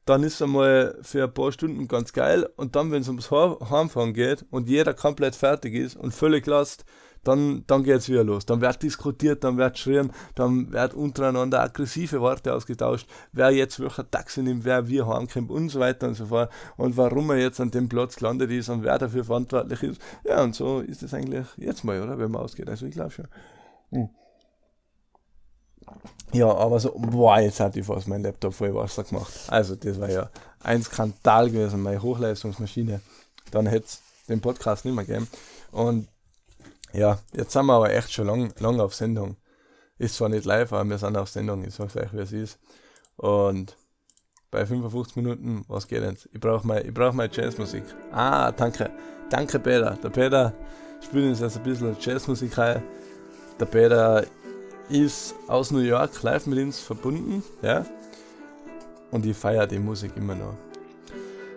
Dann 0.06 0.24
ist 0.24 0.36
es 0.36 0.42
einmal 0.42 0.98
für 1.02 1.26
ein 1.26 1.34
paar 1.34 1.52
Stunden 1.52 1.88
ganz 1.88 2.14
geil 2.14 2.48
und 2.56 2.76
dann, 2.76 2.92
wenn 2.92 3.02
es 3.02 3.10
ums 3.10 3.30
Heimfahren 3.30 4.14
geht 4.14 4.46
und 4.52 4.70
jeder 4.70 4.94
komplett 4.94 5.36
fertig 5.36 5.74
ist 5.74 5.98
und 5.98 6.14
völlig 6.14 6.46
last, 6.48 6.86
dann, 7.28 7.64
dann 7.68 7.84
geht's 7.84 8.08
wieder 8.08 8.24
los. 8.24 8.46
Dann 8.46 8.62
wird 8.62 8.82
diskutiert, 8.84 9.44
dann 9.44 9.58
wird 9.58 9.78
schreien, 9.78 10.12
dann 10.36 10.72
wird 10.72 10.94
untereinander 10.94 11.62
aggressive 11.62 12.22
Worte 12.22 12.54
ausgetauscht, 12.54 13.08
wer 13.34 13.52
jetzt 13.52 13.80
welcher 13.80 14.10
Taxi 14.10 14.42
nimmt, 14.42 14.64
wer 14.64 14.88
wie 14.88 15.02
heimkommt 15.02 15.52
und 15.52 15.70
so 15.70 15.80
weiter 15.80 16.08
und 16.08 16.14
so 16.14 16.28
fort 16.28 16.52
und 16.78 16.96
warum 16.96 17.30
er 17.32 17.38
jetzt 17.38 17.60
an 17.60 17.72
dem 17.72 17.90
Platz 17.90 18.16
gelandet 18.16 18.52
ist 18.52 18.70
und 18.70 18.84
wer 18.84 18.98
dafür 18.98 19.26
verantwortlich 19.26 19.84
ist. 19.84 20.02
Ja, 20.24 20.42
und 20.42 20.56
so 20.56 20.80
ist 20.80 21.04
es 21.04 21.14
eigentlich 21.14 21.48
jetzt 21.58 21.84
mal, 21.84 22.02
oder? 22.02 22.18
Wenn 22.18 22.32
man 22.32 22.44
ausgeht. 22.44 22.70
Also 22.70 22.86
ich 22.86 22.94
glaube 22.94 23.12
schon. 23.12 23.28
Hm. 23.92 24.10
Ja, 26.38 26.54
aber 26.54 26.80
so, 26.80 26.94
boah, 26.96 27.40
jetzt 27.40 27.60
hat 27.60 27.76
ich 27.76 27.86
fast 27.86 28.08
mein 28.08 28.22
Laptop 28.22 28.54
voll 28.54 28.74
Wasser 28.76 29.04
gemacht. 29.04 29.34
Also, 29.48 29.76
das 29.76 30.00
war 30.00 30.10
ja 30.10 30.30
ein 30.60 30.84
Skandal 30.84 31.50
gewesen, 31.50 31.82
meine 31.82 32.02
Hochleistungsmaschine. 32.02 33.02
Dann 33.50 33.66
hätte 33.66 33.86
es 33.86 34.02
den 34.30 34.40
Podcast 34.40 34.86
nicht 34.86 34.94
mehr 34.94 35.06
gegeben. 35.06 35.28
Und 35.72 36.08
ja, 36.94 37.18
jetzt 37.34 37.54
sind 37.54 37.66
wir 37.66 37.74
aber 37.74 37.92
echt 37.92 38.14
schon 38.14 38.28
lang, 38.28 38.54
lang 38.60 38.80
auf 38.80 38.94
Sendung. 38.94 39.38
Ist 39.98 40.16
zwar 40.16 40.30
nicht 40.30 40.46
live, 40.46 40.72
aber 40.74 40.88
wir 40.88 41.00
sind 41.00 41.18
auf 41.18 41.30
Sendung. 41.30 41.64
Ich 41.64 41.74
sag's 41.74 41.96
euch, 41.96 42.14
wie 42.14 42.20
es 42.20 42.32
ist. 42.32 42.60
Und 43.16 43.76
bei 44.52 44.64
55 44.64 45.16
Minuten, 45.16 45.66
was 45.68 45.88
geht 45.88 46.04
jetzt? 46.04 46.30
Ich 46.34 46.40
brauche 46.40 46.68
mal, 46.68 46.84
brauch 46.92 47.14
mal 47.14 47.30
Jazzmusik. 47.32 47.84
Ah, 48.12 48.52
danke. 48.52 48.92
Danke, 49.32 49.58
Peter. 49.58 49.98
Der 50.04 50.10
Peter 50.10 50.54
spielt 51.02 51.30
uns 51.30 51.40
jetzt 51.40 51.58
ein 51.58 51.64
bisschen 51.64 51.98
Jazzmusik 52.00 52.56
rein. 52.60 52.84
Der 53.60 53.66
Peter 53.66 54.24
ist 54.90 55.36
aus 55.48 55.72
New 55.72 55.80
York 55.80 56.22
live 56.24 56.46
mit 56.48 56.60
uns 56.60 56.80
verbunden, 56.80 57.44
ja. 57.62 57.86
Und 59.12 59.26
ich 59.26 59.36
feiere 59.36 59.68
die 59.68 59.80
Musik 59.80 60.12
immer 60.16 60.36
noch. 60.36 60.56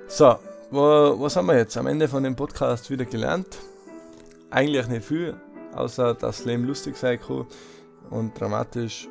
So, 0.09 0.37
wo, 0.71 1.17
was 1.21 1.37
haben 1.37 1.47
wir 1.47 1.57
jetzt 1.57 1.77
am 1.77 1.87
Ende 1.87 2.09
von 2.09 2.23
dem 2.23 2.37
Podcast 2.37 2.91
wieder 2.91 3.05
gelernt? 3.05 3.59
Eigentlich 4.51 4.89
nicht 4.89 5.05
viel, 5.05 5.37
außer 5.75 6.15
dass 6.15 6.39
das 6.39 6.45
Leben 6.45 6.65
lustig 6.65 6.97
sein 6.97 7.21
kann 7.21 7.47
und 8.11 8.39
dramatisch. 8.39 9.09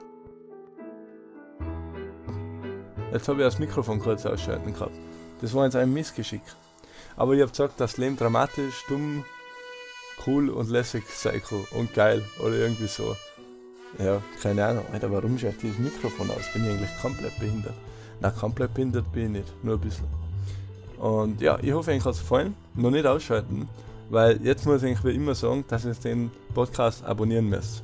Jetzt 3.12 3.28
habe 3.28 3.40
ich 3.40 3.48
das 3.48 3.60
Mikrofon 3.60 4.00
kurz 4.00 4.26
ausschalten 4.26 4.74
gehabt. 4.74 4.96
Das 5.42 5.54
war 5.54 5.66
jetzt 5.66 5.76
ein 5.76 5.92
Missgeschick. 5.94 6.42
Aber 7.16 7.34
ich 7.34 7.42
habe 7.42 7.52
gesagt, 7.52 7.80
dass 7.80 7.92
das 7.92 7.98
Leben 7.98 8.18
dramatisch, 8.18 8.86
dumm, 8.88 9.24
cool 10.28 10.50
und 10.50 10.70
lässig 10.70 11.04
sein 11.10 11.42
kann 11.42 11.66
und 11.72 11.94
geil 11.94 12.24
oder 12.40 12.56
irgendwie 12.56 12.88
so. 12.88 13.16
Ja, 13.98 14.22
keine 14.42 14.66
Ahnung. 14.66 14.86
Alter, 14.94 15.12
warum 15.12 15.38
schaut 15.38 15.62
dieses 15.62 15.80
Mikrofon 15.80 16.30
aus? 16.30 16.52
Bin 16.54 16.64
ich 16.64 16.72
eigentlich 16.72 17.02
komplett 17.02 17.38
behindert? 17.40 17.74
Na, 18.22 18.30
komplett 18.30 18.74
behindert 18.74 19.12
bin 19.12 19.36
ich 19.36 19.42
nicht, 19.42 19.64
nur 19.64 19.76
ein 19.76 19.82
bisschen. 19.82 20.06
Und 21.00 21.42
ja, 21.42 21.58
ich 21.62 21.72
hoffe, 21.72 21.92
euch 21.92 22.04
hat 22.04 22.14
es 22.14 22.20
gefallen. 22.20 22.56
Noch 22.76 22.92
nicht 22.92 23.06
ausschalten, 23.06 23.68
weil 24.10 24.40
jetzt 24.46 24.66
muss 24.66 24.84
ich 24.84 25.04
wie 25.04 25.16
immer 25.16 25.34
sagen, 25.34 25.64
dass 25.68 25.86
ihr 25.86 25.94
den 25.94 26.30
Podcast 26.54 27.04
abonnieren 27.04 27.48
müsst. 27.50 27.84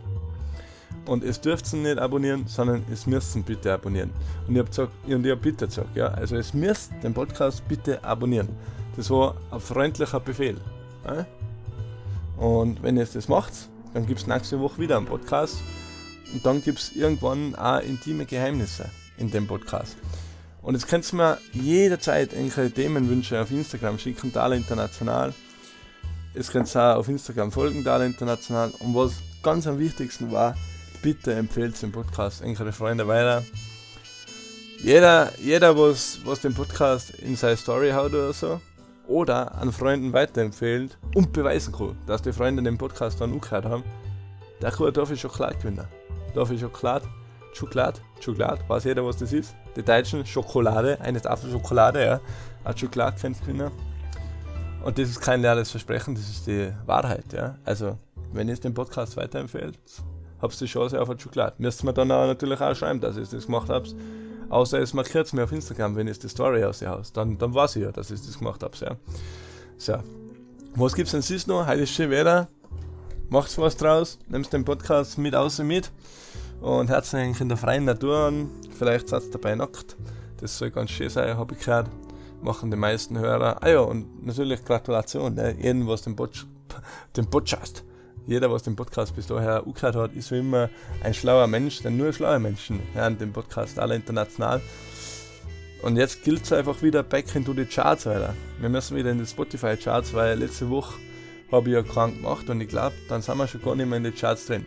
Und 1.06 1.24
es 1.24 1.40
dürft 1.40 1.72
ihr 1.74 1.80
nicht 1.80 1.98
abonnieren, 1.98 2.46
sondern 2.48 2.84
es 2.92 3.06
müsst 3.06 3.46
bitte 3.46 3.74
abonnieren. 3.74 4.12
Und 4.48 4.54
ich 4.56 4.60
habe 4.60 4.70
gesagt, 4.70 4.92
und 5.08 5.26
ich 5.26 5.32
habe 5.32 5.42
bitte 5.42 5.68
gesagt, 5.68 5.96
ja, 5.96 6.08
also 6.08 6.36
es 6.36 6.54
müsst 6.54 6.92
den 7.04 7.14
Podcast 7.14 7.68
bitte 7.68 8.04
abonnieren. 8.04 8.50
Das 8.98 9.10
war 9.10 9.36
ein 9.52 9.60
freundlicher 9.60 10.20
Befehl. 10.20 10.58
Ja? 11.06 11.26
Und 12.38 12.82
wenn 12.82 12.98
ihr 12.98 13.06
das 13.06 13.28
macht, 13.28 13.54
dann 13.94 14.06
gibt 14.06 14.22
es 14.22 14.28
nächste 14.28 14.60
Woche 14.60 14.80
wieder 14.80 14.98
einen 14.98 15.06
Podcast. 15.06 15.58
Und 16.34 16.46
dann 16.46 16.64
gibt 16.64 16.80
es 16.80 16.96
irgendwann 16.96 17.56
auch 17.56 17.80
intime 17.82 18.26
Geheimnisse 18.26 18.90
in 19.18 19.32
dem 19.32 19.48
Podcast. 19.48 19.98
Und 20.62 20.74
jetzt 20.74 20.88
könnt 20.88 21.12
ihr 21.14 21.18
mir 21.18 21.38
jederzeit 21.54 22.34
irgendwelche 22.34 22.74
Themenwünsche 22.74 23.40
auf 23.40 23.52
Instagram 23.52 24.00
schicken, 24.00 24.34
Dala 24.34 24.56
International. 24.56 25.34
Es 26.34 26.52
könnt 26.52 26.76
ihr 26.76 26.82
auch 26.82 26.98
auf 26.98 27.08
Instagram 27.08 27.52
folgen, 27.52 27.84
Dala 27.84 28.06
International. 28.06 28.72
Und 28.80 28.96
was 28.96 29.14
ganz 29.44 29.68
am 29.68 29.78
wichtigsten 29.78 30.32
war, 30.32 30.56
bitte 31.02 31.34
empfehlt 31.34 31.80
den 31.82 31.92
Podcast 31.92 32.42
irgendwelche 32.42 32.74
Freunde 32.74 33.08
weiter. 33.08 33.44
Jeder, 34.82 35.32
jeder 35.40 35.78
was, 35.78 36.20
was 36.26 36.42
den 36.42 36.54
Podcast 36.54 37.12
in 37.12 37.36
seine 37.36 37.58
Story 37.58 37.92
haut 37.92 38.14
oder 38.14 38.34
so, 38.34 38.60
oder 39.08 39.56
an 39.56 39.72
Freunden 39.72 40.14
weiterempfehlt 40.14 40.98
und 41.14 41.32
beweisen 41.32 41.74
kann, 41.74 41.98
dass 42.08 42.22
die 42.22 42.34
Freunde 42.34 42.64
den 42.64 42.78
Podcast 42.78 43.22
dann 43.22 43.34
angehört 43.34 43.66
haben, 43.66 43.84
der 44.62 44.72
kann 44.72 44.94
dafür 44.94 45.16
Schokolade 45.16 45.58
gewinnen. 45.58 45.88
Dafür 46.36 46.58
Schokolade, 46.58 47.08
Schokolade, 47.54 48.02
Schokolade, 48.20 48.62
weiß 48.68 48.84
jeder, 48.84 49.06
was 49.06 49.18
das 49.18 49.32
ist. 49.32 49.56
Die 49.76 49.84
Deutschen 49.84 50.26
Schokolade, 50.26 51.00
eine 51.00 51.22
Tafel 51.22 51.50
Schokolade, 51.50 52.06
ja. 52.06 52.22
Auch 52.66 52.78
Schokolade 52.78 53.18
kennt 53.20 53.40
gewinnen. 53.40 53.72
Und 54.84 54.98
das 54.98 55.10
ist 55.10 55.22
kein 55.22 55.42
leeres 55.42 55.72
Versprechen, 55.72 56.14
das 56.14 56.30
ist 56.30 56.46
die 56.46 56.72
Wahrheit, 56.86 57.32
ja. 57.32 57.56
Also, 57.64 57.98
wenn 58.34 58.50
ihr 58.50 58.56
den 58.58 58.74
Podcast 58.74 59.16
weiterempfehlt, 59.16 59.80
habt 60.42 60.54
ihr 60.54 60.60
die 60.60 60.66
Chance 60.66 61.02
auf 61.02 61.10
eine 61.10 61.20
Schokolade. 61.20 61.56
Müsst 61.58 61.82
ihr 61.82 61.86
mir 61.86 61.94
dann 61.94 62.12
auch 62.12 62.28
natürlich 62.28 62.60
auch 62.60 62.76
schreiben, 62.76 63.00
dass 63.00 63.16
ihr 63.16 63.26
das 63.26 63.46
gemacht 63.46 63.70
habt. 63.70 63.96
Außer 64.50 64.80
es 64.80 64.94
markiert 64.94 65.28
es 65.28 65.34
mir 65.34 65.46
auf 65.46 65.52
Instagram, 65.52 65.96
wenn 65.96 66.08
ihr 66.08 66.14
die 66.14 66.28
Story 66.28 66.64
aus 66.64 66.82
ihr 66.82 66.90
Haus. 66.90 67.14
Dann, 67.14 67.38
dann 67.38 67.54
weiß 67.54 67.78
ich 67.78 67.84
ja, 67.84 67.92
dass 67.92 68.12
ich 68.12 68.22
das 68.22 68.38
gemacht 68.38 68.62
habe. 68.62 68.76
Ja. 68.80 68.96
So. 69.78 69.98
Was 70.76 70.94
gibt's 70.94 71.12
denn 71.12 71.22
sonst 71.22 71.48
noch? 71.48 71.66
Heute 71.66 71.82
ist 71.82 71.92
schön 71.92 72.10
Wetter. 72.12 72.48
Macht's 73.30 73.58
was 73.58 73.76
draus. 73.76 74.20
Nehmt 74.28 74.52
den 74.54 74.66
Podcast 74.66 75.18
mit 75.18 75.34
außen 75.34 75.66
mit. 75.66 75.92
Und 76.62 76.90
herzlich 76.90 77.40
in 77.40 77.50
der 77.50 77.58
freien 77.58 77.86
Natur 77.86 78.18
an. 78.18 78.50
Vielleicht 78.78 79.10
seid 79.10 79.24
ihr 79.24 79.32
dabei 79.32 79.56
nackt. 79.56 79.96
Das 80.38 80.58
soll 80.58 80.72
ganz 80.72 80.92
schön 80.92 81.10
sein, 81.10 81.38
habe 81.38 81.54
ich 81.54 81.64
gehört. 81.64 81.90
Machen 82.42 82.72
die 82.72 82.78
meisten 82.78 83.18
Hörer. 83.18 83.64
Ah 83.64 83.70
ja, 83.70 83.80
und 83.80 84.26
natürlich 84.26 84.64
Gratulation. 84.64 85.36
Ne? 85.36 85.56
Jeden, 85.60 85.88
was 85.88 86.02
den, 86.02 86.16
Pod 86.16 86.46
den 87.16 87.30
Podcast 87.30 87.84
jeder, 88.28 88.52
was 88.52 88.64
den 88.64 88.76
Podcast 88.76 89.16
bis 89.16 89.28
daher 89.28 89.64
angehört 89.66 89.96
hat, 89.96 90.14
ist 90.16 90.32
wie 90.32 90.40
immer 90.40 90.70
ein 91.04 91.14
schlauer 91.14 91.48
Mensch, 91.48 91.84
denn 91.84 91.96
nur 91.96 92.12
schlaue 92.12 92.40
Menschen 92.40 92.80
hören 92.94 93.18
den 93.18 93.32
Podcast 93.32 93.78
alle 93.78 93.96
international. 93.96 94.62
Und 95.84 95.98
jetzt 95.98 96.24
gilt 96.24 96.44
es 96.44 96.52
einfach 96.52 96.82
wieder 96.82 97.04
back 97.04 97.36
into 97.36 97.54
the 97.54 97.66
Charts, 97.66 98.08
Alter. 98.08 98.34
Wir 98.60 98.70
müssen 98.70 98.98
wieder 98.98 99.12
in 99.12 99.20
die 99.20 99.28
Spotify 99.28 99.78
Charts, 99.78 100.14
weil 100.14 100.40
letzte 100.40 100.70
Woche 100.70 100.96
habe 101.52 101.70
ich 101.70 101.76
ja 101.76 101.84
krank 101.84 102.16
gemacht 102.16 102.50
und 102.50 102.60
ich 102.62 102.68
glaube, 102.68 102.96
dann 103.10 103.22
sind 103.22 103.38
wir 103.38 103.48
schon 103.48 103.62
gar 103.62 103.76
nicht 103.76 103.88
mehr 103.88 103.98
in 103.98 104.04
den 104.04 104.16
Charts 104.16 104.48
drin. 104.48 104.66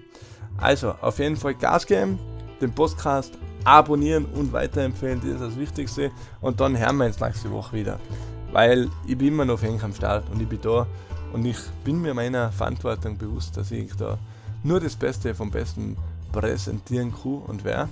Also, 0.59 0.95
auf 1.01 1.19
jeden 1.19 1.37
Fall 1.37 1.55
Gas 1.55 1.87
geben, 1.87 2.19
den 2.61 2.73
Podcast 2.73 3.33
abonnieren 3.65 4.25
und 4.27 4.53
weiterempfehlen, 4.53 5.21
das 5.21 5.31
ist 5.31 5.41
das 5.41 5.57
Wichtigste. 5.57 6.11
Und 6.41 6.61
dann 6.61 6.77
hören 6.77 6.97
wir 6.97 7.07
uns 7.07 7.21
nächste 7.21 7.51
Woche 7.51 7.77
wieder. 7.77 8.01
Weil 8.53 8.89
ich 9.07 9.17
bin 9.17 9.29
immer 9.29 9.45
noch 9.45 9.59
fähig 9.59 9.83
am 9.83 9.95
Start 9.95 10.25
und 10.31 10.41
ich 10.41 10.49
bin 10.49 10.61
da 10.63 10.87
und 11.33 11.45
ich 11.45 11.59
bin 11.85 12.01
mir 12.01 12.15
meiner 12.15 12.51
Verantwortung 12.51 13.19
bewusst, 13.19 13.57
dass 13.57 13.71
ich 13.71 13.95
da 13.97 14.19
nur 14.63 14.81
das 14.81 14.97
Beste 14.97 15.35
vom 15.35 15.51
Besten 15.51 15.97
präsentieren 16.33 17.13
kann 17.13 17.43
und 17.47 17.65
wer. 17.65 17.89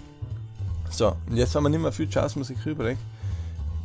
So, 0.90 1.14
und 1.28 1.36
jetzt 1.36 1.54
haben 1.54 1.64
wir 1.64 1.68
nicht 1.68 1.82
mehr 1.82 1.92
viel 1.92 2.08
Jazzmusik 2.10 2.64
übrig. 2.64 2.96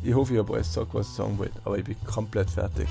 Ich 0.02 0.14
hoffe, 0.14 0.32
ich 0.32 0.38
habe 0.38 0.54
alles 0.54 0.68
gesagt, 0.68 0.94
was 0.94 1.08
ich 1.08 1.14
sagen 1.14 1.38
wollte, 1.38 1.60
aber 1.64 1.78
ich 1.78 1.84
bin 1.84 1.96
komplett 2.04 2.50
fertig. 2.50 2.88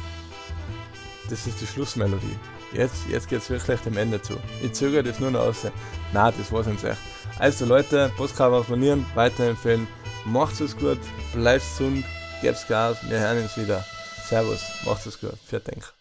Das 1.30 1.48
ist 1.48 1.60
die 1.60 1.66
Schlussmelodie. 1.66 2.38
Jetzt, 2.74 3.08
jetzt 3.10 3.28
geht 3.28 3.42
es 3.42 3.50
wirklich 3.50 3.80
dem 3.82 3.98
Ende 3.98 4.22
zu. 4.22 4.34
Ich 4.62 4.74
zögere 4.74 5.04
das 5.04 5.20
nur 5.20 5.32
noch 5.32 5.42
aus. 5.42 5.66
Nein, 6.14 6.34
das 6.38 6.52
war's 6.52 6.68
jetzt 6.68 6.84
echt. 6.84 6.98
Also 7.40 7.66
Leute, 7.66 8.12
Postcard 8.18 8.54
abonnieren, 8.54 9.06
weiterempfehlen. 9.16 9.88
Macht's 10.26 10.60
es 10.60 10.78
gut, 10.78 11.00
bleibt 11.34 11.64
gesund, 11.64 12.06
gebt's 12.42 12.68
Gas, 12.68 12.98
wir 13.10 13.20
hören 13.20 13.42
uns 13.42 13.58
wieder. 13.58 13.84
Servus, 14.28 14.62
macht's 14.86 15.06
es 15.08 15.20
gut. 15.20 15.34
Vielen 15.46 15.64
Dank. 15.64 15.94